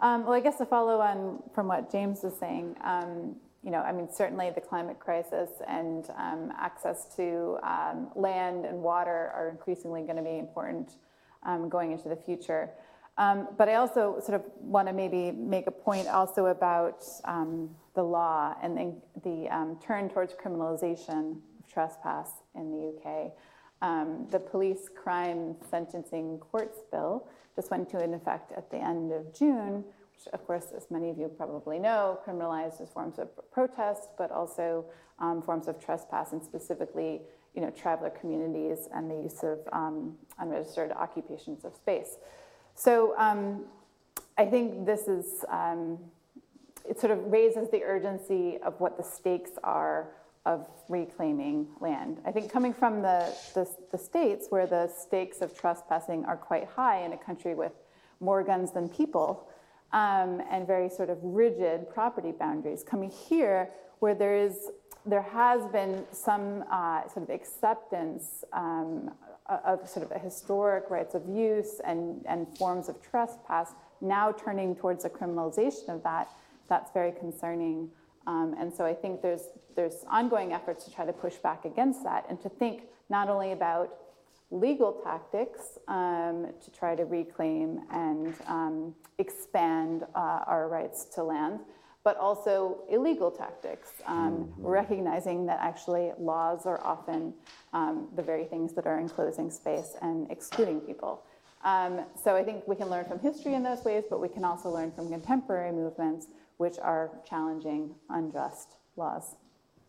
Um, 0.00 0.24
well, 0.24 0.32
I 0.32 0.40
guess 0.40 0.58
to 0.58 0.66
follow 0.66 1.00
on 1.00 1.42
from 1.54 1.68
what 1.68 1.92
James 1.92 2.22
was 2.24 2.34
saying, 2.38 2.76
um, 2.82 3.36
you 3.62 3.70
know, 3.70 3.78
I 3.78 3.92
mean, 3.92 4.08
certainly 4.12 4.50
the 4.50 4.60
climate 4.60 4.98
crisis 4.98 5.50
and 5.68 6.08
um, 6.16 6.52
access 6.58 7.14
to 7.16 7.58
um, 7.62 8.08
land 8.16 8.64
and 8.64 8.82
water 8.82 9.30
are 9.34 9.48
increasingly 9.50 10.02
going 10.02 10.16
to 10.16 10.22
be 10.22 10.38
important 10.38 10.96
um, 11.44 11.68
going 11.68 11.92
into 11.92 12.08
the 12.08 12.16
future. 12.16 12.70
Um, 13.18 13.48
but 13.58 13.68
I 13.68 13.74
also 13.74 14.20
sort 14.24 14.40
of 14.40 14.42
want 14.60 14.88
to 14.88 14.94
maybe 14.94 15.30
make 15.30 15.66
a 15.66 15.70
point 15.70 16.08
also 16.08 16.46
about 16.46 17.04
um, 17.24 17.70
the 17.94 18.02
law 18.02 18.56
and 18.62 18.76
the, 18.76 18.94
the 19.22 19.48
um, 19.54 19.78
turn 19.84 20.08
towards 20.08 20.32
criminalization 20.34 21.36
of 21.58 21.72
trespass 21.72 22.30
in 22.54 22.70
the 22.70 23.10
UK. 23.10 23.32
The 24.30 24.38
police 24.38 24.88
crime 24.94 25.56
sentencing 25.70 26.38
courts 26.38 26.78
bill 26.90 27.28
just 27.54 27.70
went 27.70 27.92
into 27.92 28.02
effect 28.14 28.52
at 28.52 28.70
the 28.70 28.78
end 28.78 29.12
of 29.12 29.34
June, 29.34 29.84
of 30.32 30.46
course, 30.46 30.66
as 30.76 30.90
many 30.90 31.10
of 31.10 31.18
you 31.18 31.28
probably 31.28 31.78
know, 31.78 32.18
criminalized 32.26 32.80
as 32.80 32.88
forms 32.90 33.18
of 33.18 33.28
protest, 33.50 34.08
but 34.16 34.30
also 34.30 34.84
um, 35.18 35.42
forms 35.42 35.68
of 35.68 35.82
trespass, 35.82 36.32
and 36.32 36.42
specifically, 36.42 37.22
you 37.54 37.60
know, 37.60 37.70
traveler 37.70 38.10
communities 38.10 38.88
and 38.94 39.10
the 39.10 39.14
use 39.14 39.42
of 39.42 39.58
um, 39.72 40.14
unregistered 40.38 40.92
occupations 40.92 41.64
of 41.64 41.74
space. 41.74 42.16
So 42.74 43.14
um, 43.18 43.64
I 44.38 44.46
think 44.46 44.86
this 44.86 45.08
is, 45.08 45.44
um, 45.50 45.98
it 46.88 46.98
sort 46.98 47.12
of 47.12 47.30
raises 47.30 47.70
the 47.70 47.82
urgency 47.84 48.58
of 48.58 48.80
what 48.80 48.96
the 48.96 49.02
stakes 49.02 49.52
are 49.62 50.08
of 50.44 50.66
reclaiming 50.88 51.68
land. 51.80 52.20
I 52.26 52.32
think 52.32 52.50
coming 52.50 52.74
from 52.74 53.02
the, 53.02 53.32
the, 53.54 53.68
the, 53.92 53.98
states 53.98 54.46
where 54.50 54.66
the 54.66 54.88
stakes 54.88 55.40
of 55.40 55.56
trespassing 55.56 56.24
are 56.24 56.36
quite 56.36 56.66
high 56.66 57.04
in 57.04 57.12
a 57.12 57.16
country 57.16 57.54
with 57.54 57.72
more 58.18 58.42
guns 58.42 58.72
than 58.72 58.88
people 58.88 59.48
um, 59.92 60.42
and 60.50 60.66
very 60.66 60.88
sort 60.88 61.10
of 61.10 61.18
rigid 61.22 61.88
property 61.90 62.32
boundaries, 62.32 62.82
coming 62.82 63.10
here 63.10 63.70
where 64.00 64.14
there 64.14 64.36
is 64.36 64.70
there 65.04 65.22
has 65.22 65.66
been 65.72 66.04
some 66.12 66.64
uh, 66.70 67.06
sort 67.08 67.28
of 67.28 67.30
acceptance 67.30 68.44
um, 68.52 69.10
of 69.64 69.88
sort 69.88 70.08
of 70.08 70.22
historic 70.22 70.88
rights 70.90 71.14
of 71.14 71.26
use 71.28 71.80
and, 71.84 72.24
and 72.28 72.46
forms 72.56 72.88
of 72.88 73.02
trespass 73.02 73.72
now 74.00 74.32
turning 74.32 74.74
towards 74.76 75.04
a 75.04 75.10
criminalization 75.10 75.88
of 75.88 76.02
that, 76.02 76.28
that's 76.68 76.92
very 76.92 77.12
concerning. 77.12 77.88
Um, 78.26 78.54
and 78.58 78.72
so 78.72 78.84
I 78.84 78.94
think 78.94 79.22
there's, 79.22 79.48
there's 79.74 80.04
ongoing 80.08 80.52
efforts 80.52 80.84
to 80.84 80.92
try 80.92 81.04
to 81.04 81.12
push 81.12 81.34
back 81.36 81.64
against 81.64 82.04
that 82.04 82.24
and 82.28 82.40
to 82.42 82.48
think 82.48 82.84
not 83.10 83.28
only 83.28 83.52
about 83.52 83.92
legal 84.52 84.92
tactics 84.92 85.78
um, 85.88 86.46
to 86.62 86.70
try 86.70 86.94
to 86.94 87.04
reclaim 87.04 87.80
and 87.90 88.34
um, 88.46 88.94
expand 89.18 90.04
uh, 90.14 90.44
our 90.46 90.68
rights 90.68 91.06
to 91.06 91.22
land, 91.24 91.60
but 92.04 92.16
also 92.18 92.82
illegal 92.90 93.30
tactics, 93.30 93.90
um, 94.06 94.32
mm-hmm. 94.32 94.66
recognizing 94.66 95.46
that 95.46 95.58
actually 95.60 96.12
laws 96.18 96.66
are 96.66 96.80
often 96.84 97.32
um, 97.72 98.08
the 98.14 98.22
very 98.22 98.44
things 98.44 98.74
that 98.74 98.86
are 98.86 99.00
enclosing 99.00 99.50
space 99.50 99.96
and 100.02 100.30
excluding 100.30 100.80
people. 100.80 101.22
Um, 101.64 102.00
so 102.22 102.36
I 102.36 102.42
think 102.42 102.66
we 102.68 102.76
can 102.76 102.90
learn 102.90 103.06
from 103.06 103.20
history 103.20 103.54
in 103.54 103.62
those 103.62 103.84
ways, 103.84 104.04
but 104.10 104.20
we 104.20 104.28
can 104.28 104.44
also 104.44 104.68
learn 104.68 104.92
from 104.92 105.08
contemporary 105.08 105.72
movements 105.72 106.26
which 106.58 106.78
are 106.78 107.10
challenging 107.28 107.94
unjust 108.10 108.76
laws. 108.96 109.36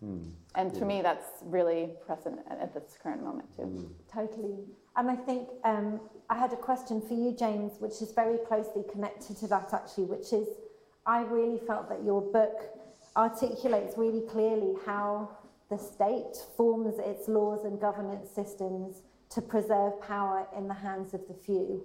Mm. 0.04 0.32
And 0.56 0.74
to 0.74 0.80
yeah. 0.80 0.86
me, 0.86 1.02
that's 1.02 1.28
really 1.42 1.92
present 2.06 2.40
at 2.50 2.74
this 2.74 2.98
current 3.02 3.24
moment, 3.24 3.56
too. 3.56 3.64
Mm. 3.64 3.90
Totally. 4.12 4.60
And 4.96 5.10
I 5.10 5.16
think 5.16 5.50
um, 5.64 6.00
I 6.30 6.38
had 6.38 6.54
a 6.54 6.58
question 6.58 7.02
for 7.02 7.14
you, 7.14 7.36
James, 7.38 7.74
which 7.80 8.02
is 8.02 8.12
very 8.14 8.38
closely 8.48 8.84
connected 8.92 9.38
to 9.38 9.48
that, 9.48 9.74
actually, 9.74 10.06
which 10.06 10.34
is 10.34 10.48
I 11.06 11.24
really 11.24 11.60
felt 11.66 11.90
that 11.90 12.04
your 12.04 12.22
book 12.22 12.62
articulates 13.16 13.98
really 13.98 14.22
clearly 14.22 14.76
how 14.86 15.30
the 15.70 15.78
state 15.78 16.36
forms 16.56 16.96
its 17.00 17.28
laws 17.28 17.66
and 17.66 17.80
governance 17.80 18.30
systems 18.30 19.02
to 19.30 19.42
preserve 19.42 20.00
power 20.02 20.48
in 20.56 20.68
the 20.68 20.74
hands 20.74 21.14
of 21.14 21.22
the 21.28 21.34
few. 21.34 21.84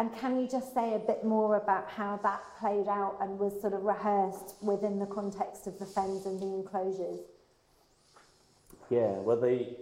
And 0.00 0.16
can 0.16 0.40
you 0.40 0.48
just 0.48 0.72
say 0.72 0.94
a 0.94 0.98
bit 0.98 1.24
more 1.24 1.56
about 1.56 1.86
how 1.90 2.18
that 2.22 2.40
played 2.58 2.88
out 2.88 3.18
and 3.20 3.38
was 3.38 3.60
sort 3.60 3.74
of 3.74 3.82
rehearsed 3.82 4.54
within 4.62 4.98
the 4.98 5.04
context 5.04 5.66
of 5.66 5.78
the 5.78 5.84
fens 5.84 6.24
and 6.24 6.40
the 6.40 6.46
enclosures? 6.46 7.18
Yeah, 8.88 9.10
well, 9.18 9.38
the, 9.38 9.76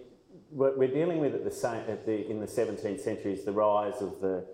what 0.51 0.77
we're 0.77 0.93
dealing 0.93 1.21
with 1.21 1.37
at 1.37 1.45
the, 1.45 1.53
same, 1.53 1.85
at 1.89 2.05
the, 2.05 2.29
in 2.29 2.41
the 2.41 2.49
17th 2.49 2.99
century 2.99 3.33
is 3.33 3.45
the 3.45 3.53
rise 3.53 4.03
of 4.03 4.21
the, 4.21 4.45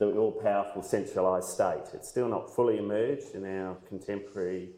the 0.00 0.10
all-powerful 0.10 0.82
centralised 0.82 1.50
state. 1.50 1.84
It's 1.94 2.08
still 2.08 2.28
not 2.28 2.52
fully 2.52 2.78
emerged 2.78 3.36
in 3.36 3.44
our 3.44 3.76
contemporary 3.88 4.70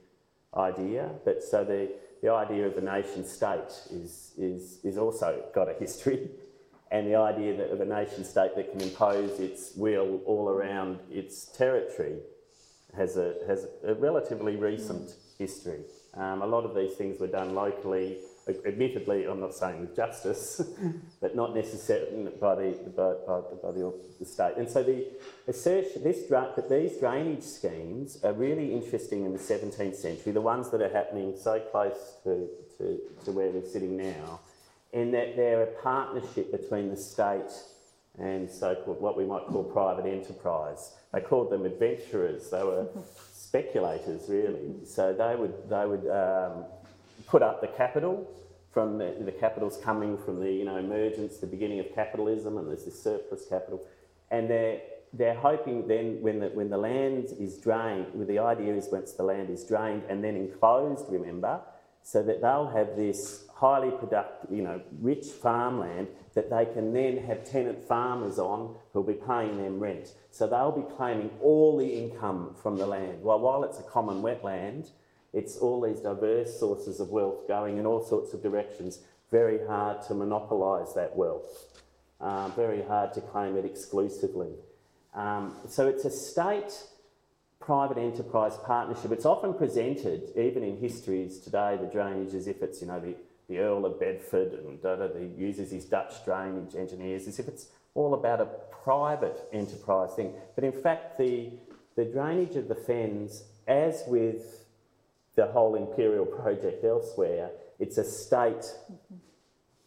idea, 0.55 1.09
but 1.25 1.43
so 1.43 1.65
the, 1.65 1.91
the 2.21 2.31
idea 2.31 2.67
of 2.67 2.75
the 2.75 2.83
nation 2.83 3.25
state 3.25 3.73
is, 3.91 4.35
is, 4.37 4.81
is 4.85 4.99
also 4.99 5.43
got 5.55 5.71
a 5.71 5.73
history 5.73 6.29
and 6.91 7.07
the 7.07 7.17
idea 7.17 7.57
that 7.57 7.71
of 7.71 7.81
a 7.81 7.85
nation 7.85 8.25
state 8.25 8.57
that 8.57 8.73
can 8.73 8.81
impose 8.81 9.39
its 9.41 9.73
will 9.77 10.21
all 10.25 10.49
around 10.49 10.99
its 11.11 11.47
territory 11.47 12.19
has 12.97 13.17
a, 13.17 13.35
has 13.47 13.67
a 13.85 13.95
relatively 13.95 14.57
recent 14.57 15.15
history. 15.39 15.81
Um, 16.15 16.43
a 16.43 16.47
lot 16.47 16.65
of 16.65 16.75
these 16.75 16.95
things 16.95 17.21
were 17.21 17.27
done 17.27 17.55
locally, 17.55 18.19
admittedly, 18.67 19.25
I'm 19.27 19.41
not 19.41 19.55
saying 19.55 19.81
with 19.81 19.95
justice, 19.95 20.63
but 21.21 21.37
not 21.37 21.55
necessarily 21.55 22.31
by 22.41 22.55
the, 22.55 22.93
by, 22.97 23.13
by, 23.27 23.41
by 23.63 23.73
the, 23.73 23.93
the, 24.19 24.25
state. 24.25 24.55
And 24.57 24.69
so 24.69 24.83
the 24.83 25.07
assertion, 25.47 26.03
this, 26.03 26.27
that 26.31 26.69
these 26.69 26.97
drainage 26.97 27.43
schemes 27.43 28.19
are 28.25 28.33
really 28.33 28.73
interesting 28.73 29.25
in 29.27 29.33
the 29.33 29.39
17th 29.39 29.97
century, 29.97 30.33
the 30.33 30.41
ones 30.41 30.71
that 30.71 30.81
are 30.81 30.89
happening 30.89 31.35
so 31.39 31.61
close 31.61 32.15
to, 32.25 32.49
to, 32.79 32.99
to 33.27 33.33
where 33.33 33.51
we're 33.51 33.67
sitting 33.67 33.97
now, 33.97 34.41
in 34.93 35.11
that 35.13 35.37
they're 35.37 35.63
a 35.63 35.83
partnership 35.83 36.51
between 36.51 36.89
the 36.91 36.97
state 36.97 37.53
and 38.19 38.51
so-called 38.51 39.01
what 39.01 39.17
we 39.17 39.25
might 39.25 39.47
call 39.47 39.63
private 39.65 40.07
enterprise. 40.07 40.93
They 41.13 41.21
called 41.21 41.51
them 41.51 41.65
adventurers. 41.65 42.51
They 42.51 42.63
were 42.63 42.89
speculators, 43.33 44.29
really. 44.29 44.85
So 44.85 45.13
they 45.13 45.37
would 45.37 45.69
they 45.69 45.87
would 45.87 46.07
um, 46.11 46.65
put 47.27 47.43
up 47.43 47.61
the 47.61 47.69
capital 47.69 48.29
from 48.73 48.99
the, 48.99 49.17
the 49.21 49.33
capital's 49.33 49.77
coming 49.79 50.19
from 50.19 50.41
the 50.41 50.53
you 50.53 50.65
know 50.65 50.77
emergence, 50.77 51.39
the 51.39 51.47
beginning 51.47 51.81
of 51.81 51.95
capitalism, 51.95 52.59
and 52.59 52.69
there's 52.69 52.85
this 52.85 53.03
surplus 53.03 53.47
capital, 53.49 53.85
and 54.31 54.51
they're 54.51 54.81
they're 55.13 55.35
hoping 55.35 55.89
then 55.89 56.19
when 56.21 56.41
the 56.41 56.49
when 56.49 56.69
the 56.69 56.77
land 56.77 57.29
is 57.39 57.59
drained, 57.59 58.07
well, 58.15 58.27
the 58.27 58.39
idea 58.39 58.75
is 58.75 58.89
once 58.91 59.13
the 59.13 59.23
land 59.23 59.49
is 59.51 59.65
drained 59.65 60.03
and 60.09 60.23
then 60.23 60.37
enclosed, 60.37 61.07
remember, 61.09 61.61
so 62.03 62.23
that 62.23 62.41
they'll 62.43 62.69
have 62.69 62.97
this 62.97 63.47
highly 63.59 63.91
productive, 63.91 64.49
you 64.53 64.63
know, 64.63 64.81
rich 65.01 65.27
farmland 65.27 66.07
that 66.35 66.49
they 66.49 66.65
can 66.65 66.93
then 66.93 67.17
have 67.17 67.45
tenant 67.45 67.83
farmers 67.89 68.39
on 68.39 68.77
who'll 68.93 69.03
be 69.03 69.15
paying 69.15 69.57
them 69.57 69.81
rent. 69.81 70.15
So 70.31 70.47
they'll 70.47 70.71
be 70.71 70.95
claiming 70.97 71.31
all 71.43 71.77
the 71.77 71.89
income 71.89 72.55
from 72.63 72.77
the 72.77 72.87
land. 72.87 73.21
Well, 73.21 73.41
while 73.41 73.65
it's 73.65 73.81
a 73.81 73.83
common 73.83 74.23
wetland, 74.23 74.91
it's 75.33 75.57
all 75.57 75.81
these 75.81 75.99
diverse 75.99 76.59
sources 76.59 77.01
of 77.01 77.11
wealth 77.11 77.49
going 77.49 77.79
in 77.79 77.85
all 77.85 78.01
sorts 78.05 78.33
of 78.33 78.45
directions. 78.45 79.01
Very 79.33 79.67
hard 79.67 80.03
to 80.03 80.15
monopolise 80.15 80.93
that 80.93 81.17
wealth. 81.17 81.81
Uh, 82.21 82.49
very 82.51 82.83
hard 82.83 83.13
to 83.15 83.21
claim 83.21 83.57
it 83.57 83.65
exclusively. 83.65 84.53
Um, 85.15 85.57
so 85.69 85.89
it's 85.89 86.05
a 86.05 86.11
state 86.11 86.73
private 87.59 87.99
enterprise 87.99 88.57
partnership. 88.65 89.11
It's 89.11 89.27
often 89.27 89.53
presented, 89.53 90.31
even 90.37 90.63
in 90.63 90.77
histories 90.77 91.41
today, 91.41 91.77
the 91.81 91.89
drainage 91.89 92.35
as 92.35 92.47
if 92.47 92.63
it's, 92.63 92.81
you 92.81 92.87
know, 92.87 93.01
the 93.01 93.17
the 93.49 93.59
Earl 93.59 93.87
of 93.87 93.99
Bedford 93.99 94.53
and 94.53 94.81
da, 94.83 94.97
da, 94.97 95.09
he 95.19 95.27
uses 95.27 95.71
his 95.71 95.85
Dutch 95.85 96.25
drainage 96.25 96.75
engineers 96.75 97.27
as 97.27 97.39
if 97.39 97.49
it's 97.49 97.69
all 97.95 98.15
about 98.15 98.41
a 98.41 98.47
private 98.85 99.49
enterprise 99.53 100.15
thing. 100.15 100.35
But 100.55 100.65
in 100.65 100.73
fact, 100.73 101.19
the, 101.19 101.51
the 101.97 102.05
drainage 102.05 102.57
of 102.57 102.69
the 102.69 102.75
fens, 102.75 103.45
as 103.67 104.05
with 104.07 104.67
the 105.35 105.47
whole 105.47 105.75
imperial 105.77 106.27
project 106.27 106.85
elsewhere, 106.85 107.51
it's 107.79 107.97
a 107.99 108.05
state 108.05 108.65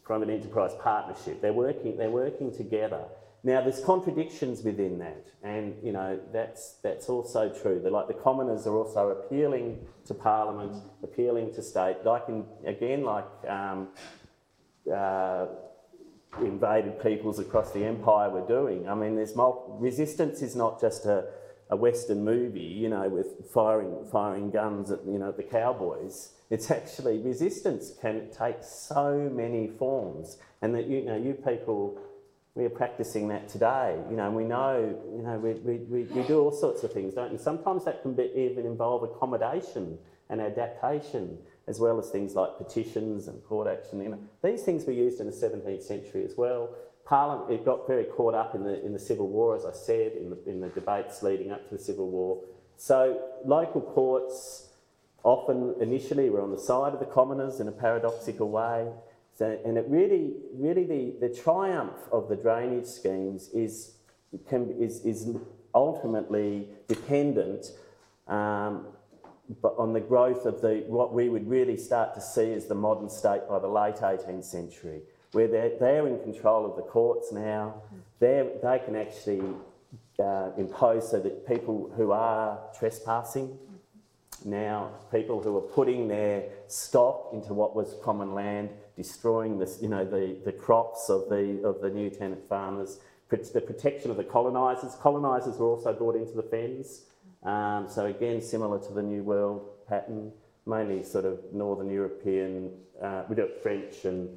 private 0.02 0.30
enterprise 0.30 0.72
partnership. 0.80 1.40
They're 1.40 1.52
working, 1.52 1.96
they're 1.96 2.10
working 2.10 2.54
together. 2.54 3.04
Now, 3.44 3.60
there's 3.60 3.80
contradictions 3.80 4.62
within 4.62 4.98
that, 4.98 5.26
and 5.42 5.74
you 5.82 5.90
know 5.90 6.20
that's 6.32 6.74
that's 6.82 7.08
also 7.08 7.52
true. 7.52 7.80
They're 7.82 7.90
like 7.90 8.06
the 8.06 8.14
commoners 8.14 8.68
are 8.68 8.76
also 8.76 9.08
appealing 9.10 9.84
to 10.06 10.14
Parliament, 10.14 10.80
appealing 11.02 11.52
to 11.54 11.62
state, 11.62 11.96
like 12.04 12.28
in, 12.28 12.44
again, 12.64 13.02
like 13.02 13.26
um, 13.48 13.88
uh, 14.92 15.46
invaded 16.40 17.02
peoples 17.02 17.40
across 17.40 17.72
the 17.72 17.84
empire 17.84 18.30
were 18.30 18.46
doing. 18.46 18.88
I 18.88 18.94
mean, 18.94 19.16
there's 19.16 19.34
resistance 19.80 20.40
is 20.40 20.54
not 20.54 20.80
just 20.80 21.04
a, 21.06 21.24
a 21.68 21.76
Western 21.76 22.24
movie, 22.24 22.60
you 22.60 22.88
know, 22.88 23.08
with 23.08 23.50
firing 23.52 24.06
firing 24.12 24.52
guns 24.52 24.92
at 24.92 25.00
you 25.04 25.18
know 25.18 25.32
the 25.32 25.42
cowboys. 25.42 26.34
It's 26.48 26.70
actually 26.70 27.18
resistance 27.18 27.92
can 28.00 28.30
take 28.30 28.62
so 28.62 29.28
many 29.32 29.66
forms, 29.66 30.38
and 30.60 30.72
that 30.76 30.86
you 30.86 31.02
know 31.04 31.16
you 31.16 31.34
people 31.34 31.98
we 32.54 32.64
are 32.64 32.70
practicing 32.70 33.28
that 33.28 33.48
today. 33.48 33.98
You 34.10 34.16
know, 34.16 34.30
we 34.30 34.44
know, 34.44 34.98
you 35.16 35.22
know, 35.22 35.38
we, 35.38 35.54
we, 35.54 36.04
we, 36.04 36.22
do 36.24 36.40
all 36.40 36.52
sorts 36.52 36.82
of 36.82 36.92
things, 36.92 37.14
don't 37.14 37.32
we? 37.32 37.38
Sometimes 37.38 37.84
that 37.86 38.02
can 38.02 38.14
be, 38.14 38.30
even 38.34 38.66
involve 38.66 39.02
accommodation 39.02 39.98
and 40.28 40.40
adaptation, 40.40 41.38
as 41.66 41.80
well 41.80 41.98
as 41.98 42.10
things 42.10 42.34
like 42.34 42.58
petitions 42.58 43.28
and 43.28 43.42
court 43.44 43.68
action. 43.68 44.02
You 44.02 44.10
know, 44.10 44.18
these 44.44 44.62
things 44.62 44.84
were 44.84 44.92
used 44.92 45.20
in 45.20 45.26
the 45.26 45.32
17th 45.32 45.82
century 45.82 46.24
as 46.24 46.34
well. 46.36 46.74
Parliament 47.06 47.50
it 47.50 47.64
got 47.64 47.86
very 47.86 48.04
caught 48.04 48.34
up 48.34 48.54
in 48.54 48.62
the 48.62 48.84
in 48.84 48.92
the 48.92 48.98
Civil 48.98 49.28
War, 49.28 49.56
as 49.56 49.66
I 49.66 49.72
said, 49.72 50.12
in 50.12 50.30
the 50.30 50.38
in 50.46 50.60
the 50.60 50.68
debates 50.68 51.22
leading 51.22 51.50
up 51.50 51.68
to 51.68 51.76
the 51.76 51.82
Civil 51.82 52.08
War. 52.08 52.40
So 52.76 53.20
local 53.44 53.80
courts 53.80 54.68
often 55.24 55.74
initially 55.80 56.30
were 56.30 56.40
on 56.40 56.52
the 56.52 56.58
side 56.58 56.94
of 56.94 57.00
the 57.00 57.06
commoners 57.06 57.60
in 57.60 57.68
a 57.68 57.72
paradoxical 57.72 58.50
way. 58.50 58.88
So, 59.34 59.58
and 59.64 59.78
it 59.78 59.86
really, 59.88 60.34
really 60.54 60.84
the, 60.84 61.26
the 61.26 61.34
triumph 61.34 61.96
of 62.12 62.28
the 62.28 62.36
drainage 62.36 62.86
schemes 62.86 63.48
is, 63.48 63.94
can, 64.48 64.70
is, 64.78 65.04
is 65.04 65.36
ultimately 65.74 66.68
dependent 66.86 67.72
um, 68.28 68.86
but 69.60 69.74
on 69.76 69.92
the 69.92 70.00
growth 70.00 70.46
of 70.46 70.60
the, 70.60 70.84
what 70.86 71.12
we 71.12 71.28
would 71.28 71.48
really 71.48 71.76
start 71.76 72.14
to 72.14 72.20
see 72.20 72.52
as 72.52 72.66
the 72.66 72.74
modern 72.74 73.08
state 73.08 73.42
by 73.48 73.58
the 73.58 73.68
late 73.68 73.96
18th 73.96 74.44
century, 74.44 75.00
where 75.32 75.48
they're, 75.48 75.72
they're 75.78 76.06
in 76.06 76.18
control 76.20 76.64
of 76.64 76.76
the 76.76 76.82
courts 76.82 77.32
now. 77.32 77.82
they 78.18 78.48
they 78.62 78.78
can 78.78 78.96
actually 78.96 79.42
uh, 80.18 80.50
impose 80.56 81.10
so 81.10 81.20
that 81.20 81.46
people 81.46 81.92
who 81.96 82.12
are 82.12 82.60
trespassing 82.78 83.58
now, 84.44 84.90
people 85.10 85.42
who 85.42 85.56
are 85.56 85.62
putting 85.62 86.08
their 86.08 86.44
stock 86.68 87.28
into 87.32 87.52
what 87.54 87.74
was 87.74 87.94
common 88.02 88.34
land 88.34 88.70
destroying 88.96 89.58
this, 89.58 89.78
you 89.80 89.88
know, 89.88 90.04
the, 90.04 90.36
the 90.44 90.52
crops 90.52 91.08
of 91.08 91.28
the, 91.28 91.62
of 91.64 91.80
the 91.80 91.90
new 91.90 92.10
tenant 92.10 92.48
farmers, 92.48 92.98
the 93.28 93.60
protection 93.60 94.10
of 94.10 94.16
the 94.16 94.24
colonisers. 94.24 94.94
Colonisers 94.96 95.56
were 95.56 95.66
also 95.66 95.92
brought 95.92 96.16
into 96.16 96.32
the 96.32 96.42
fens. 96.42 97.02
Um, 97.42 97.86
so 97.88 98.06
again, 98.06 98.42
similar 98.42 98.78
to 98.78 98.92
the 98.92 99.02
New 99.02 99.22
World 99.22 99.86
pattern, 99.88 100.32
mainly 100.66 101.02
sort 101.02 101.24
of 101.24 101.40
Northern 101.52 101.90
European, 101.90 102.72
uh, 103.02 103.22
we 103.28 103.34
got 103.34 103.48
French 103.62 104.04
and 104.04 104.28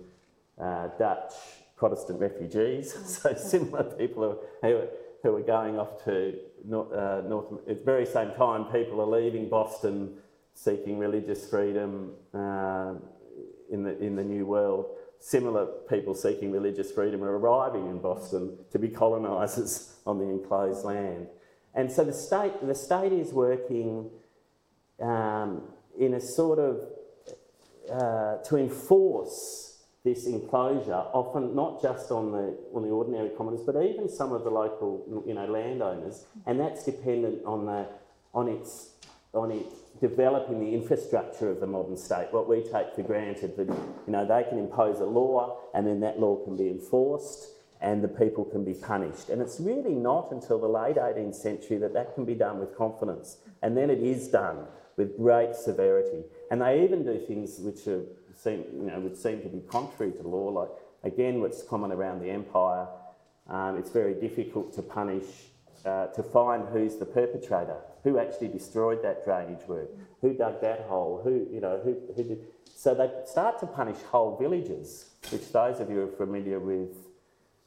uh, 0.59 0.87
Dutch 0.97 1.33
Protestant 1.75 2.19
refugees. 2.19 2.93
so 3.21 3.33
similar 3.35 3.83
people 3.83 4.41
who, 4.61 4.87
who 5.21 5.35
are 5.35 5.41
going 5.41 5.77
off 5.77 6.03
to 6.05 6.39
North, 6.63 6.91
uh, 6.93 7.21
North, 7.27 7.51
at 7.67 7.79
the 7.79 7.83
very 7.83 8.05
same 8.05 8.31
time 8.33 8.65
people 8.65 9.01
are 9.01 9.21
leaving 9.21 9.49
Boston 9.49 10.17
seeking 10.53 10.97
religious 10.97 11.49
freedom 11.49 12.13
uh, 12.33 12.93
in, 13.71 13.83
the, 13.83 13.97
in 13.99 14.15
the 14.15 14.23
New 14.23 14.45
World. 14.45 14.87
Similar 15.19 15.65
people 15.89 16.13
seeking 16.13 16.51
religious 16.51 16.91
freedom 16.91 17.23
are 17.23 17.37
arriving 17.37 17.87
in 17.87 17.99
Boston 17.99 18.57
to 18.71 18.79
be 18.79 18.89
colonisers 18.89 19.95
on 20.05 20.17
the 20.17 20.25
enclosed 20.25 20.85
land. 20.85 21.27
And 21.73 21.91
so 21.91 22.03
the 22.03 22.13
state, 22.13 22.53
the 22.65 22.75
state 22.75 23.11
is 23.11 23.33
working 23.33 24.09
um, 25.01 25.63
in 25.97 26.13
a 26.13 26.21
sort 26.21 26.59
of 26.59 26.81
uh, 27.91 28.37
to 28.43 28.57
enforce 28.57 29.83
this 30.03 30.27
enclosure, 30.27 30.93
often 30.93 31.55
not 31.55 31.81
just 31.81 32.11
on 32.11 32.31
the 32.31 32.57
on 32.73 32.83
the 32.83 32.89
ordinary 32.89 33.29
commoners, 33.29 33.61
but 33.65 33.75
even 33.81 34.07
some 34.07 34.31
of 34.31 34.43
the 34.43 34.49
local 34.49 35.23
you 35.27 35.33
know 35.33 35.45
landowners, 35.45 36.25
and 36.45 36.59
that's 36.59 36.85
dependent 36.85 37.43
on 37.45 37.65
the 37.65 37.87
on 38.33 38.47
its 38.47 38.91
on 39.35 39.51
it 39.51 39.65
developing 40.01 40.59
the 40.59 40.73
infrastructure 40.73 41.49
of 41.49 41.59
the 41.59 41.67
modern 41.67 41.97
state. 41.97 42.27
What 42.31 42.49
we 42.49 42.61
take 42.61 42.93
for 42.95 43.03
granted 43.03 43.55
that 43.57 43.67
you 43.67 44.11
know 44.13 44.25
they 44.25 44.43
can 44.47 44.59
impose 44.59 44.99
a 44.99 45.05
law, 45.05 45.57
and 45.73 45.87
then 45.87 45.99
that 46.01 46.19
law 46.19 46.43
can 46.43 46.57
be 46.57 46.67
enforced, 46.67 47.51
and 47.81 48.03
the 48.03 48.07
people 48.07 48.43
can 48.45 48.63
be 48.65 48.73
punished. 48.73 49.29
And 49.29 49.41
it's 49.41 49.59
really 49.59 49.93
not 49.93 50.31
until 50.31 50.59
the 50.59 50.67
late 50.67 50.97
18th 50.97 51.35
century 51.35 51.77
that 51.77 51.93
that 51.93 52.13
can 52.15 52.25
be 52.25 52.35
done 52.35 52.59
with 52.59 52.75
confidence, 52.75 53.37
and 53.61 53.77
then 53.77 53.89
it 53.89 53.99
is 53.99 54.27
done 54.27 54.65
with 54.97 55.17
great 55.17 55.55
severity. 55.55 56.23
And 56.51 56.61
they 56.61 56.83
even 56.83 57.03
do 57.03 57.19
things 57.19 57.59
which 57.59 57.87
are, 57.87 58.03
seem, 58.35 58.65
you 58.73 58.91
know, 58.91 58.99
would 58.99 59.17
seem 59.17 59.41
to 59.41 59.49
be 59.49 59.61
contrary 59.69 60.11
to 60.13 60.27
law, 60.27 60.49
like 60.49 60.69
again, 61.03 61.41
what's 61.41 61.63
common 61.63 61.91
around 61.91 62.21
the 62.21 62.29
empire. 62.29 62.87
Um, 63.47 63.77
it's 63.77 63.91
very 63.91 64.15
difficult 64.15 64.73
to 64.73 64.81
punish, 64.81 65.25
uh, 65.85 66.07
to 66.07 66.23
find 66.23 66.67
who's 66.69 66.95
the 66.97 67.05
perpetrator, 67.05 67.77
who 68.05 68.19
actually 68.19 68.47
destroyed 68.47 69.01
that 69.01 69.25
drainage 69.25 69.67
work, 69.67 69.89
who 70.21 70.31
dug 70.33 70.61
that 70.61 70.81
hole, 70.81 71.19
who, 71.23 71.47
you 71.51 71.59
know, 71.59 71.81
who, 71.83 71.97
who 72.15 72.23
did. 72.23 72.45
So 72.75 72.93
they 72.93 73.09
start 73.25 73.59
to 73.61 73.65
punish 73.65 73.97
whole 74.11 74.37
villages, 74.37 75.09
which 75.31 75.51
those 75.51 75.79
of 75.79 75.89
you 75.89 75.95
who 75.95 76.01
are 76.03 76.11
familiar 76.15 76.59
with, 76.59 76.95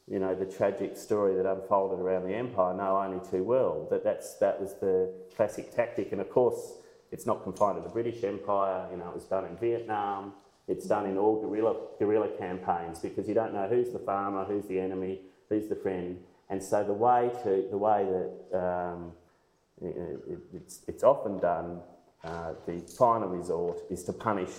you 0.07 0.17
know, 0.17 0.33
the 0.33 0.45
tragic 0.45 0.95
story 0.95 1.35
that 1.35 1.45
unfolded 1.45 1.99
around 1.99 2.23
the 2.23 2.33
empire 2.33 2.73
know 2.73 2.97
only 2.97 3.19
too 3.29 3.43
well. 3.43 3.85
That 3.91 4.05
that's 4.05 4.35
that 4.35 4.61
was 4.61 4.75
the 4.75 5.13
classic 5.35 5.75
tactic, 5.75 6.13
and 6.13 6.21
of 6.21 6.29
course, 6.29 6.75
it's 7.11 7.25
not 7.25 7.43
confined 7.43 7.75
to 7.75 7.83
the 7.83 7.89
British 7.89 8.23
Empire. 8.23 8.87
You 8.91 8.97
know, 8.97 9.09
it 9.09 9.15
was 9.15 9.25
done 9.25 9.43
in 9.43 9.57
Vietnam. 9.57 10.33
It's 10.69 10.85
done 10.85 11.05
in 11.05 11.17
all 11.17 11.41
guerrilla 11.41 11.75
guerrilla 11.99 12.29
campaigns 12.37 12.99
because 12.99 13.27
you 13.27 13.33
don't 13.33 13.53
know 13.53 13.67
who's 13.67 13.91
the 13.91 13.99
farmer, 13.99 14.45
who's 14.45 14.67
the 14.67 14.79
enemy, 14.79 15.19
who's 15.49 15.67
the 15.67 15.75
friend, 15.75 16.17
and 16.49 16.63
so 16.63 16.85
the 16.85 16.93
way 16.93 17.29
to 17.43 17.67
the 17.69 17.77
way 17.77 18.05
that 18.05 18.57
um, 18.57 19.11
it, 19.81 20.39
it's 20.53 20.81
it's 20.87 21.03
often 21.03 21.39
done. 21.39 21.81
Uh, 22.23 22.53
the 22.65 22.79
final 22.97 23.29
resort 23.29 23.79
is 23.89 24.03
to 24.03 24.13
punish 24.13 24.51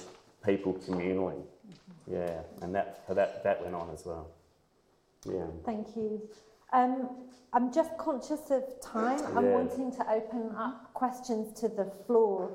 people 0.45 0.75
communally. 0.75 1.43
Yeah, 2.11 2.41
and 2.63 2.75
that 2.75 3.05
that 3.09 3.43
that 3.45 3.63
went 3.63 3.75
on 3.75 3.91
as 3.91 4.05
well. 4.07 4.29
Yeah. 5.27 5.47
Thank 5.65 5.97
you. 5.97 6.23
Um, 6.73 7.11
I'm 7.53 7.73
just 7.73 7.97
conscious 7.99 8.51
of 8.51 8.63
time. 8.81 9.21
I'm 9.37 9.45
Yeah. 9.47 9.55
wanting 9.55 9.93
to 9.93 10.11
open 10.11 10.55
up 10.57 10.95
questions 10.95 11.53
to 11.61 11.69
the 11.69 11.85
floor 12.07 12.51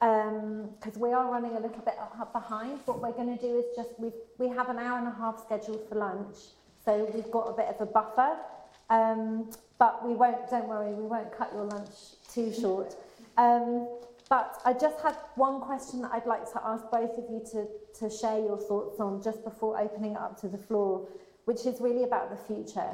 because 0.00 0.96
we 0.96 1.12
are 1.12 1.28
running 1.30 1.56
a 1.56 1.60
little 1.60 1.82
bit 1.84 1.96
behind. 2.32 2.78
What 2.86 3.02
we're 3.02 3.12
going 3.12 3.36
to 3.36 3.42
do 3.42 3.58
is 3.58 3.64
just 3.76 3.98
we 3.98 4.12
we 4.38 4.48
have 4.48 4.68
an 4.70 4.78
hour 4.78 4.98
and 4.98 5.08
a 5.08 5.10
half 5.10 5.40
scheduled 5.44 5.82
for 5.88 5.96
lunch, 5.96 6.36
so 6.84 7.04
we've 7.12 7.30
got 7.32 7.48
a 7.50 7.52
bit 7.52 7.66
of 7.66 7.80
a 7.80 7.86
buffer. 7.86 8.36
Um, 8.90 9.50
but 9.78 10.06
we 10.06 10.14
won't. 10.14 10.50
Don't 10.50 10.68
worry, 10.68 10.92
we 10.92 11.06
won't 11.06 11.36
cut 11.36 11.52
your 11.52 11.64
lunch 11.64 11.90
too 12.32 12.52
short. 12.52 12.94
Um, 13.36 13.88
but 14.28 14.60
I 14.64 14.74
just 14.74 15.00
had 15.00 15.16
one 15.36 15.60
question 15.60 16.02
that 16.02 16.12
I'd 16.12 16.26
like 16.26 16.44
to 16.52 16.60
ask 16.62 16.84
both 16.90 17.16
of 17.16 17.24
you 17.30 17.42
to, 17.52 17.66
to 18.00 18.14
share 18.14 18.38
your 18.38 18.58
thoughts 18.58 19.00
on 19.00 19.22
just 19.22 19.42
before 19.42 19.80
opening 19.80 20.12
it 20.12 20.18
up 20.18 20.38
to 20.42 20.48
the 20.48 20.58
floor, 20.58 21.08
which 21.46 21.64
is 21.64 21.80
really 21.80 22.04
about 22.04 22.30
the 22.30 22.36
future. 22.36 22.90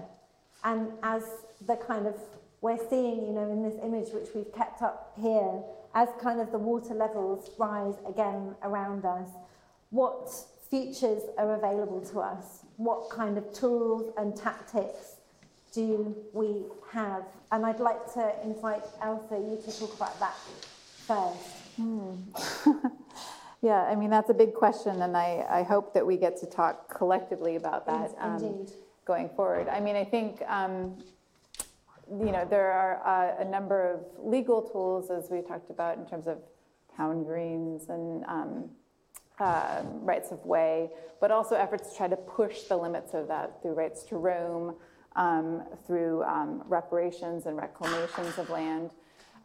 And 0.63 0.93
as 1.03 1.25
the 1.67 1.77
kind 1.77 2.07
of, 2.07 2.15
we're 2.61 2.79
seeing, 2.89 3.27
you 3.27 3.33
know, 3.33 3.51
in 3.51 3.63
this 3.63 3.75
image 3.83 4.13
which 4.13 4.29
we've 4.35 4.53
kept 4.55 4.81
up 4.81 5.13
here, 5.21 5.61
as 5.95 6.09
kind 6.21 6.41
of 6.41 6.53
the 6.53 6.59
water 6.59 6.95
levels 6.95 7.51
rise 7.59 7.97
again 8.09 8.55
around 8.63 9.05
us, 9.05 9.29
what 9.91 10.31
futures 10.71 11.23
are 11.37 11.55
available 11.55 12.01
to 12.13 12.21
us? 12.21 12.65
What 12.77 13.11
kind 13.11 13.39
of 13.39 13.53
tools 13.53 14.13
and 14.17 14.37
tactics 14.37 15.14
do 15.75 16.17
we 16.33 16.63
have? 16.93 17.25
And 17.53 17.67
I'd 17.67 17.81
like 17.81 18.13
to 18.15 18.33
invite 18.43 18.85
Elsa, 19.03 19.37
you 19.37 19.59
to 19.65 19.79
talk 19.79 19.95
about 19.95 20.19
that 20.21 20.37
first. 21.07 21.39
Yeah, 23.65 23.81
I 23.85 23.95
mean, 23.95 24.11
that's 24.11 24.29
a 24.29 24.35
big 24.35 24.53
question, 24.53 25.01
and 25.01 25.17
I, 25.17 25.47
I 25.49 25.63
hope 25.63 25.95
that 25.95 26.07
we 26.07 26.19
get 26.19 26.39
to 26.41 26.47
talk 26.47 26.95
collectively 26.95 27.57
about 27.57 27.87
that. 27.87 28.15
um, 28.21 28.67
going 29.07 29.31
forward. 29.31 29.69
I 29.69 29.81
mean, 29.81 29.97
I 29.97 30.05
think, 30.05 30.43
um, 30.47 30.97
you 32.11 32.31
know, 32.31 32.47
there 32.49 32.71
are 32.73 33.01
uh, 33.07 33.43
a 33.43 33.45
number 33.45 33.91
of 33.91 34.01
legal 34.23 34.61
tools, 34.61 35.11
as 35.11 35.31
we 35.31 35.41
talked 35.41 35.71
about, 35.71 35.97
in 35.97 36.07
terms 36.07 36.27
of 36.27 36.39
town 36.95 37.25
greens 37.25 37.89
and 37.89 38.25
um, 38.27 38.71
uh, 39.41 39.83
rights 40.03 40.31
of 40.31 40.45
way, 40.45 40.91
but 41.21 41.31
also 41.31 41.57
efforts 41.57 41.91
to 41.91 41.97
try 41.97 42.09
to 42.09 42.17
push 42.17 42.65
the 42.65 42.77
limits 42.77 43.15
of 43.15 43.29
that 43.29 43.63
through 43.63 43.73
rights 43.73 44.03
to 44.05 44.17
roam, 44.17 44.75
through 45.87 46.23
um, 46.25 46.63
reparations 46.69 47.47
and 47.47 47.57
reclamations 47.57 48.39
of 48.39 48.51
land. 48.51 48.91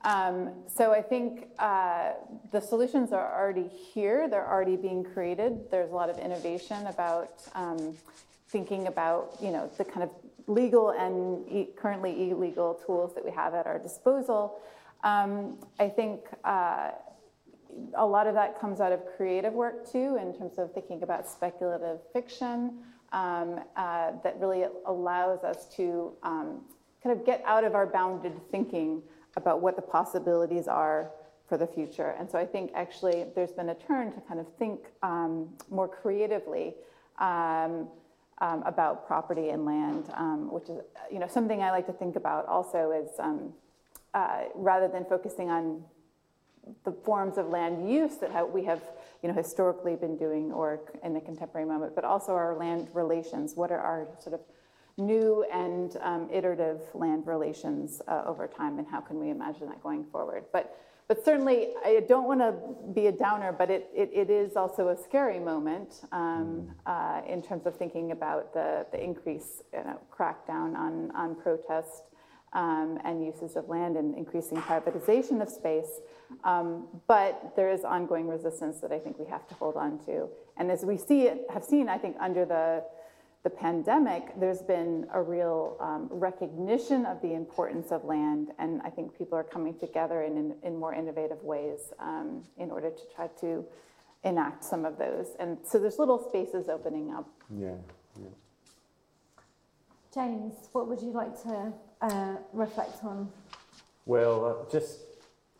Um, 0.04 0.52
so 0.68 0.92
I 0.94 1.02
think 1.02 1.48
uh, 1.60 2.12
the 2.52 2.62
solutions 2.62 3.12
are 3.12 3.38
already 3.38 3.68
here. 3.68 4.30
They're 4.30 4.48
already 4.50 4.78
being 4.78 5.04
created. 5.04 5.70
There's 5.70 5.92
a 5.92 5.96
lot 5.96 6.10
of 6.10 6.18
innovation 6.18 6.88
about 6.88 7.34
um, 7.54 7.96
thinking 8.48 8.88
about 8.88 9.36
you 9.42 9.52
know 9.52 9.70
the 9.78 9.84
kind 9.84 10.04
of 10.04 10.10
legal 10.48 10.92
and 10.92 11.48
e- 11.52 11.70
currently 11.76 12.32
illegal 12.32 12.80
tools 12.86 13.14
that 13.16 13.24
we 13.24 13.32
have 13.32 13.54
at 13.54 13.68
our 13.68 13.78
disposal. 13.78 14.60
Um, 15.04 15.58
I 15.80 15.90
think 15.90 16.22
uh, 16.46 16.92
a 17.96 18.06
lot 18.06 18.26
of 18.26 18.34
that 18.36 18.60
comes 18.60 18.80
out 18.80 18.92
of 18.92 19.02
creative 19.18 19.54
work 19.54 19.90
too, 19.92 20.18
in 20.22 20.34
terms 20.38 20.58
of 20.58 20.74
thinking 20.74 21.04
about 21.04 21.28
speculative 21.28 22.00
fiction 22.14 22.80
um, 23.12 23.60
uh, 23.76 24.12
that 24.24 24.40
really 24.40 24.66
allows 24.86 25.44
us 25.44 25.66
to 25.76 26.14
um, 26.24 26.62
kind 27.04 27.18
of 27.18 27.26
get 27.26 27.44
out 27.46 27.64
of 27.64 27.76
our 27.76 27.86
bounded 27.86 28.34
thinking 28.52 29.02
about 29.36 29.62
what 29.62 29.76
the 29.76 29.82
possibilities 29.82 30.68
are 30.68 31.12
for 31.48 31.58
the 31.58 31.68
future. 31.68 32.16
And 32.20 32.30
so 32.30 32.38
I 32.38 32.46
think 32.46 32.72
actually 32.76 33.26
there's 33.36 33.52
been 33.52 33.70
a 33.70 33.76
turn 33.76 34.12
to 34.14 34.22
kind 34.22 34.40
of 34.40 34.48
think 34.60 34.82
um, 35.02 35.50
more 35.70 35.88
creatively 35.88 36.76
um, 37.20 37.88
um, 38.42 38.64
about 38.66 39.06
property 39.08 39.50
and 39.50 39.66
land, 39.66 40.12
um, 40.16 40.52
which 40.52 40.70
is 40.70 40.80
you 41.12 41.20
know 41.20 41.28
something 41.28 41.62
I 41.62 41.72
like 41.72 41.88
to 41.88 41.94
think 41.94 42.16
about 42.16 42.46
also 42.46 42.92
is 42.92 43.10
uh, 44.14 44.44
rather 44.56 44.88
than 44.88 45.06
focusing 45.06 45.50
on 45.50 45.84
the 46.84 46.92
forms 46.92 47.38
of 47.38 47.48
land 47.50 47.90
use 47.90 48.18
that 48.18 48.32
ha- 48.32 48.46
we 48.46 48.64
have 48.66 48.82
you 49.22 49.30
know 49.30 49.36
historically 49.36 49.96
been 49.96 50.18
doing 50.18 50.52
or 50.52 50.82
in 51.04 51.14
the 51.14 51.22
contemporary 51.22 51.68
moment, 51.68 51.96
but 51.96 52.04
also 52.04 52.34
our 52.34 52.56
land 52.56 52.90
relations. 52.94 53.56
What 53.56 53.72
are 53.72 53.80
our 53.80 54.08
sort 54.20 54.34
of 54.34 54.42
new 54.98 55.46
and 55.52 55.98
um, 56.02 56.30
iterative 56.32 56.82
land 56.94 57.26
relations 57.26 58.02
uh, 58.08 58.24
over 58.26 58.48
time, 58.48 58.80
and 58.80 58.88
how 58.88 59.02
can 59.02 59.20
we 59.20 59.30
imagine 59.30 59.68
that 59.68 59.82
going 59.82 60.06
forward? 60.06 60.46
But 60.52 60.78
but 61.10 61.26
certainly, 61.26 61.70
I 61.84 62.06
don't 62.08 62.28
want 62.28 62.40
to 62.40 62.54
be 62.94 63.08
a 63.08 63.12
downer, 63.12 63.52
but 63.52 63.72
it, 63.72 63.90
it, 63.96 64.12
it 64.14 64.30
is 64.30 64.56
also 64.56 64.90
a 64.90 64.96
scary 64.96 65.40
moment 65.40 66.02
um, 66.12 66.70
uh, 66.86 67.22
in 67.28 67.42
terms 67.42 67.66
of 67.66 67.76
thinking 67.76 68.12
about 68.12 68.54
the, 68.54 68.86
the 68.92 69.04
increase, 69.04 69.64
you 69.74 69.80
know, 69.80 70.00
crackdown 70.16 70.78
on, 70.78 71.10
on 71.16 71.34
protest 71.34 72.04
um, 72.54 73.00
and 73.04 73.26
uses 73.26 73.56
of 73.56 73.68
land 73.70 73.98
and 73.98 74.16
increasing 74.16 74.60
privatization 74.60 75.42
of 75.42 75.50
space. 75.50 76.00
Um, 76.44 76.88
but 77.08 77.54
there 77.56 77.72
is 77.72 77.84
ongoing 77.84 78.28
resistance 78.28 78.80
that 78.82 78.92
I 78.92 79.00
think 79.00 79.18
we 79.20 79.26
have 79.28 79.48
to 79.48 79.56
hold 79.56 79.76
on 79.76 80.00
to. 80.06 80.28
And 80.58 80.72
as 80.72 80.86
we 80.86 80.98
see 80.98 81.24
it, 81.24 81.46
have 81.52 81.64
seen, 81.64 81.90
I 81.90 81.98
think, 81.98 82.16
under 82.20 82.46
the 82.46 82.84
the 83.44 83.50
pandemic, 83.50 84.38
there's 84.38 84.62
been 84.62 85.08
a 85.14 85.22
real 85.22 85.78
um, 85.80 86.10
recognition 86.12 87.06
of 87.06 87.22
the 87.22 87.34
importance 87.34 87.90
of 87.92 88.04
land, 88.04 88.50
and 88.60 88.82
I 88.82 88.90
think 88.90 89.18
people 89.18 89.38
are 89.38 89.46
coming 89.46 89.80
together 89.80 90.24
in, 90.24 90.36
in, 90.38 90.56
in 90.62 90.78
more 90.78 90.94
innovative 90.94 91.42
ways 91.42 91.94
um, 92.00 92.44
in 92.58 92.70
order 92.70 92.90
to 92.90 93.02
try 93.16 93.28
to 93.40 93.64
enact 94.26 94.66
some 94.66 94.84
of 94.84 94.98
those. 94.98 95.28
And 95.40 95.58
so 95.66 95.80
there's 95.80 96.00
little 96.00 96.22
spaces 96.22 96.68
opening 96.68 97.14
up. 97.14 97.30
Yeah. 97.50 97.76
yeah. 98.20 98.28
James, 100.14 100.54
what 100.74 100.88
would 100.90 101.02
you 101.02 101.12
like 101.12 101.42
to 101.44 101.72
uh, 102.02 102.36
reflect 102.52 103.04
on? 103.06 103.32
Well, 104.06 104.46
uh, 104.46 104.70
just 104.72 105.00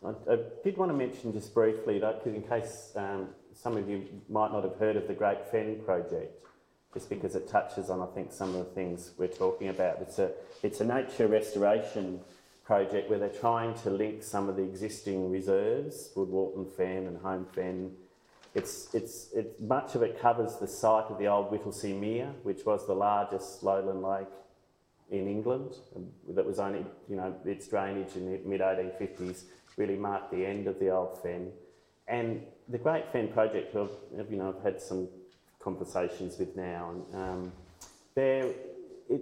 I, 0.04 0.10
I 0.32 0.38
did 0.64 0.76
want 0.76 0.90
to 0.90 0.96
mention 0.96 1.32
just 1.32 1.52
briefly 1.54 1.98
that 1.98 2.22
'cause 2.22 2.34
in 2.34 2.42
case 2.42 2.92
um, 2.96 3.28
some 3.52 3.76
of 3.76 3.88
you 3.88 4.06
might 4.28 4.52
not 4.52 4.64
have 4.64 4.76
heard 4.76 4.96
of 4.96 5.06
the 5.06 5.14
Great 5.14 5.44
Fen 5.46 5.80
Project, 5.84 6.46
just 6.94 7.08
because 7.08 7.36
it 7.36 7.48
touches 7.48 7.90
on 7.90 8.00
I 8.00 8.06
think 8.06 8.32
some 8.32 8.50
of 8.50 8.64
the 8.66 8.72
things 8.72 9.12
we're 9.18 9.28
talking 9.28 9.68
about. 9.68 10.00
It's 10.00 10.18
a 10.18 10.32
it's 10.62 10.80
a 10.80 10.84
nature 10.84 11.26
restoration 11.26 12.20
project 12.64 13.10
where 13.10 13.18
they're 13.18 13.28
trying 13.28 13.74
to 13.74 13.90
link 13.90 14.22
some 14.22 14.48
of 14.48 14.56
the 14.56 14.62
existing 14.62 15.30
reserves, 15.30 16.10
Woodwalton 16.14 16.70
Fen 16.76 17.06
and 17.08 17.18
Holme 17.18 17.44
Fen. 17.52 17.90
It's, 18.54 18.94
it's, 18.94 19.28
it's, 19.32 19.60
much 19.60 19.96
of 19.96 20.02
it 20.02 20.20
covers 20.20 20.54
the 20.56 20.68
site 20.68 21.06
of 21.06 21.18
the 21.18 21.26
old 21.26 21.50
Whittlesea 21.50 21.98
Mere, 21.98 22.32
which 22.44 22.64
was 22.64 22.86
the 22.86 22.94
largest 22.94 23.64
lowland 23.64 24.02
lake 24.02 24.28
in 25.10 25.26
England. 25.26 25.74
That 26.28 26.46
was 26.46 26.60
only, 26.60 26.86
you 27.08 27.16
know, 27.16 27.34
its 27.44 27.66
drainage 27.66 28.14
in 28.14 28.30
the 28.30 28.38
mid 28.48 28.60
1850s 28.60 29.44
really 29.76 29.96
marked 29.96 30.30
the 30.30 30.44
end 30.44 30.66
of 30.66 30.78
the 30.78 30.90
old 30.90 31.20
fen. 31.22 31.50
And 32.08 32.42
the 32.68 32.78
Great 32.78 33.10
Fen 33.12 33.28
Project, 33.28 33.76
I've, 33.76 33.90
you 34.30 34.36
know, 34.36 34.54
I've 34.56 34.62
had 34.62 34.80
some 34.80 35.08
conversations 35.60 36.38
with 36.38 36.56
now, 36.56 36.90
and 36.92 37.14
um, 37.14 37.52
there 38.14 38.50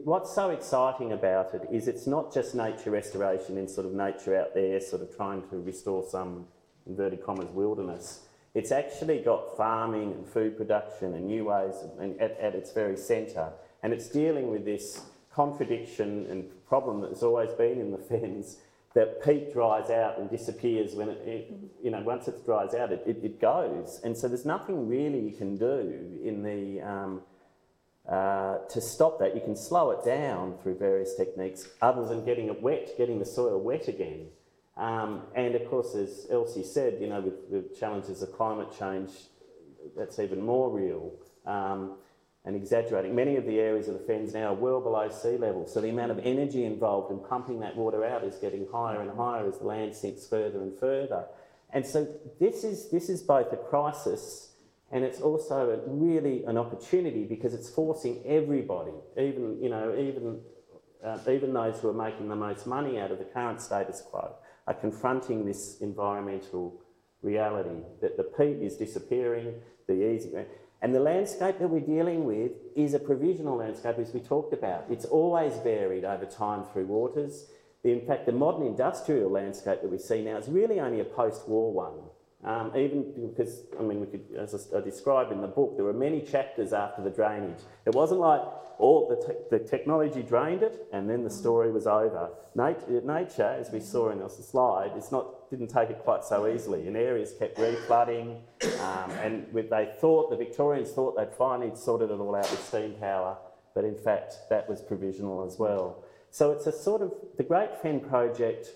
what's 0.05 0.35
so 0.35 0.51
exciting 0.51 1.13
about 1.13 1.55
it 1.55 1.67
is 1.73 1.89
it's 1.89 2.07
not 2.07 2.33
just 2.33 2.55
nature 2.55 2.91
restoration 2.91 3.57
and 3.57 3.71
sort 3.71 3.87
of 3.87 3.95
nature 3.95 4.39
out 4.39 4.55
there, 4.55 4.79
sort 4.81 5.01
of 5.01 5.17
trying 5.17 5.43
to 5.49 5.57
restore 5.57 6.05
some 6.07 6.47
inverted 6.87 7.25
commas 7.25 7.49
wilderness. 7.51 8.27
It's 8.55 8.71
actually 8.71 9.21
got 9.21 9.57
farming 9.57 10.13
and 10.13 10.27
food 10.27 10.59
production 10.59 11.15
and 11.15 11.27
new 11.27 11.47
ways 11.47 11.75
of, 11.83 11.99
and 12.01 12.21
at, 12.21 12.39
at 12.39 12.55
its 12.55 12.73
very 12.73 12.97
centre. 12.97 13.51
And 13.83 13.93
it's 13.93 14.09
dealing 14.09 14.51
with 14.51 14.67
this 14.67 15.03
contradiction 15.33 16.27
and 16.29 16.45
problem 16.67 17.01
that's 17.01 17.23
always 17.23 17.53
been 17.53 17.81
in 17.81 17.91
the 17.91 17.99
fens 18.11 18.59
that 18.99 19.23
peat 19.23 19.53
dries 19.53 19.91
out 19.91 20.19
and 20.19 20.29
disappears 20.29 20.97
when 20.97 21.09
it, 21.09 21.23
it 21.25 21.55
you 21.81 21.89
know, 21.89 22.01
once 22.01 22.27
it 22.27 22.45
dries 22.45 22.75
out, 22.75 22.91
it, 22.91 23.01
it, 23.07 23.21
it, 23.23 23.41
goes. 23.41 24.01
And 24.03 24.17
so 24.17 24.27
there's 24.27 24.45
nothing 24.45 24.89
really 24.89 25.21
you 25.21 25.37
can 25.37 25.57
do 25.57 26.19
in 26.25 26.43
the, 26.43 26.81
um, 26.81 27.23
uh, 28.09 28.59
to 28.69 28.81
stop 28.81 29.21
that, 29.21 29.37
you 29.37 29.41
can 29.41 29.55
slow 29.55 29.93
it 29.93 30.05
down 30.05 30.59
through 30.61 30.79
various 30.79 31.15
techniques 31.15 31.69
other 31.81 32.05
than 32.07 32.25
getting 32.25 32.49
it 32.49 32.61
wet, 32.61 32.91
getting 32.99 33.21
the 33.21 33.25
soil 33.25 33.61
wet 33.61 33.87
again. 33.87 34.27
Um, 34.77 35.23
and 35.37 35.55
of 35.55 35.71
course, 35.71 35.95
as 35.95 36.27
Elsie 36.29 36.65
said, 36.65 36.99
you 37.01 37.07
know, 37.07 37.21
with, 37.21 37.53
the 37.53 37.73
challenges 37.79 38.21
of 38.23 38.33
climate 38.33 38.77
change, 38.77 39.13
that's 39.97 40.19
even 40.19 40.43
more 40.43 40.71
real 40.71 41.13
um, 41.47 41.99
and 42.45 42.57
exaggerating. 42.57 43.15
Many 43.15 43.37
of 43.37 43.45
the 43.45 43.59
areas 43.59 43.89
of 43.89 43.95
the 43.95 44.05
fens 44.05 44.33
now 44.33 44.53
are 44.53 44.55
well 44.55 44.81
below 44.81 45.09
sea 45.09 45.37
level, 45.37 45.67
so 45.67 45.81
the 45.81 45.91
amount 45.91 46.11
of 46.11 46.19
energy 46.21 46.65
involved 46.65 47.11
in 47.11 47.19
pumping 47.19 47.61
that 47.61 47.77
water 47.77 48.05
out 48.05 48.25
is 48.25 48.37
getting 48.37 48.67
higher 48.73 49.01
and 49.01 49.11
higher 49.11 49.47
as 49.47 49.59
the 49.59 49.65
land 49.65 49.95
sinks 49.95 50.27
further 50.27 50.63
and 50.63 50.79
further. 50.79 51.27
And 51.71 51.85
so 51.85 52.09
this 52.41 52.65
is, 52.65 52.91
this 52.91 53.09
is 53.09 53.23
both 53.23 53.53
a 53.53 53.57
crisis 53.57 54.49
and 54.91 55.05
it's 55.05 55.21
also 55.21 55.71
a, 55.71 55.91
really 55.91 56.45
an 56.45 56.57
opportunity 56.57 57.25
because 57.25 57.53
it's 57.53 57.69
forcing 57.69 58.23
everybody, 58.27 58.93
even 59.19 59.59
you 59.61 59.69
know, 59.69 59.95
even 59.95 60.41
uh, 61.05 61.19
even 61.31 61.53
those 61.53 61.79
who 61.81 61.89
are 61.89 61.93
making 61.93 62.29
the 62.29 62.37
most 62.37 62.67
money 62.67 62.99
out 62.99 63.11
of 63.11 63.19
the 63.19 63.25
current 63.25 63.61
status 63.61 64.01
quo, 64.01 64.35
are 64.67 64.75
confronting 64.75 65.45
this 65.45 65.79
environmental 65.81 66.81
reality 67.23 67.83
that 68.01 68.17
the 68.17 68.25
peat 68.25 68.63
is 68.63 68.77
disappearing, 68.77 69.55
the 69.87 70.11
easy. 70.11 70.33
And 70.81 70.95
the 70.95 71.01
landscape 71.01 71.59
that 71.59 71.69
we're 71.69 71.81
dealing 71.81 72.25
with 72.25 72.53
is 72.77 72.95
a 72.95 73.01
provisional 73.01 73.57
landscape, 73.57 73.99
as 73.99 74.15
we 74.15 74.21
talked 74.21 74.53
about. 74.53 74.85
It's 74.89 75.05
always 75.05 75.57
varied 75.59 76.05
over 76.05 76.25
time 76.25 76.65
through 76.73 76.87
waters. 76.87 77.47
In 77.83 78.01
fact, 78.07 78.27
the 78.27 78.33
modern 78.33 78.67
industrial 78.67 79.31
landscape 79.31 79.83
that 79.83 79.91
we 79.91 79.99
see 79.99 80.23
now 80.23 80.37
is 80.37 80.49
really 80.49 80.79
only 80.79 81.01
a 81.01 81.05
post 81.05 81.49
war 81.49 81.73
one. 81.73 81.95
Um, 82.45 82.71
even 82.77 83.31
because, 83.31 83.65
I 83.79 83.83
mean, 83.83 84.01
we 84.01 84.07
could, 84.07 84.25
as 84.39 84.73
I 84.73 84.81
described 84.81 85.33
in 85.33 85.41
the 85.41 85.49
book, 85.49 85.75
there 85.75 85.85
were 85.85 85.93
many 85.93 86.21
chapters 86.21 86.73
after 86.73 87.03
the 87.03 87.11
drainage. 87.11 87.59
It 87.85 87.95
wasn't 87.95 88.21
like 88.21 88.43
all 88.79 89.09
the, 89.09 89.17
te 89.17 89.33
the 89.51 89.59
technology 89.59 90.23
drained 90.23 90.63
it 90.63 90.87
and 90.93 91.11
then 91.11 91.25
the 91.25 91.31
story 91.31 91.73
was 91.73 91.89
over. 91.89 92.31
Nature, 92.55 93.01
nature 93.05 93.57
as 93.61 93.73
we 93.73 93.81
saw 93.81 94.11
in 94.11 94.21
the 94.21 94.29
slide, 94.29 94.93
it's 94.95 95.11
not, 95.11 95.51
didn't 95.51 95.67
take 95.67 95.91
it 95.91 95.99
quite 96.05 96.25
so 96.25 96.47
easily. 96.47 96.87
And 96.87 96.97
areas 96.97 97.35
kept 97.37 97.59
reflooding, 97.59 98.41
um, 98.81 99.11
and 99.23 99.47
they 99.53 99.93
thought, 100.01 100.31
the 100.31 100.37
Victorians 100.37 100.91
thought 100.91 101.17
they'd 101.17 101.35
finally 101.35 101.73
sorted 101.75 102.11
it 102.11 102.21
all 102.21 102.37
out 102.37 102.49
with 102.53 102.65
steam 102.65 102.95
power, 103.01 103.37
but 103.75 103.85
in 103.85 103.97
fact, 103.97 104.37
that 104.49 104.69
was 104.69 104.81
provisional 104.81 105.45
as 105.45 105.59
well. 105.59 106.05
So 106.31 106.53
it's 106.53 106.69
a 106.69 106.73
sort 106.73 107.03
of, 107.03 107.13
the 107.37 107.43
Great 107.43 107.75
Fen 107.83 107.99
Project 107.99 108.69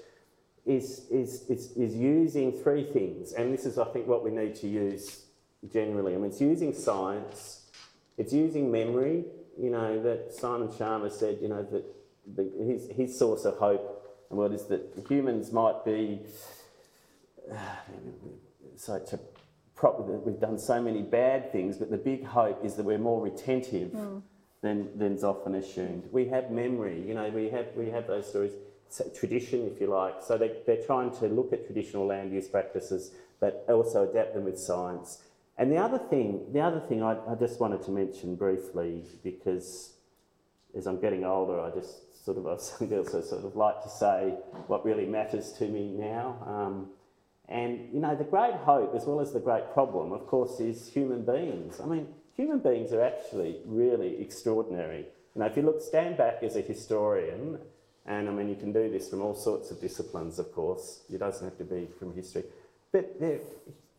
is, 0.64 1.06
is, 1.10 1.44
is, 1.48 1.72
is 1.72 1.94
using 1.94 2.52
three 2.52 2.84
things, 2.84 3.32
and 3.32 3.52
this 3.52 3.66
is, 3.66 3.78
I 3.78 3.84
think, 3.86 4.06
what 4.06 4.22
we 4.24 4.30
need 4.30 4.54
to 4.56 4.68
use 4.68 5.26
generally. 5.72 6.14
I 6.14 6.16
mean, 6.16 6.26
it's 6.26 6.40
using 6.40 6.72
science, 6.72 7.70
it's 8.16 8.32
using 8.32 8.70
memory, 8.70 9.24
you 9.60 9.70
know, 9.70 10.02
that 10.02 10.32
Simon 10.32 10.68
Schama 10.68 11.10
said, 11.10 11.38
you 11.42 11.48
know, 11.48 11.62
that 11.62 11.84
the, 12.36 12.50
his, 12.64 12.88
his 12.90 13.18
source 13.18 13.44
of 13.44 13.56
hope 13.56 14.02
and 14.30 14.38
what 14.38 14.52
is 14.52 14.64
that 14.66 15.04
humans 15.08 15.52
might 15.52 15.84
be 15.84 16.20
uh, 17.50 17.56
such 18.76 19.12
a 19.12 19.18
we've 20.24 20.38
done 20.38 20.58
so 20.58 20.80
many 20.80 21.02
bad 21.02 21.50
things, 21.50 21.76
but 21.76 21.90
the 21.90 21.96
big 21.96 22.24
hope 22.24 22.64
is 22.64 22.76
that 22.76 22.84
we're 22.84 22.98
more 22.98 23.20
retentive 23.20 23.90
mm. 23.90 24.22
than 24.60 24.88
than's 24.96 25.24
often 25.24 25.56
assumed. 25.56 26.04
We 26.12 26.26
have 26.28 26.52
memory, 26.52 27.02
you 27.06 27.14
know, 27.14 27.28
we 27.30 27.50
have 27.50 27.66
we 27.74 27.90
have 27.90 28.06
those 28.06 28.28
stories 28.28 28.52
tradition, 29.14 29.70
if 29.72 29.80
you 29.80 29.86
like. 29.86 30.22
So 30.22 30.36
they, 30.36 30.53
they're 30.66 30.84
trying 30.84 31.11
to 31.16 31.26
look 31.28 31.53
at 31.53 31.66
traditional 31.66 32.07
land 32.07 32.32
use 32.32 32.49
practices, 32.49 33.12
but 33.40 33.64
also 33.68 34.09
adapt 34.09 34.34
them 34.34 34.45
with 34.45 34.59
science. 34.59 35.22
And 35.59 35.70
the 35.70 35.76
other 35.76 35.99
thing, 35.99 36.47
the 36.53 36.61
other 36.61 36.80
thing 36.80 37.03
I, 37.03 37.16
I 37.30 37.34
just 37.34 37.61
wanted 37.61 37.82
to 37.82 37.90
mention 37.90 38.36
briefly, 38.36 39.05
because 39.22 39.95
as 40.76 40.86
I'm 40.86 41.01
getting 41.01 41.24
older, 41.24 41.61
I 41.61 41.70
just 41.70 42.24
sort 42.24 42.38
of 42.38 42.47
I 42.47 42.51
also 42.97 43.20
sort 43.20 43.45
of 43.45 43.57
like 43.57 43.82
to 43.82 43.88
say 43.88 44.34
what 44.66 44.84
really 44.84 45.07
matters 45.07 45.53
to 45.55 45.68
me 45.68 45.90
now. 45.90 46.38
Um, 46.47 46.88
and 47.49 47.93
you 47.93 48.01
know, 48.01 48.14
the 48.14 48.24
great 48.24 48.55
hope, 48.55 48.95
as 48.95 49.05
well 49.05 49.20
as 49.20 49.32
the 49.32 49.40
great 49.40 49.72
problem, 49.72 50.12
of 50.12 50.26
course, 50.26 50.59
is 50.61 50.88
human 50.88 51.22
beings. 51.22 51.80
I 51.82 51.86
mean, 51.86 52.09
human 52.34 52.61
beings 52.61 52.93
are 52.93 53.03
actually 53.03 53.61
really 53.66 54.20
extraordinary. 54.20 55.07
You 55.34 55.40
know, 55.40 55.47
if 55.47 55.57
you 55.57 55.62
look, 55.62 55.80
stand 55.80 56.16
back 56.16 56.43
as 56.43 56.57
a 56.57 56.61
historian 56.61 57.59
and 58.07 58.28
I 58.28 58.32
mean, 58.32 58.48
you 58.48 58.57
can 58.57 58.72
do 58.72 58.90
this 58.90 59.09
from 59.09 59.20
all 59.20 59.34
sorts 59.34 59.70
of 59.70 59.80
disciplines, 59.80 60.38
of 60.38 60.53
course. 60.53 61.03
It 61.12 61.18
doesn't 61.18 61.46
have 61.46 61.59
to 61.59 61.64
be 61.64 61.88
from 61.98 62.14
history. 62.14 62.44
But 62.90 63.20
the 63.20 63.40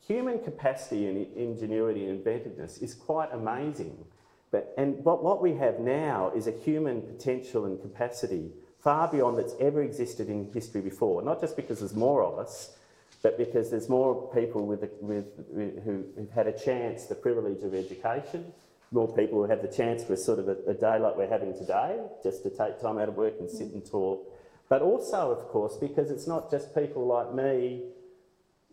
human 0.05 0.39
capacity 0.39 1.07
and 1.07 1.35
ingenuity 1.37 2.01
and 2.01 2.17
inventiveness 2.17 2.79
is 2.79 2.93
quite 2.93 3.29
amazing. 3.31 4.05
But, 4.51 4.73
and 4.77 5.03
what, 5.03 5.23
what 5.23 5.41
we 5.41 5.55
have 5.55 5.79
now 5.79 6.31
is 6.35 6.47
a 6.47 6.51
human 6.51 7.01
potential 7.01 7.65
and 7.65 7.81
capacity 7.81 8.51
far 8.79 9.07
beyond 9.07 9.37
that's 9.37 9.55
ever 9.61 9.81
existed 9.81 10.27
in 10.27 10.51
history 10.53 10.81
before. 10.81 11.21
Not 11.21 11.39
just 11.39 11.55
because 11.55 11.79
there's 11.79 11.95
more 11.95 12.23
of 12.23 12.37
us, 12.37 12.75
but 13.21 13.37
because 13.37 13.71
there's 13.71 13.87
more 13.87 14.29
people 14.33 14.67
with, 14.67 14.81
with, 14.99 15.25
with 15.49 15.83
who, 15.85 16.03
who've 16.17 16.31
had 16.31 16.47
a 16.47 16.51
chance, 16.51 17.05
the 17.05 17.15
privilege 17.15 17.63
of 17.63 17.73
education, 17.73 18.51
more 18.93 19.13
people 19.13 19.43
who 19.43 19.49
have 19.49 19.61
the 19.61 19.67
chance 19.67 20.03
for 20.03 20.15
sort 20.15 20.39
of 20.39 20.47
a, 20.47 20.57
a, 20.67 20.73
day 20.73 20.99
like 20.99 21.17
we're 21.17 21.27
having 21.27 21.53
today, 21.53 21.99
just 22.21 22.43
to 22.43 22.49
take 22.49 22.79
time 22.79 22.99
out 22.99 23.09
of 23.09 23.15
work 23.15 23.33
and 23.39 23.49
sit 23.49 23.73
and 23.73 23.83
talk. 23.83 24.31
But 24.69 24.81
also, 24.81 25.31
of 25.31 25.47
course, 25.49 25.77
because 25.77 26.11
it's 26.11 26.27
not 26.27 26.51
just 26.51 26.75
people 26.75 27.05
like 27.07 27.33
me 27.33 27.83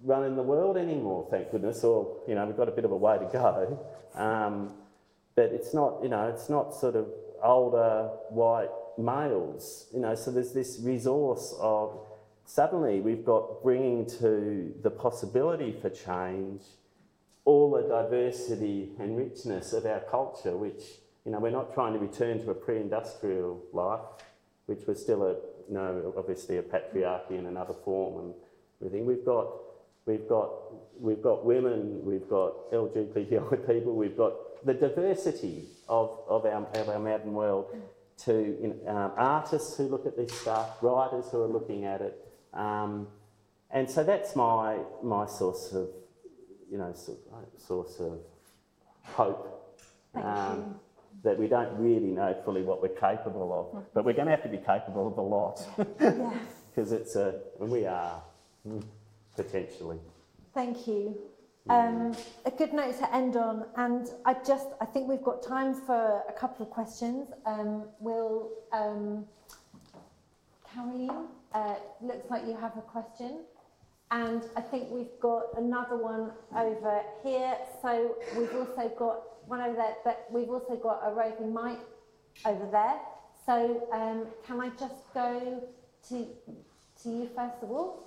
running 0.05 0.37
the 0.37 0.43
world 0.43 0.77
anymore, 0.77 1.27
thank 1.31 1.51
goodness, 1.51 1.83
or, 1.83 2.19
you 2.29 2.35
know, 2.35 2.45
we've 2.47 2.57
got 2.57 2.69
a 2.69 2.73
bit 2.73 2.85
of 2.85 2.93
a 2.93 2.97
way 2.97 3.19
to 3.19 3.29
go. 3.33 3.87
Um, 4.15 4.75
but 5.35 5.47
it's 5.53 5.73
not, 5.73 6.01
you 6.03 6.11
know, 6.11 6.29
it's 6.29 6.51
not 6.51 6.75
sort 6.75 6.97
of 6.97 7.07
older 7.43 8.11
white 8.29 8.71
males, 8.99 9.87
you 9.93 10.01
know, 10.01 10.15
so 10.15 10.31
there's 10.31 10.53
this 10.53 10.81
resource 10.83 11.55
of 11.59 11.99
suddenly 12.45 13.01
we've 13.01 13.25
got 13.25 13.63
bringing 13.63 14.05
to 14.05 14.75
the 14.83 14.91
possibility 14.91 15.73
for 15.81 15.89
change 15.89 16.63
all 17.51 17.73
the 17.73 17.83
diversity 17.83 18.91
and 19.01 19.17
richness 19.17 19.73
of 19.73 19.85
our 19.85 19.99
culture, 20.09 20.57
which, 20.57 20.83
you 21.25 21.33
know, 21.33 21.41
we're 21.41 21.51
not 21.51 21.75
trying 21.75 21.93
to 21.93 21.99
return 21.99 22.41
to 22.41 22.51
a 22.53 22.55
pre-industrial 22.55 23.61
life, 23.73 24.07
which 24.67 24.87
was 24.87 25.03
still 25.03 25.23
a, 25.25 25.33
you 25.69 25.75
know, 25.75 26.15
obviously 26.17 26.59
a 26.59 26.63
patriarchy 26.63 27.33
in 27.33 27.47
another 27.47 27.75
form 27.85 28.25
and 28.25 28.35
everything. 28.81 29.05
We've 29.05 29.25
got, 29.25 29.49
we've 30.07 30.29
got, 30.29 30.49
we've 31.01 31.21
got 31.21 31.45
women, 31.45 32.05
we've 32.05 32.29
got 32.29 32.71
LGBTI 32.71 33.67
people, 33.67 33.97
we've 33.97 34.17
got 34.17 34.65
the 34.65 34.75
diversity 34.75 35.65
of, 35.89 36.21
of, 36.29 36.47
our, 36.47 36.65
of 36.77 36.89
our 36.89 37.01
modern 37.01 37.33
world 37.33 37.67
to 38.27 38.33
you 38.33 38.77
know, 38.85 38.97
um, 38.97 39.13
artists 39.17 39.77
who 39.77 39.89
look 39.89 40.07
at 40.07 40.17
this 40.17 40.33
stuff, 40.41 40.81
writers 40.83 41.25
who 41.33 41.43
are 41.43 41.49
looking 41.49 41.85
at 41.85 42.01
it. 42.01 42.17
Um, 42.55 43.09
and 43.73 43.91
so 43.91 44.05
that's 44.05 44.37
my, 44.37 44.79
my 45.03 45.27
source 45.27 45.73
of 45.73 45.89
you 46.71 46.79
know, 46.79 46.95
source 47.57 48.01
of 48.01 48.19
hope. 49.03 49.57
Um, 50.15 50.77
that 51.23 51.39
we 51.39 51.47
don't 51.49 51.77
really 51.77 52.09
know 52.09 52.35
fully 52.45 52.63
what 52.63 52.81
we're 52.81 52.89
capable 52.89 53.53
of, 53.75 53.85
but 53.93 54.05
we're 54.05 54.15
going 54.15 54.27
to 54.27 54.31
have 54.31 54.43
to 54.43 54.49
be 54.49 54.59
capable 54.59 55.09
of 55.09 55.19
a 55.19 55.23
lot 55.23 55.61
because 56.71 56.93
it's 56.93 57.17
a, 57.17 57.41
and 57.61 57.71
we 57.71 57.85
are 57.85 58.23
mm, 58.67 58.83
potentially. 59.37 59.99
Thank 60.55 60.87
you. 60.87 61.17
Um, 61.69 62.17
a 62.47 62.51
good 62.51 62.73
note 62.73 62.99
to 62.99 63.15
end 63.15 63.37
on, 63.37 63.67
and 63.77 64.09
I 64.25 64.35
just 64.47 64.69
I 64.81 64.87
think 64.87 65.09
we've 65.09 65.23
got 65.23 65.43
time 65.43 65.75
for 65.75 66.23
a 66.29 66.33
couple 66.33 66.65
of 66.65 66.73
questions. 66.73 67.29
Um, 67.45 67.85
will 68.01 68.51
um, 68.73 69.27
Caroline 70.73 71.27
uh, 71.53 71.75
looks 72.01 72.31
like 72.31 72.47
you 72.47 72.57
have 72.57 72.77
a 72.77 72.81
question. 72.81 73.45
And 74.13 74.43
I 74.57 74.61
think 74.61 74.91
we've 74.91 75.21
got 75.21 75.45
another 75.57 75.97
one 75.97 76.33
over 76.57 77.03
here. 77.23 77.57
So 77.81 78.17
we've 78.37 78.53
also 78.55 78.89
got 78.99 79.23
one 79.47 79.61
over 79.61 79.77
there, 79.77 79.95
but 80.05 80.27
we've 80.33 80.51
also 80.51 80.77
got 80.77 81.01
a 81.05 81.15
roving 81.15 81.55
mic 81.55 81.79
over 82.45 82.69
there. 82.71 82.99
So 83.47 83.89
um, 83.93 84.27
can 84.47 84.61
I 84.61 84.71
just 84.71 85.13
go 85.15 85.63
to, 86.09 86.27
to 87.03 87.09
you 87.09 87.29
first 87.37 87.63
of 87.63 87.71
all? 87.71 88.05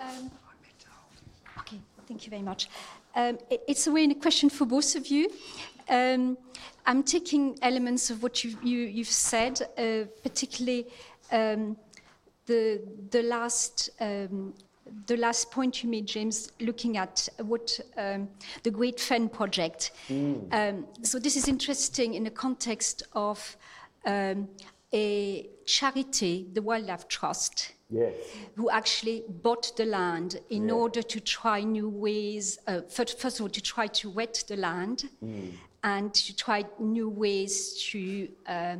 Um, 0.00 0.30
okay, 1.60 1.78
thank 2.08 2.24
you 2.24 2.30
very 2.30 2.42
much. 2.42 2.68
Um, 3.14 3.38
it, 3.50 3.62
it's 3.68 3.86
a 3.86 3.92
really 3.92 4.12
a 4.12 4.20
question 4.20 4.50
for 4.50 4.64
both 4.64 4.96
of 4.96 5.06
you. 5.06 5.30
Um, 5.88 6.38
I'm 6.86 7.02
taking 7.02 7.58
elements 7.62 8.10
of 8.10 8.22
what 8.22 8.42
you, 8.42 8.56
you, 8.62 9.04
have 9.04 9.06
said, 9.06 9.60
uh, 9.76 10.08
particularly 10.22 10.86
um, 11.30 11.76
the, 12.50 12.82
the, 13.10 13.22
last, 13.22 13.90
um, 14.00 14.52
the 15.06 15.16
last 15.16 15.50
point 15.50 15.82
you 15.82 15.88
made, 15.88 16.06
James, 16.06 16.50
looking 16.60 16.96
at 16.96 17.28
what 17.38 17.78
um, 17.96 18.28
the 18.64 18.70
Great 18.70 18.98
Fen 18.98 19.28
Project. 19.28 19.92
Mm. 20.08 20.84
so 21.02 21.18
this 21.18 21.36
is 21.36 21.46
interesting 21.48 22.14
in 22.14 22.24
the 22.24 22.30
context 22.30 23.04
of 23.12 23.56
a 24.92 25.48
charity, 25.64 26.48
the 26.52 26.62
Wildlife 26.62 27.06
Trust, 27.06 27.72
yes. 27.88 28.14
who 28.56 28.68
actually 28.70 29.22
bought 29.28 29.76
the 29.76 29.86
land 29.86 30.40
in 30.50 30.66
yeah. 30.66 30.74
order 30.74 31.02
to 31.02 31.20
try 31.20 31.62
new 31.62 31.88
ways, 31.88 32.58
uh, 32.66 32.80
first, 32.88 33.20
first, 33.20 33.38
of 33.38 33.44
all, 33.44 33.50
to 33.50 33.60
try 33.60 33.86
to 33.86 34.10
wet 34.10 34.42
the 34.48 34.56
land 34.56 35.08
mm. 35.24 35.52
and 35.84 36.12
to 36.14 36.34
try 36.34 36.64
new 36.80 37.08
ways 37.08 37.80
to 37.90 38.28
uh, 38.46 38.76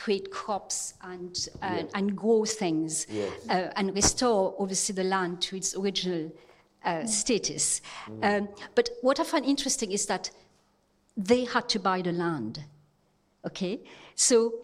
create 0.00 0.30
crops 0.30 0.94
and, 1.02 1.48
uh, 1.62 1.76
yes. 1.76 1.90
and 1.94 2.16
grow 2.16 2.44
things 2.44 3.06
yes. 3.10 3.30
Uh, 3.48 3.68
and 3.76 3.94
restore, 3.94 4.54
obviously, 4.58 4.94
the 4.94 5.04
land 5.04 5.42
to 5.42 5.56
its 5.56 5.76
original 5.76 6.32
uh, 6.84 6.90
mm. 6.90 7.08
status. 7.08 7.82
Mm. 8.08 8.24
Um, 8.24 8.48
but 8.74 8.88
what 9.02 9.20
I 9.20 9.24
find 9.24 9.44
interesting 9.44 9.92
is 9.92 10.06
that 10.06 10.30
they 11.16 11.44
had 11.44 11.68
to 11.68 11.78
buy 11.78 12.00
the 12.00 12.12
land. 12.12 12.64
Okay? 13.44 13.80
So 14.14 14.54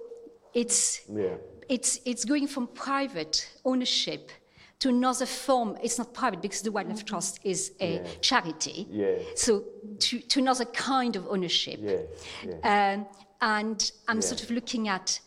it's, 0.55 1.03
yeah. 1.13 1.35
it's, 1.69 2.01
it's 2.07 2.25
going 2.25 2.47
from 2.47 2.69
private 2.69 3.47
ownership 3.65 4.31
to 4.79 4.89
another 4.89 5.27
form. 5.27 5.77
It's 5.83 5.99
not 5.99 6.15
private 6.15 6.41
because 6.41 6.63
the 6.63 6.73
Wildlife 6.73 6.99
mm-hmm. 6.99 7.07
Trust 7.07 7.41
is 7.45 7.73
a 7.81 7.97
yeah. 7.97 8.07
charity. 8.23 8.87
Yeah. 8.91 9.17
So 9.35 9.65
to, 9.99 10.19
to 10.19 10.41
another 10.41 10.65
kind 10.65 11.15
of 11.15 11.27
ownership. 11.29 11.79
Yeah. 11.83 11.99
Yeah. 12.43 12.95
Um, 12.95 13.07
and 13.43 13.93
I'm 14.09 14.23
sort 14.23 14.43
of 14.43 14.51
looking 14.51 14.89
at 14.89 15.21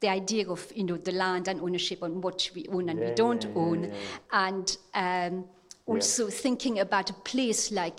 the 0.00 0.08
idea 0.08 0.48
of 0.48 0.70
you 0.74 0.84
know 0.84 0.96
the 0.96 1.12
land 1.12 1.48
and 1.48 1.60
ownership 1.60 2.02
and 2.02 2.22
what 2.22 2.50
we 2.54 2.66
own 2.68 2.88
and 2.88 3.00
we 3.00 3.14
don't 3.14 3.46
own, 3.54 3.92
and 4.32 4.76
um, 4.94 5.44
also 5.86 6.28
thinking 6.28 6.80
about 6.80 7.10
a 7.10 7.14
place 7.14 7.70
like 7.70 7.98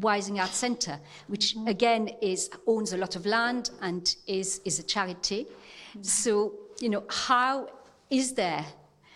Wysing 0.00 0.40
Arts 0.40 0.56
Centre, 0.56 0.98
which 1.28 1.54
mm-hmm. 1.54 1.68
again 1.68 2.08
is 2.22 2.50
owns 2.66 2.92
a 2.92 2.96
lot 2.96 3.16
of 3.16 3.26
land 3.26 3.70
and 3.82 4.16
is 4.26 4.60
is 4.64 4.78
a 4.78 4.82
charity. 4.82 5.46
So, 6.00 6.54
you 6.80 6.88
know, 6.88 7.04
how 7.08 7.68
is 8.10 8.32
there 8.32 8.64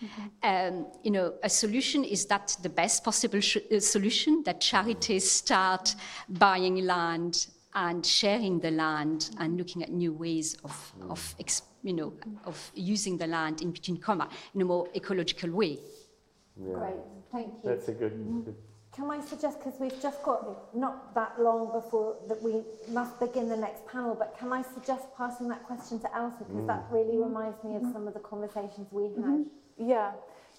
Mm-hmm. 0.01 0.75
Um, 0.77 0.85
you 1.03 1.11
know, 1.11 1.33
a 1.43 1.49
solution? 1.49 2.05
Is 2.05 2.25
that 2.27 2.55
the 2.61 2.69
best 2.69 3.03
possible 3.03 3.41
sh- 3.41 3.57
uh, 3.69 3.81
solution? 3.81 4.43
That 4.43 4.61
charities 4.61 5.29
start 5.29 5.93
buying 6.29 6.85
land 6.85 7.47
and 7.73 8.05
sharing 8.05 8.59
the 8.59 8.71
land 8.71 9.31
and 9.39 9.57
looking 9.57 9.83
at 9.83 9.91
new 9.91 10.13
ways 10.13 10.55
of, 10.63 10.93
of 11.09 11.35
you 11.83 11.93
know, 11.93 12.13
of 12.45 12.71
using 12.75 13.17
the 13.17 13.27
land 13.27 13.61
in 13.61 13.71
between 13.71 13.97
comma 13.97 14.29
in 14.53 14.61
a 14.61 14.65
more 14.65 14.87
ecological 14.95 15.51
way. 15.51 15.77
Yeah. 16.57 16.73
Great, 16.73 16.95
thank 17.31 17.47
you. 17.47 17.69
That's 17.69 17.87
a 17.87 17.93
good, 17.93 18.45
good 18.45 18.55
can 18.91 19.11
I 19.11 19.21
suggest, 19.21 19.59
because 19.59 19.79
we've 19.79 20.01
just 20.01 20.21
got 20.23 20.75
not 20.75 21.13
that 21.15 21.39
long 21.39 21.71
before 21.71 22.17
that 22.27 22.41
we 22.41 22.63
must 22.91 23.19
begin 23.19 23.47
the 23.47 23.55
next 23.55 23.87
panel, 23.87 24.13
but 24.13 24.35
can 24.37 24.51
I 24.51 24.61
suggest 24.61 25.07
passing 25.15 25.47
that 25.49 25.63
question 25.63 25.99
to 26.01 26.15
Elsa, 26.15 26.39
because 26.39 26.63
mm. 26.63 26.67
that 26.67 26.85
really 26.91 27.17
reminds 27.17 27.63
me 27.63 27.75
of 27.75 27.83
some 27.93 28.07
of 28.07 28.13
the 28.13 28.19
conversations 28.19 28.87
we 28.91 29.03
had. 29.03 29.13
Mm-hmm. 29.13 29.89
Yeah. 29.89 30.11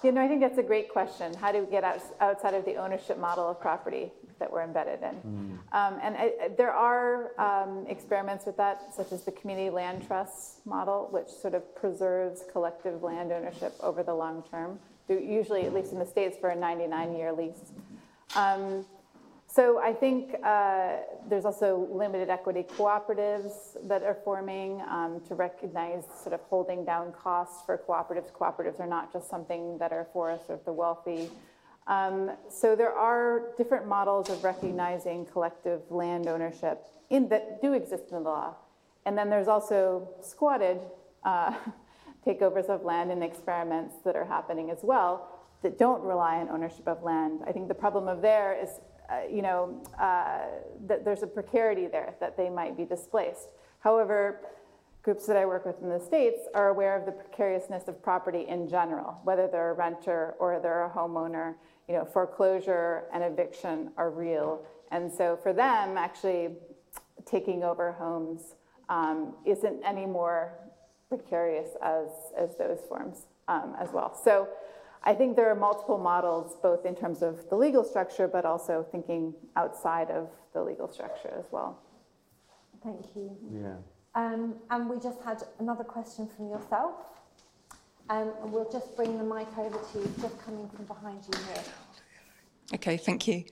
You 0.02 0.12
know, 0.12 0.22
I 0.22 0.28
think 0.28 0.40
that's 0.40 0.56
a 0.58 0.62
great 0.62 0.88
question. 0.88 1.34
How 1.34 1.52
do 1.52 1.62
we 1.64 1.70
get 1.70 1.84
out, 1.84 2.00
outside 2.20 2.54
of 2.54 2.64
the 2.64 2.76
ownership 2.76 3.18
model 3.18 3.50
of 3.50 3.60
property 3.60 4.10
that 4.38 4.50
we're 4.50 4.62
embedded 4.62 5.00
in? 5.02 5.14
Mm. 5.14 5.58
Um, 5.72 6.00
and 6.02 6.16
I, 6.16 6.32
there 6.56 6.72
are 6.72 7.38
um, 7.38 7.84
experiments 7.86 8.46
with 8.46 8.56
that, 8.56 8.94
such 8.94 9.12
as 9.12 9.24
the 9.24 9.32
community 9.32 9.68
land 9.68 10.06
trust 10.06 10.66
model, 10.66 11.08
which 11.10 11.28
sort 11.28 11.52
of 11.52 11.74
preserves 11.76 12.44
collective 12.50 13.02
land 13.02 13.30
ownership 13.30 13.74
over 13.80 14.02
the 14.02 14.14
long 14.14 14.42
term, 14.50 14.78
usually, 15.08 15.66
at 15.66 15.74
least 15.74 15.92
in 15.92 15.98
the 15.98 16.06
States, 16.06 16.36
for 16.40 16.48
a 16.48 16.56
99 16.56 17.14
year 17.14 17.32
lease. 17.32 17.72
Um, 18.34 18.86
so 19.52 19.80
I 19.80 19.92
think 19.92 20.36
uh, 20.44 20.98
there's 21.28 21.44
also 21.44 21.88
limited 21.92 22.30
equity 22.30 22.62
cooperatives 22.62 23.76
that 23.88 24.04
are 24.04 24.16
forming 24.24 24.80
um, 24.82 25.20
to 25.26 25.34
recognize 25.34 26.04
sort 26.22 26.34
of 26.34 26.40
holding 26.42 26.84
down 26.84 27.12
costs 27.12 27.64
for 27.66 27.76
cooperatives. 27.76 28.30
Cooperatives 28.30 28.78
are 28.78 28.86
not 28.86 29.12
just 29.12 29.28
something 29.28 29.76
that 29.78 29.92
are 29.92 30.06
for 30.12 30.38
sort 30.46 30.60
of 30.60 30.64
the 30.64 30.72
wealthy. 30.72 31.30
Um, 31.88 32.30
so 32.48 32.76
there 32.76 32.92
are 32.92 33.48
different 33.56 33.88
models 33.88 34.30
of 34.30 34.44
recognizing 34.44 35.26
collective 35.26 35.80
land 35.90 36.28
ownership 36.28 36.86
in, 37.10 37.28
that 37.30 37.60
do 37.60 37.72
exist 37.72 38.04
in 38.10 38.14
the 38.14 38.20
law. 38.20 38.54
And 39.04 39.18
then 39.18 39.30
there's 39.30 39.48
also 39.48 40.08
squatted 40.22 40.78
uh, 41.24 41.54
takeovers 42.26 42.66
of 42.66 42.84
land 42.84 43.10
and 43.10 43.24
experiments 43.24 43.96
that 44.04 44.14
are 44.14 44.26
happening 44.26 44.70
as 44.70 44.78
well 44.82 45.40
that 45.62 45.78
don't 45.78 46.02
rely 46.02 46.36
on 46.36 46.48
ownership 46.48 46.86
of 46.86 47.02
land. 47.02 47.40
I 47.46 47.52
think 47.52 47.68
the 47.68 47.74
problem 47.74 48.08
of 48.08 48.22
there 48.22 48.58
is, 48.62 48.70
uh, 49.10 49.22
you 49.30 49.42
know, 49.42 49.82
uh, 49.98 50.40
that 50.86 51.04
there's 51.04 51.22
a 51.22 51.26
precarity 51.26 51.86
there 51.86 52.14
that 52.20 52.36
they 52.36 52.48
might 52.48 52.76
be 52.76 52.84
displaced. 52.84 53.48
However, 53.80 54.40
groups 55.02 55.26
that 55.26 55.36
I 55.36 55.46
work 55.46 55.64
with 55.64 55.82
in 55.82 55.88
the 55.88 55.98
States 55.98 56.40
are 56.54 56.68
aware 56.68 56.96
of 56.96 57.06
the 57.06 57.12
precariousness 57.12 57.88
of 57.88 58.02
property 58.02 58.46
in 58.48 58.68
general, 58.68 59.18
whether 59.24 59.48
they're 59.48 59.70
a 59.70 59.74
renter 59.74 60.34
or 60.38 60.60
they're 60.60 60.84
a 60.84 60.90
homeowner. 60.90 61.54
You 61.88 61.96
know, 61.96 62.04
foreclosure 62.04 63.04
and 63.12 63.24
eviction 63.24 63.90
are 63.96 64.10
real. 64.10 64.62
And 64.92 65.10
so 65.10 65.36
for 65.42 65.52
them, 65.52 65.96
actually 65.96 66.50
taking 67.24 67.64
over 67.64 67.92
homes 67.92 68.54
um, 68.88 69.34
isn't 69.44 69.82
any 69.84 70.06
more 70.06 70.52
precarious 71.08 71.70
as, 71.82 72.08
as 72.38 72.56
those 72.56 72.78
forms 72.88 73.26
um, 73.48 73.74
as 73.80 73.90
well. 73.92 74.14
So 74.14 74.48
I 75.02 75.14
think 75.14 75.36
there 75.36 75.50
are 75.50 75.54
multiple 75.54 75.98
models, 75.98 76.56
both 76.62 76.84
in 76.84 76.94
terms 76.94 77.22
of 77.22 77.48
the 77.48 77.56
legal 77.56 77.84
structure, 77.84 78.28
but 78.28 78.44
also 78.44 78.86
thinking 78.92 79.34
outside 79.56 80.10
of 80.10 80.28
the 80.52 80.62
legal 80.62 80.88
structure 80.88 81.32
as 81.38 81.46
well. 81.50 81.78
Thank 82.82 83.14
you. 83.14 83.36
Yeah. 83.52 83.76
Um, 84.14 84.56
and 84.70 84.90
we 84.90 84.98
just 84.98 85.20
had 85.22 85.42
another 85.58 85.84
question 85.84 86.28
from 86.28 86.50
yourself. 86.50 86.94
Um, 88.10 88.32
and 88.42 88.52
we'll 88.52 88.70
just 88.70 88.96
bring 88.96 89.16
the 89.16 89.24
mic 89.24 89.46
over 89.56 89.78
to 89.78 89.98
you, 89.98 90.12
just 90.20 90.38
coming 90.44 90.68
from 90.68 90.84
behind 90.86 91.20
you 91.32 91.38
here. 91.54 91.62
Okay, 92.74 92.96
thank 92.96 93.28
you. 93.28 93.44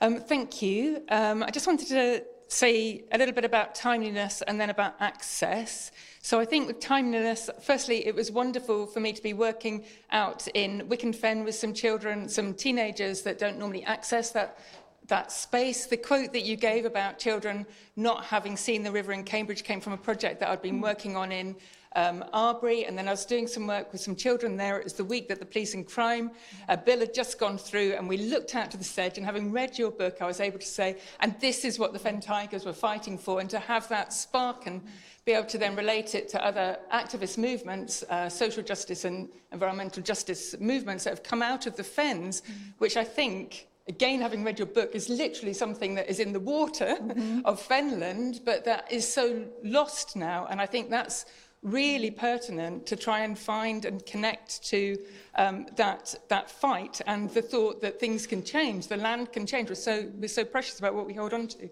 Um, 0.00 0.20
thank 0.20 0.62
you. 0.62 1.02
Um, 1.08 1.42
I 1.42 1.50
just 1.50 1.66
wanted 1.66 1.88
to 1.88 2.24
say 2.50 3.04
a 3.12 3.18
little 3.18 3.34
bit 3.34 3.44
about 3.44 3.76
timeliness 3.76 4.42
and 4.42 4.60
then 4.60 4.70
about 4.70 4.94
access. 4.98 5.92
So 6.20 6.40
I 6.40 6.44
think 6.44 6.66
with 6.66 6.80
timeliness, 6.80 7.48
firstly, 7.62 8.04
it 8.06 8.14
was 8.14 8.32
wonderful 8.32 8.86
for 8.86 8.98
me 8.98 9.12
to 9.12 9.22
be 9.22 9.32
working 9.32 9.84
out 10.10 10.48
in 10.54 10.88
Wicken 10.88 11.14
Fen 11.14 11.44
with 11.44 11.54
some 11.54 11.72
children, 11.72 12.28
some 12.28 12.52
teenagers 12.52 13.22
that 13.22 13.38
don't 13.38 13.56
normally 13.58 13.84
access 13.84 14.30
that 14.32 14.58
that 15.06 15.30
space. 15.32 15.86
The 15.86 15.96
quote 15.96 16.32
that 16.32 16.42
you 16.42 16.56
gave 16.56 16.84
about 16.84 17.18
children 17.18 17.66
not 17.96 18.24
having 18.24 18.56
seen 18.56 18.82
the 18.82 18.92
river 18.92 19.12
in 19.12 19.24
Cambridge 19.24 19.64
came 19.64 19.80
from 19.80 19.92
a 19.92 19.98
project 19.98 20.40
that 20.40 20.48
I'd 20.48 20.62
been 20.62 20.80
working 20.80 21.16
on 21.16 21.32
in 21.32 21.56
um, 21.96 22.24
Arbury, 22.32 22.84
and 22.84 22.96
then 22.96 23.08
I 23.08 23.10
was 23.10 23.24
doing 23.24 23.46
some 23.46 23.66
work 23.66 23.92
with 23.92 24.00
some 24.00 24.14
children 24.14 24.56
there. 24.56 24.78
It 24.78 24.84
was 24.84 24.92
the 24.94 25.04
week 25.04 25.28
that 25.28 25.40
the 25.40 25.46
police 25.46 25.74
and 25.74 25.86
crime 25.86 26.30
uh, 26.68 26.76
bill 26.76 27.00
had 27.00 27.12
just 27.12 27.38
gone 27.38 27.58
through, 27.58 27.92
and 27.92 28.08
we 28.08 28.16
looked 28.16 28.54
out 28.54 28.70
to 28.70 28.76
the 28.76 28.84
sedge. 28.84 29.16
And 29.16 29.26
having 29.26 29.52
read 29.52 29.78
your 29.78 29.90
book, 29.90 30.18
I 30.20 30.26
was 30.26 30.40
able 30.40 30.58
to 30.58 30.66
say, 30.66 30.98
and 31.20 31.34
this 31.40 31.64
is 31.64 31.78
what 31.78 31.92
the 31.92 31.98
Fen 31.98 32.20
Tigers 32.20 32.64
were 32.64 32.72
fighting 32.72 33.18
for, 33.18 33.40
and 33.40 33.50
to 33.50 33.58
have 33.58 33.88
that 33.88 34.12
spark 34.12 34.66
and 34.66 34.80
be 35.24 35.32
able 35.32 35.48
to 35.48 35.58
then 35.58 35.76
relate 35.76 36.14
it 36.14 36.28
to 36.28 36.44
other 36.44 36.78
activist 36.92 37.38
movements, 37.38 38.02
uh, 38.08 38.28
social 38.28 38.62
justice 38.62 39.04
and 39.04 39.28
environmental 39.52 40.02
justice 40.02 40.54
movements 40.60 41.04
that 41.04 41.10
have 41.10 41.22
come 41.22 41.42
out 41.42 41.66
of 41.66 41.76
the 41.76 41.84
Fens, 41.84 42.40
mm. 42.40 42.72
which 42.78 42.96
I 42.96 43.04
think 43.04 43.66
again, 43.88 44.20
having 44.20 44.44
read 44.44 44.58
your 44.58 44.66
book, 44.66 44.94
is 44.94 45.08
literally 45.08 45.52
something 45.52 45.96
that 45.96 46.08
is 46.08 46.20
in 46.20 46.32
the 46.32 46.38
water 46.38 46.96
mm-hmm. 47.00 47.40
of 47.44 47.60
Fenland, 47.60 48.40
but 48.44 48.64
that 48.64 48.90
is 48.90 49.06
so 49.06 49.44
lost 49.64 50.14
now. 50.14 50.46
And 50.48 50.60
I 50.60 50.66
think 50.66 50.90
that's 50.90 51.26
really 51.62 52.10
pertinent 52.10 52.86
to 52.86 52.96
try 52.96 53.20
and 53.20 53.38
find 53.38 53.84
and 53.84 54.04
connect 54.06 54.64
to 54.64 54.96
um, 55.34 55.66
that, 55.76 56.14
that 56.28 56.50
fight 56.50 57.00
and 57.06 57.28
the 57.30 57.42
thought 57.42 57.80
that 57.82 58.00
things 58.00 58.26
can 58.26 58.42
change, 58.42 58.88
the 58.88 58.96
land 58.96 59.32
can 59.32 59.46
change. 59.46 59.68
We're 59.68 59.74
so, 59.74 60.10
we're 60.14 60.28
so 60.28 60.44
precious 60.44 60.78
about 60.78 60.94
what 60.94 61.06
we 61.06 61.14
hold 61.14 61.34
on 61.34 61.48
to. 61.48 61.68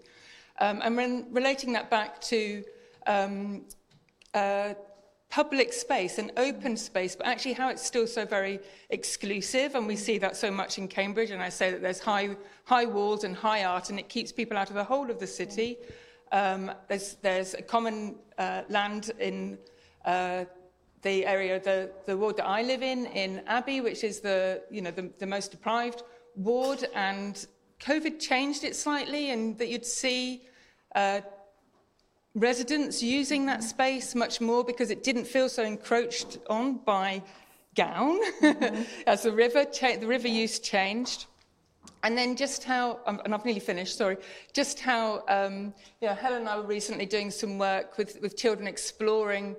Um, 0.59 0.81
and 0.83 0.95
when 0.95 1.27
relating 1.31 1.73
that 1.73 1.89
back 1.89 2.21
to 2.21 2.63
um, 3.07 3.63
uh, 4.33 4.73
public 5.29 5.71
space, 5.73 6.17
an 6.17 6.31
open 6.37 6.75
space, 6.75 7.15
but 7.15 7.25
actually 7.25 7.53
how 7.53 7.69
it's 7.69 7.85
still 7.85 8.07
so 8.07 8.25
very 8.25 8.59
exclusive. 8.89 9.75
And 9.75 9.87
we 9.87 9.95
see 9.95 10.17
that 10.19 10.35
so 10.35 10.51
much 10.51 10.77
in 10.77 10.87
Cambridge. 10.87 11.31
And 11.31 11.41
I 11.41 11.49
say 11.49 11.71
that 11.71 11.81
there's 11.81 11.99
high, 11.99 12.35
high 12.65 12.85
walls 12.85 13.23
and 13.23 13.35
high 13.35 13.63
art, 13.63 13.89
and 13.89 13.99
it 13.99 14.09
keeps 14.09 14.31
people 14.31 14.57
out 14.57 14.69
of 14.69 14.75
the 14.75 14.83
whole 14.83 15.09
of 15.09 15.19
the 15.19 15.27
city. 15.27 15.77
Um, 16.31 16.71
there's, 16.87 17.15
there's 17.21 17.53
a 17.53 17.61
common 17.61 18.15
uh, 18.37 18.63
land 18.69 19.11
in 19.19 19.57
the 20.05 21.25
area, 21.25 21.59
the, 21.59 21.91
the 22.05 22.17
ward 22.17 22.37
that 22.37 22.45
I 22.45 22.61
live 22.61 22.83
in, 22.83 23.05
in 23.07 23.41
Abbey, 23.47 23.81
which 23.81 24.03
is 24.03 24.19
the, 24.19 24.61
you 24.69 24.81
know, 24.81 24.91
the, 24.91 25.09
the 25.19 25.25
most 25.25 25.51
deprived 25.51 26.03
ward. 26.35 26.85
And 26.93 27.45
COVID 27.79 28.19
changed 28.19 28.63
it 28.63 28.75
slightly, 28.75 29.31
and 29.31 29.57
that 29.57 29.69
you'd 29.69 29.85
see 29.85 30.43
uh, 30.95 31.21
residents 32.35 33.01
using 33.01 33.45
that 33.45 33.63
space 33.63 34.15
much 34.15 34.41
more 34.41 34.63
because 34.63 34.91
it 34.91 35.03
didn't 35.03 35.25
feel 35.25 35.49
so 35.49 35.63
encroached 35.63 36.37
on 36.49 36.77
by 36.77 37.21
Gown 37.75 38.19
mm-hmm. 38.41 38.83
as 39.07 39.23
the 39.23 39.31
river, 39.31 39.63
cha- 39.65 39.97
the 39.97 40.07
river 40.07 40.27
use 40.27 40.59
changed. 40.59 41.27
And 42.03 42.17
then 42.17 42.35
just 42.35 42.63
how, 42.63 42.99
um, 43.05 43.21
and 43.25 43.33
I've 43.33 43.43
nearly 43.43 43.59
finished, 43.59 43.97
sorry, 43.97 44.17
just 44.53 44.79
how, 44.79 45.23
um, 45.27 45.73
you 46.01 46.07
know, 46.07 46.13
Helen 46.13 46.41
and 46.41 46.49
I 46.49 46.57
were 46.57 46.65
recently 46.65 47.05
doing 47.05 47.29
some 47.29 47.57
work 47.57 47.97
with, 47.97 48.21
with 48.21 48.37
children 48.37 48.67
exploring 48.67 49.55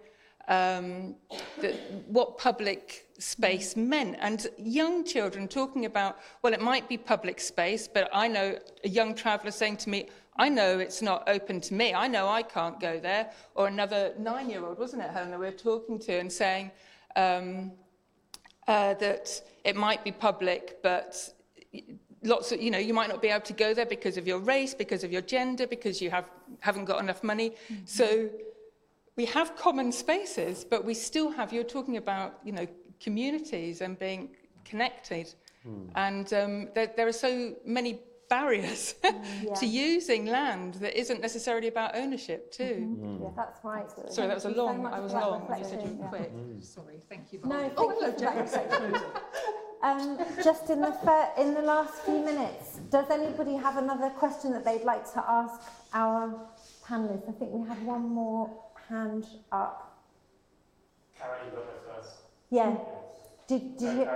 um, 0.50 1.14
the, 1.60 1.72
what 2.08 2.36
public 2.36 3.06
space 3.18 3.76
meant. 3.76 4.16
And 4.20 4.46
young 4.58 5.04
children 5.04 5.46
talking 5.46 5.84
about, 5.86 6.18
well, 6.42 6.52
it 6.52 6.60
might 6.60 6.88
be 6.88 6.98
public 6.98 7.40
space, 7.40 7.88
but 7.88 8.10
I 8.12 8.26
know 8.28 8.58
a 8.84 8.88
young 8.88 9.14
traveller 9.14 9.52
saying 9.52 9.78
to 9.78 9.90
me, 9.90 10.08
I 10.36 10.48
know 10.48 10.78
it's 10.78 11.02
not 11.02 11.28
open 11.28 11.60
to 11.62 11.74
me. 11.74 11.94
I 11.94 12.08
know 12.08 12.28
I 12.28 12.42
can't 12.42 12.80
go 12.80 12.98
there. 12.98 13.30
Or 13.54 13.68
another 13.68 14.12
nine 14.18 14.50
year 14.50 14.64
old, 14.64 14.78
wasn't 14.78 15.02
it, 15.02 15.10
Helen, 15.10 15.30
that 15.30 15.38
we 15.38 15.46
were 15.46 15.52
talking 15.52 15.98
to 16.00 16.18
and 16.18 16.32
saying 16.32 16.72
um, 17.14 17.72
uh, 18.66 18.94
that 18.94 19.42
it 19.64 19.76
might 19.76 20.02
be 20.02 20.10
public, 20.10 20.78
but 20.82 21.32
lots 22.24 22.50
of, 22.50 22.60
you 22.60 22.70
know, 22.70 22.78
you 22.78 22.94
might 22.94 23.08
not 23.08 23.22
be 23.22 23.28
able 23.28 23.44
to 23.46 23.52
go 23.52 23.72
there 23.72 23.86
because 23.86 24.16
of 24.16 24.26
your 24.26 24.38
race, 24.38 24.74
because 24.74 25.04
of 25.04 25.12
your 25.12 25.22
gender, 25.22 25.66
because 25.66 26.02
you 26.02 26.10
have, 26.10 26.28
haven't 26.58 26.86
got 26.86 27.00
enough 27.00 27.22
money. 27.22 27.50
Mm-hmm. 27.50 27.84
So 27.84 28.30
we 29.20 29.26
have 29.26 29.54
common 29.54 29.92
spaces, 29.92 30.64
but 30.64 30.82
we 30.82 30.94
still 30.94 31.30
have, 31.30 31.52
you're 31.52 31.72
talking 31.78 31.98
about, 31.98 32.38
you 32.42 32.52
know, 32.52 32.66
communities 33.06 33.82
and 33.82 33.98
being 33.98 34.30
connected. 34.64 35.26
Mm. 35.68 35.90
And 35.94 36.32
um, 36.32 36.68
there, 36.74 36.90
there 36.96 37.06
are 37.06 37.18
so 37.28 37.54
many 37.66 38.00
barriers 38.30 38.94
yeah. 39.04 39.52
to 39.60 39.66
using 39.66 40.24
land 40.24 40.72
that 40.84 40.98
isn't 40.98 41.20
necessarily 41.20 41.68
about 41.68 41.90
ownership 42.02 42.50
too. 42.50 42.76
Mm-hmm. 42.80 43.04
Mm. 43.04 43.20
Yeah, 43.24 43.28
that's 43.36 43.62
right. 43.62 43.88
Sorry, 44.08 44.26
that 44.28 44.38
was 44.42 44.46
a 44.46 44.54
long. 44.62 44.84
So 44.84 44.88
I 44.96 45.00
was 45.00 45.12
long. 45.12 45.40
when 45.48 45.58
You 45.58 45.64
said 45.66 45.82
you 45.82 45.92
were 45.96 46.08
quick. 46.08 46.32
Mm. 46.34 46.64
Sorry, 46.64 46.98
thank 47.10 47.24
you. 47.32 47.40
No, 47.44 47.58
thank 47.60 47.74
oh, 47.76 47.90
you 47.90 48.46
for 48.46 49.02
Um, 49.82 50.18
just 50.44 50.68
in 50.68 50.82
the 50.82 50.92
fir- 51.04 51.32
in 51.38 51.54
the 51.54 51.62
last 51.62 51.94
few 52.06 52.20
minutes, 52.30 52.80
does 52.90 53.08
anybody 53.10 53.54
have 53.54 53.76
another 53.78 54.10
question 54.10 54.52
that 54.52 54.62
they'd 54.62 54.84
like 54.84 55.04
to 55.14 55.20
ask 55.26 55.58
our 55.94 56.22
panelists? 56.86 57.26
I 57.30 57.32
think 57.38 57.50
we 57.50 57.66
have 57.66 57.82
one 57.82 58.06
more 58.20 58.50
hand 58.90 59.26
up. 59.52 60.04
Carol, 61.18 61.36
you 61.44 61.50
got 61.52 61.66
there 61.66 61.94
first. 61.94 62.16
Yeah. 62.50 62.76
Did, 63.46 63.76
did 63.78 63.98
you? 63.98 64.08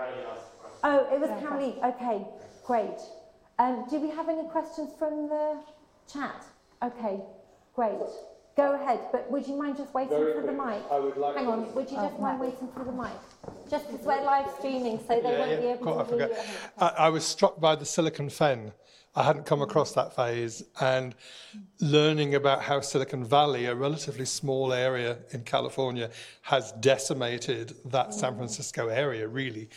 Oh, 0.82 1.14
it 1.14 1.20
was 1.20 1.30
yeah, 1.30 1.40
Carol. 1.40 1.94
Okay, 1.94 2.26
great. 2.66 3.00
Um, 3.58 3.86
do 3.88 4.00
we 4.00 4.10
have 4.10 4.28
any 4.28 4.46
questions 4.48 4.90
from 4.98 5.28
the 5.28 5.60
chat? 6.12 6.44
Okay, 6.82 7.20
great. 7.74 7.94
Go 8.56 8.74
ahead, 8.74 9.00
but 9.10 9.30
would 9.32 9.46
you 9.48 9.56
mind 9.56 9.76
just 9.76 9.92
waiting 9.94 10.10
Very 10.10 10.34
for 10.34 10.42
quick. 10.42 10.56
the 10.56 10.64
mic? 10.64 10.82
I 10.90 10.98
would 11.00 11.16
like 11.16 11.36
Hang 11.36 11.48
on, 11.48 11.74
would 11.74 11.90
you 11.90 11.96
just 11.96 12.14
oh, 12.18 12.22
mind 12.22 12.40
waiting 12.40 12.68
for 12.72 12.84
the 12.84 12.92
mic? 12.92 13.10
Just 13.68 13.90
because 13.90 14.06
we're 14.06 14.22
live 14.22 14.46
streaming, 14.58 14.98
so 14.98 15.20
they 15.20 15.22
yeah, 15.22 15.38
won't 15.38 15.50
yeah, 15.50 15.60
be 15.60 15.66
able 15.66 16.04
to 16.04 16.16
hear 16.16 16.28
you. 16.28 16.34
I, 16.78 16.86
I 16.86 17.08
was 17.08 17.24
struck 17.24 17.60
by 17.60 17.74
the 17.74 17.84
Silicon 17.84 18.30
Fen. 18.30 18.72
I 19.16 19.22
hadn't 19.22 19.46
come 19.46 19.62
across 19.62 19.92
that 19.92 20.14
phase, 20.14 20.64
and 20.80 21.14
learning 21.80 22.34
about 22.34 22.62
how 22.62 22.80
Silicon 22.80 23.24
Valley, 23.24 23.66
a 23.66 23.74
relatively 23.74 24.24
small 24.24 24.72
area 24.72 25.18
in 25.30 25.42
California, 25.44 26.10
has 26.42 26.72
decimated 26.72 27.76
that 27.84 28.12
San 28.12 28.36
Francisco 28.36 28.88
area, 28.88 29.28
really. 29.28 29.68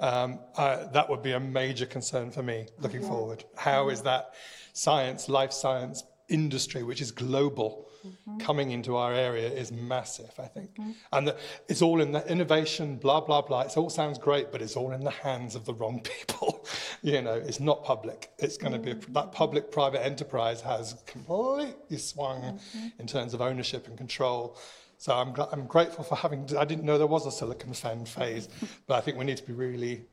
Um, 0.00 0.38
that 0.56 1.06
would 1.08 1.22
be 1.22 1.32
a 1.32 1.40
major 1.40 1.84
concern 1.84 2.30
for 2.30 2.42
me 2.42 2.66
looking 2.78 3.02
yeah. 3.02 3.08
forward. 3.08 3.44
How 3.56 3.90
is 3.90 4.02
that 4.02 4.34
science, 4.72 5.28
life 5.28 5.52
science 5.52 6.04
industry, 6.28 6.82
which 6.82 7.00
is 7.00 7.10
global, 7.10 7.87
mm-hmm. 8.06 8.38
coming 8.38 8.70
into 8.70 8.96
our 8.96 9.12
area 9.12 9.48
is 9.48 9.72
massive, 9.72 10.32
I 10.38 10.46
think. 10.46 10.74
Mm-hmm. 10.74 10.90
And 11.12 11.28
the, 11.28 11.36
it's 11.68 11.82
all 11.82 12.00
in 12.00 12.12
the 12.12 12.26
innovation, 12.30 12.96
blah, 12.96 13.20
blah, 13.20 13.42
blah. 13.42 13.62
It 13.62 13.76
all 13.76 13.90
sounds 13.90 14.18
great, 14.18 14.52
but 14.52 14.62
it's 14.62 14.76
all 14.76 14.92
in 14.92 15.04
the 15.04 15.10
hands 15.10 15.54
of 15.54 15.64
the 15.64 15.74
wrong 15.74 16.00
people. 16.28 16.66
you 17.02 17.22
know, 17.22 17.34
it's 17.34 17.60
not 17.60 17.84
public. 17.84 18.30
It's 18.38 18.56
going 18.56 18.72
to 18.72 18.78
mm-hmm. 18.78 19.00
be, 19.00 19.12
that 19.12 19.32
public 19.32 19.70
private 19.70 20.04
enterprise 20.04 20.60
has 20.60 20.94
completely 21.06 21.98
swung 21.98 22.42
mm-hmm. 22.42 22.88
in 22.98 23.06
terms 23.06 23.34
of 23.34 23.40
ownership 23.40 23.86
and 23.86 23.96
control. 23.96 24.58
So 24.98 25.14
I'm, 25.14 25.32
I'm 25.52 25.66
grateful 25.66 26.02
for 26.02 26.16
having, 26.16 26.48
I 26.56 26.64
didn't 26.64 26.84
know 26.84 26.98
there 26.98 27.06
was 27.06 27.24
a 27.24 27.30
Silicon 27.30 27.72
Fen 27.72 28.04
phase, 28.04 28.48
but 28.86 28.96
I 28.96 29.00
think 29.00 29.16
we 29.16 29.24
need 29.24 29.36
to 29.36 29.44
be 29.44 29.52
really, 29.52 30.06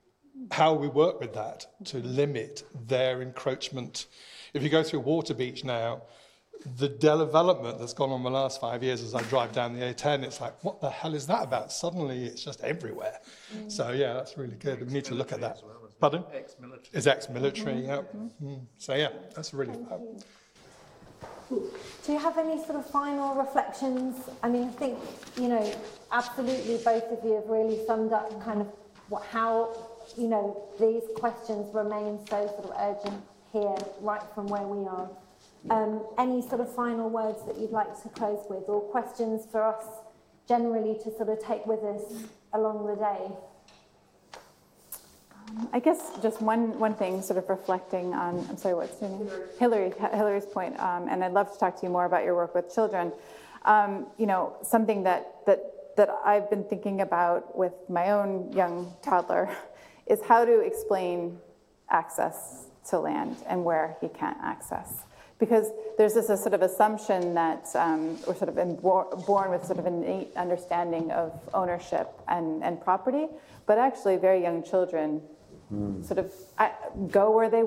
how 0.52 0.74
we 0.74 0.88
work 0.88 1.20
with 1.20 1.34
that 1.34 1.66
to 1.86 1.98
limit 2.00 2.64
their 2.88 3.22
encroachment. 3.22 4.08
If 4.54 4.64
you 4.64 4.70
go 4.70 4.84
through 4.84 5.02
Waterbeach 5.04 5.64
now, 5.64 6.04
the 6.78 6.90
development 6.90 7.80
that's 7.80 7.94
gone 7.94 8.10
on 8.10 8.24
the 8.24 8.30
last 8.30 8.60
five 8.60 8.84
years 8.84 9.02
as 9.02 9.14
I 9.14 9.22
drive 9.24 9.52
down 9.52 9.74
the 9.74 9.82
A10, 9.82 10.24
it's 10.24 10.42
like, 10.42 10.64
what 10.64 10.82
the 10.82 10.90
hell 10.90 11.14
is 11.14 11.28
that 11.28 11.44
about? 11.44 11.72
Suddenly 11.72 12.26
it's 12.26 12.44
just 12.44 12.62
everywhere. 12.62 13.20
Mm. 13.56 13.72
So, 13.72 13.92
yeah, 13.92 14.14
that's 14.14 14.38
really 14.38 14.56
good. 14.56 14.86
We 14.86 14.92
need 14.92 15.06
to 15.06 15.16
look 15.16 15.32
at 15.32 15.42
that. 15.42 15.62
Well, 15.64 15.90
Pardon? 16.00 16.24
Ex-military. 16.34 16.90
It's 16.92 17.08
ex-military, 17.08 17.74
mm-hmm. 17.74 18.46
yeah. 18.46 18.50
Mm. 18.50 18.66
So, 18.78 18.96
yeah, 18.96 19.10
that's 19.36 19.54
really... 19.54 19.78
Do 21.50 22.12
you 22.12 22.18
have 22.18 22.38
any 22.40 22.58
sort 22.66 22.78
of 22.78 22.90
final 22.90 23.36
reflections? 23.36 24.16
I 24.42 24.50
mean, 24.50 24.64
I 24.64 24.72
think, 24.72 24.98
you 25.38 25.48
know, 25.48 25.74
absolutely 26.12 26.78
both 26.78 27.04
of 27.04 27.24
you 27.24 27.36
have 27.36 27.48
really 27.48 27.86
summed 27.86 28.14
up 28.14 28.44
kind 28.44 28.62
of 28.62 28.68
what, 29.10 29.24
how, 29.24 29.78
you 30.18 30.28
know, 30.28 30.68
these 30.80 31.04
questions 31.16 31.74
remain 31.74 32.20
so 32.28 32.48
sort 32.48 32.66
of 32.66 32.74
urgent 32.80 33.24
here, 33.54 33.76
right 34.02 34.24
from 34.34 34.48
where 34.48 34.64
we 34.64 34.88
are. 34.88 35.08
Um, 35.70 36.04
any 36.18 36.42
sort 36.42 36.62
of 36.62 36.74
final 36.76 37.10
words 37.10 37.40
that 37.48 37.58
you'd 37.58 37.72
like 37.72 38.02
to 38.04 38.10
close 38.10 38.46
with, 38.50 38.64
or 38.68 38.82
questions 38.82 39.48
for 39.52 39.64
us 39.64 39.84
generally 40.48 40.96
to 41.04 41.16
sort 41.16 41.30
of 41.30 41.44
take 41.44 41.66
with 41.66 41.82
us 41.84 42.24
along 42.54 42.86
the 42.86 42.96
day? 42.96 43.32
I 45.72 45.80
guess 45.80 46.12
just 46.22 46.42
one, 46.42 46.78
one 46.80 46.96
thing, 46.96 47.22
sort 47.22 47.38
of 47.38 47.50
reflecting 47.50 48.14
on, 48.14 48.46
I'm 48.50 48.58
sorry, 48.58 48.76
what's 48.76 49.00
your 49.02 49.10
name? 49.12 49.30
Hillary. 49.60 49.94
Hillary's 50.14 50.46
point, 50.46 50.80
um, 50.80 51.08
and 51.10 51.24
I'd 51.24 51.34
love 51.34 51.52
to 51.54 51.60
talk 51.60 51.80
to 51.80 51.86
you 51.86 51.90
more 51.90 52.06
about 52.06 52.24
your 52.24 52.36
work 52.36 52.56
with 52.56 52.74
children. 52.74 53.12
Um, 53.64 54.08
you 54.18 54.26
know, 54.26 54.56
something 54.64 55.04
that, 55.04 55.46
that, 55.46 55.96
that 55.98 56.10
I've 56.26 56.50
been 56.50 56.64
thinking 56.64 57.02
about 57.02 57.58
with 57.58 57.74
my 57.90 58.12
own 58.12 58.52
young 58.54 58.94
toddler 59.02 59.50
is 60.08 60.22
how 60.22 60.46
to 60.46 60.60
explain 60.60 61.40
access 61.90 62.66
to 62.90 63.00
land 63.00 63.38
and 63.48 63.64
where 63.64 63.98
he 64.02 64.08
can't 64.10 64.38
access. 64.42 65.04
Because 65.38 65.72
there's 65.98 66.14
this 66.14 66.28
sort 66.28 66.54
of 66.54 66.62
assumption 66.62 67.34
that 67.34 67.68
um, 67.76 68.18
we're 68.26 68.36
sort 68.36 68.50
of 68.50 68.82
born 68.82 69.52
with 69.52 69.66
sort 69.66 69.80
of 69.80 69.86
innate 69.86 70.30
understanding 70.38 71.12
of 71.12 71.38
ownership 71.54 72.10
and, 72.30 72.64
and 72.64 72.80
property, 72.80 73.28
but 73.66 73.78
actually 73.78 74.16
very 74.16 74.42
young 74.42 74.64
children 74.64 75.22
Mm. 75.74 76.06
Sort 76.06 76.20
of 76.20 76.32
go 77.12 77.32
where 77.32 77.50
they 77.50 77.64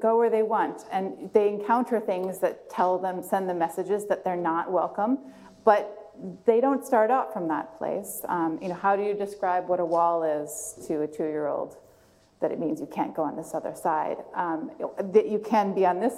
go 0.00 0.16
where 0.16 0.30
they 0.30 0.42
want, 0.42 0.84
and 0.90 1.30
they 1.34 1.48
encounter 1.48 2.00
things 2.00 2.38
that 2.38 2.70
tell 2.70 2.98
them, 2.98 3.22
send 3.22 3.48
them 3.48 3.58
messages 3.58 4.06
that 4.06 4.24
they're 4.24 4.36
not 4.36 4.72
welcome, 4.72 5.18
but 5.64 5.98
they 6.46 6.60
don't 6.60 6.84
start 6.84 7.10
out 7.10 7.32
from 7.32 7.48
that 7.48 7.76
place. 7.76 8.22
Um, 8.28 8.58
you 8.62 8.68
know, 8.68 8.74
how 8.74 8.96
do 8.96 9.02
you 9.02 9.14
describe 9.14 9.68
what 9.68 9.80
a 9.80 9.84
wall 9.84 10.22
is 10.22 10.78
to 10.86 11.02
a 11.02 11.06
two-year-old? 11.06 11.76
That 12.42 12.52
it 12.52 12.60
means 12.60 12.80
you 12.80 12.86
can't 12.86 13.14
go 13.14 13.22
on 13.22 13.36
this 13.36 13.54
other 13.54 13.74
side. 13.74 14.18
Um, 14.34 14.70
that 14.98 15.28
you 15.28 15.38
can 15.38 15.74
be 15.74 15.86
on 15.86 16.00
this 16.00 16.14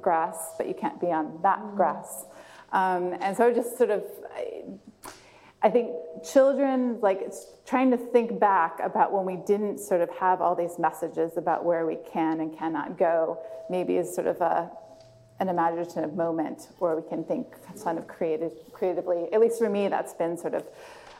grass, 0.00 0.52
but 0.58 0.68
you 0.68 0.74
can't 0.74 1.00
be 1.00 1.10
on 1.12 1.38
that 1.42 1.60
mm. 1.60 1.76
grass. 1.76 2.26
Um, 2.72 3.14
and 3.20 3.36
so 3.36 3.52
just 3.52 3.78
sort 3.78 3.90
of 3.90 4.04
I 5.60 5.70
think 5.70 5.90
children, 6.24 7.00
like 7.00 7.20
it's 7.20 7.46
trying 7.66 7.90
to 7.90 7.96
think 7.96 8.38
back 8.38 8.78
about 8.82 9.12
when 9.12 9.24
we 9.24 9.36
didn't 9.44 9.78
sort 9.78 10.00
of 10.00 10.10
have 10.10 10.40
all 10.40 10.54
these 10.54 10.78
messages 10.78 11.36
about 11.36 11.64
where 11.64 11.84
we 11.84 11.98
can 12.12 12.40
and 12.40 12.56
cannot 12.56 12.96
go, 12.96 13.38
maybe 13.68 13.96
is 13.96 14.14
sort 14.14 14.28
of 14.28 14.40
a, 14.40 14.70
an 15.40 15.48
imaginative 15.48 16.14
moment 16.14 16.68
where 16.78 16.94
we 16.94 17.02
can 17.08 17.24
think 17.24 17.56
kind 17.82 17.98
of 17.98 18.06
creative, 18.06 18.52
creatively. 18.72 19.26
At 19.32 19.40
least 19.40 19.58
for 19.58 19.68
me, 19.68 19.88
that's 19.88 20.14
been 20.14 20.38
sort 20.38 20.54
of 20.54 20.64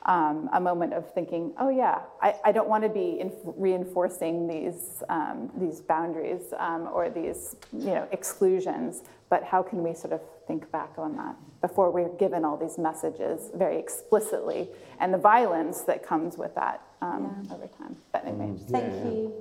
um, 0.08 0.48
a 0.52 0.60
moment 0.60 0.92
of 0.94 1.04
thinking, 1.12 1.52
oh 1.60 1.68
yeah, 1.68 2.00
I, 2.22 2.34
I 2.48 2.50
don't 2.52 2.68
want 2.68 2.82
to 2.82 2.88
be 2.88 3.20
in, 3.20 3.30
reinforcing 3.44 4.48
these 4.48 5.02
um, 5.08 5.50
these 5.62 5.80
boundaries 5.80 6.44
um, 6.58 6.88
or 6.92 7.10
these 7.10 7.54
you 7.72 7.92
know 7.96 8.08
exclusions, 8.10 9.02
but 9.28 9.44
how 9.44 9.62
can 9.62 9.82
we 9.82 9.92
sort 9.94 10.12
of 10.14 10.20
think 10.48 10.62
back 10.72 10.92
on 10.96 11.14
that 11.16 11.36
before 11.60 11.90
we're 11.90 12.14
given 12.24 12.42
all 12.46 12.56
these 12.56 12.78
messages 12.78 13.50
very 13.54 13.78
explicitly 13.78 14.68
and 14.98 15.12
the 15.12 15.18
violence 15.18 15.82
that 15.82 16.02
comes 16.02 16.38
with 16.38 16.54
that 16.54 16.80
um, 17.02 17.46
over 17.52 17.68
time. 17.80 17.94
But 18.12 18.24
anyway, 18.26 18.46
Mm. 18.46 18.70
Thank 18.70 18.94
Yeah, 18.94 19.04
yeah. 19.04 19.10
you. 19.10 19.32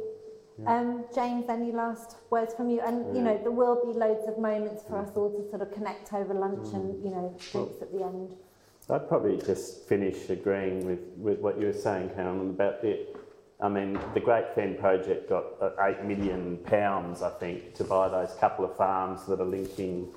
Um, 0.65 1.05
James, 1.13 1.45
any 1.49 1.71
last 1.71 2.17
words 2.31 2.53
from 2.55 2.67
you? 2.69 2.79
And, 2.81 3.15
you 3.15 3.21
know, 3.21 3.37
there 3.37 3.51
will 3.51 3.77
be 3.85 3.93
loads 3.97 4.27
of 4.27 4.37
moments 4.39 4.83
for 4.87 4.97
us 4.97 5.09
all 5.15 5.29
to 5.31 5.47
sort 5.51 5.61
of 5.61 5.71
connect 5.71 6.11
over 6.13 6.33
lunch 6.33 6.73
and, 6.73 6.87
you 7.05 7.11
know, 7.11 7.33
drinks 7.51 7.79
at 7.81 7.91
the 7.93 8.03
end. 8.03 8.35
I'd 8.89 9.07
probably 9.09 9.37
just 9.37 9.87
finish 9.87 10.29
agreeing 10.29 10.85
with, 10.85 10.99
with 11.17 11.39
what 11.39 11.59
you 11.59 11.67
were 11.67 11.73
saying, 11.73 12.09
Carolyn, 12.11 12.51
about 12.51 12.81
the. 12.81 13.05
I 13.59 13.67
mean, 13.69 13.99
the 14.13 14.19
Great 14.19 14.53
Fen 14.53 14.77
project 14.77 15.29
got 15.29 15.45
uh, 15.59 15.71
eight 15.81 16.03
million 16.03 16.57
pounds, 16.57 17.23
I 17.23 17.31
think, 17.31 17.73
to 17.75 17.83
buy 17.83 18.07
those 18.07 18.33
couple 18.39 18.63
of 18.63 18.77
farms 18.77 19.25
that 19.25 19.41
are 19.41 19.45
linking 19.45 20.09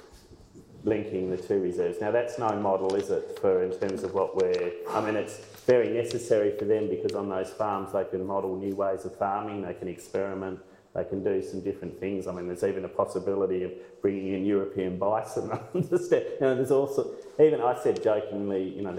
linking 0.85 1.31
the 1.31 1.37
two 1.37 1.61
reserves. 1.61 2.01
Now, 2.01 2.11
that's 2.11 2.39
no 2.39 2.51
model, 2.57 2.95
is 2.95 3.11
it, 3.11 3.39
for 3.41 3.63
in 3.63 3.73
terms 3.79 4.03
of 4.03 4.15
what 4.15 4.37
we're. 4.37 4.73
I 4.91 5.01
mean, 5.05 5.17
it's 5.17 5.39
very 5.67 5.91
necessary 5.91 6.57
for 6.57 6.65
them 6.65 6.89
because 6.89 7.13
on 7.13 7.29
those 7.29 7.51
farms 7.51 7.93
they 7.93 8.05
can 8.05 8.25
model 8.27 8.57
new 8.57 8.75
ways 8.75 9.05
of 9.05 9.17
farming, 9.17 9.63
they 9.63 9.75
can 9.75 9.89
experiment, 9.89 10.61
they 10.95 11.05
can 11.05 11.23
do 11.23 11.41
some 11.41 11.61
different 11.61 12.01
things. 12.01 12.27
I 12.27 12.33
mean, 12.33 12.49
there's 12.49 12.65
even 12.65 12.85
a 12.85 12.89
possibility 12.89 13.63
of 13.63 13.73
bringing 14.03 14.35
in 14.35 14.45
European 14.45 14.99
bison. 14.99 15.51
You 15.75 16.47
know, 16.47 16.55
there's 16.55 16.71
also 16.71 17.13
even 17.39 17.61
I 17.61 17.79
said 17.81 18.03
jokingly, 18.03 18.71
you 18.71 18.83
know, 18.83 18.93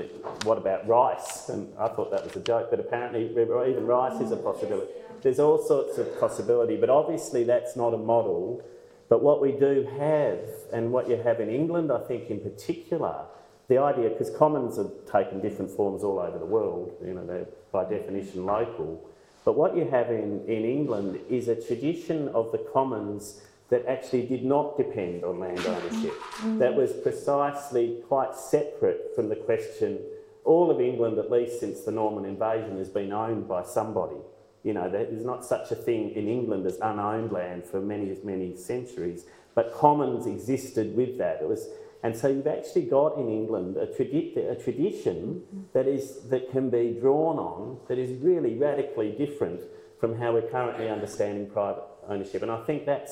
what 0.43 0.57
about 0.57 0.87
rice? 0.87 1.49
And 1.49 1.73
I 1.77 1.87
thought 1.87 2.11
that 2.11 2.23
was 2.23 2.35
a 2.35 2.39
joke, 2.39 2.69
but 2.69 2.79
apparently 2.79 3.29
even 3.29 3.85
rice 3.85 4.21
is 4.21 4.31
a 4.31 4.37
possibility. 4.37 4.91
There's 5.21 5.39
all 5.39 5.57
sorts 5.57 5.97
of 5.97 6.19
possibility, 6.19 6.77
but 6.77 6.89
obviously 6.89 7.43
that's 7.43 7.75
not 7.75 7.93
a 7.93 7.97
model. 7.97 8.63
But 9.09 9.21
what 9.21 9.41
we 9.41 9.51
do 9.51 9.87
have, 9.99 10.39
and 10.71 10.91
what 10.91 11.09
you 11.09 11.17
have 11.17 11.41
in 11.41 11.49
England, 11.49 11.91
I 11.91 11.99
think 11.99 12.29
in 12.29 12.39
particular, 12.39 13.25
the 13.67 13.77
idea, 13.77 14.09
because 14.09 14.29
commons 14.29 14.77
have 14.77 14.91
taken 15.11 15.41
different 15.41 15.71
forms 15.71 16.03
all 16.03 16.19
over 16.19 16.37
the 16.39 16.45
world, 16.45 16.93
you 17.03 17.13
know, 17.13 17.25
they're 17.25 17.47
by 17.71 17.83
definition 17.83 18.45
local. 18.45 19.05
But 19.43 19.57
what 19.57 19.75
you 19.75 19.85
have 19.89 20.09
in, 20.09 20.45
in 20.45 20.65
England 20.65 21.19
is 21.29 21.47
a 21.47 21.55
tradition 21.55 22.27
of 22.29 22.51
the 22.51 22.59
commons 22.73 23.41
that 23.69 23.85
actually 23.87 24.27
did 24.27 24.43
not 24.43 24.77
depend 24.77 25.23
on 25.23 25.39
land 25.39 25.57
mm-hmm. 25.57 25.71
ownership. 25.71 26.13
Mm-hmm. 26.13 26.59
That 26.59 26.75
was 26.75 26.91
precisely 26.93 27.97
quite 28.07 28.35
separate 28.35 29.15
from 29.15 29.29
the 29.29 29.35
question. 29.35 29.99
All 30.43 30.69
of 30.69 30.81
England, 30.81 31.17
at 31.17 31.31
least 31.31 31.59
since 31.59 31.81
the 31.81 31.91
Norman 31.91 32.25
invasion, 32.25 32.77
has 32.77 32.89
been 32.89 33.13
owned 33.13 33.47
by 33.47 33.63
somebody. 33.63 34.17
You 34.63 34.73
know, 34.73 34.89
there's 34.89 35.25
not 35.25 35.43
such 35.43 35.71
a 35.71 35.75
thing 35.75 36.11
in 36.11 36.27
England 36.27 36.65
as 36.67 36.77
unowned 36.81 37.31
land 37.31 37.65
for 37.65 37.81
many, 37.81 38.15
many 38.23 38.55
centuries, 38.55 39.25
but 39.55 39.73
commons 39.73 40.27
existed 40.27 40.95
with 40.95 41.17
that. 41.17 41.39
It 41.41 41.47
was, 41.47 41.67
and 42.03 42.15
so 42.15 42.27
you've 42.27 42.47
actually 42.47 42.83
got 42.83 43.17
in 43.17 43.29
England 43.29 43.77
a, 43.77 43.85
tradi- 43.85 44.35
a 44.35 44.55
tradition 44.55 45.43
that 45.73 45.87
is 45.87 46.21
that 46.29 46.51
can 46.51 46.69
be 46.69 46.97
drawn 46.99 47.37
on 47.37 47.79
that 47.87 47.99
is 47.99 48.11
really 48.21 48.55
radically 48.55 49.11
different 49.11 49.61
from 49.99 50.17
how 50.17 50.33
we're 50.33 50.49
currently 50.49 50.89
understanding 50.89 51.47
private 51.47 51.83
ownership. 52.07 52.41
And 52.41 52.51
I 52.51 52.61
think 52.63 52.85
that 52.87 53.09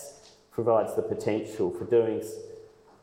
provides 0.52 0.96
the 0.96 1.04
potential 1.04 1.70
for 1.72 1.86
doing 1.86 2.24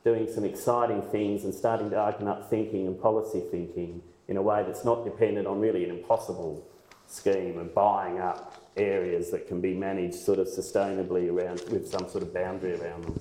doing 0.05 0.28
some 0.32 0.45
exciting 0.45 1.03
things 1.03 1.45
and 1.45 1.55
starting 1.55 1.91
to 1.91 2.05
open 2.05 2.28
up 2.28 2.51
thinking 2.51 2.87
and 2.87 3.01
policy 3.01 3.43
thinking 3.51 4.03
in 4.28 4.37
a 4.37 4.43
way 4.43 4.62
that's 4.64 4.84
not 4.84 5.05
dependent 5.05 5.47
on 5.47 5.61
really 5.61 5.84
an 5.84 5.91
impossible 5.91 6.66
scheme 7.07 7.59
of 7.59 7.74
buying 7.74 8.18
up 8.18 8.70
areas 8.76 9.30
that 9.30 9.47
can 9.47 9.61
be 9.61 9.72
managed 9.72 10.14
sort 10.16 10.39
of 10.39 10.47
sustainably 10.47 11.30
around 11.30 11.62
with 11.70 11.89
some 11.89 12.09
sort 12.09 12.22
of 12.22 12.34
boundary 12.34 12.74
around 12.80 13.05
them. 13.05 13.20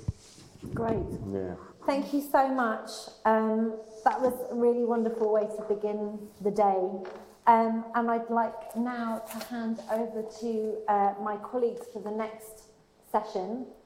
Great. 0.73 0.97
Yeah. 1.31 1.55
Thank 1.85 2.13
you 2.15 2.21
so 2.21 2.47
much. 2.47 2.89
Um, 3.25 3.75
that 4.05 4.19
was 4.19 4.33
a 4.49 4.55
really 4.55 4.83
wonderful 4.83 5.31
way 5.31 5.43
to 5.43 5.61
begin 5.69 6.17
the 6.41 6.49
day. 6.49 6.89
Um, 7.45 7.85
and 7.93 8.09
I'd 8.09 8.27
like 8.31 8.75
now 8.75 9.19
to 9.19 9.45
hand 9.45 9.79
over 9.91 10.23
to 10.41 10.77
uh, 10.87 11.13
my 11.21 11.37
colleagues 11.37 11.85
for 11.93 12.01
the 12.01 12.09
next 12.09 12.63
session. 13.11 13.67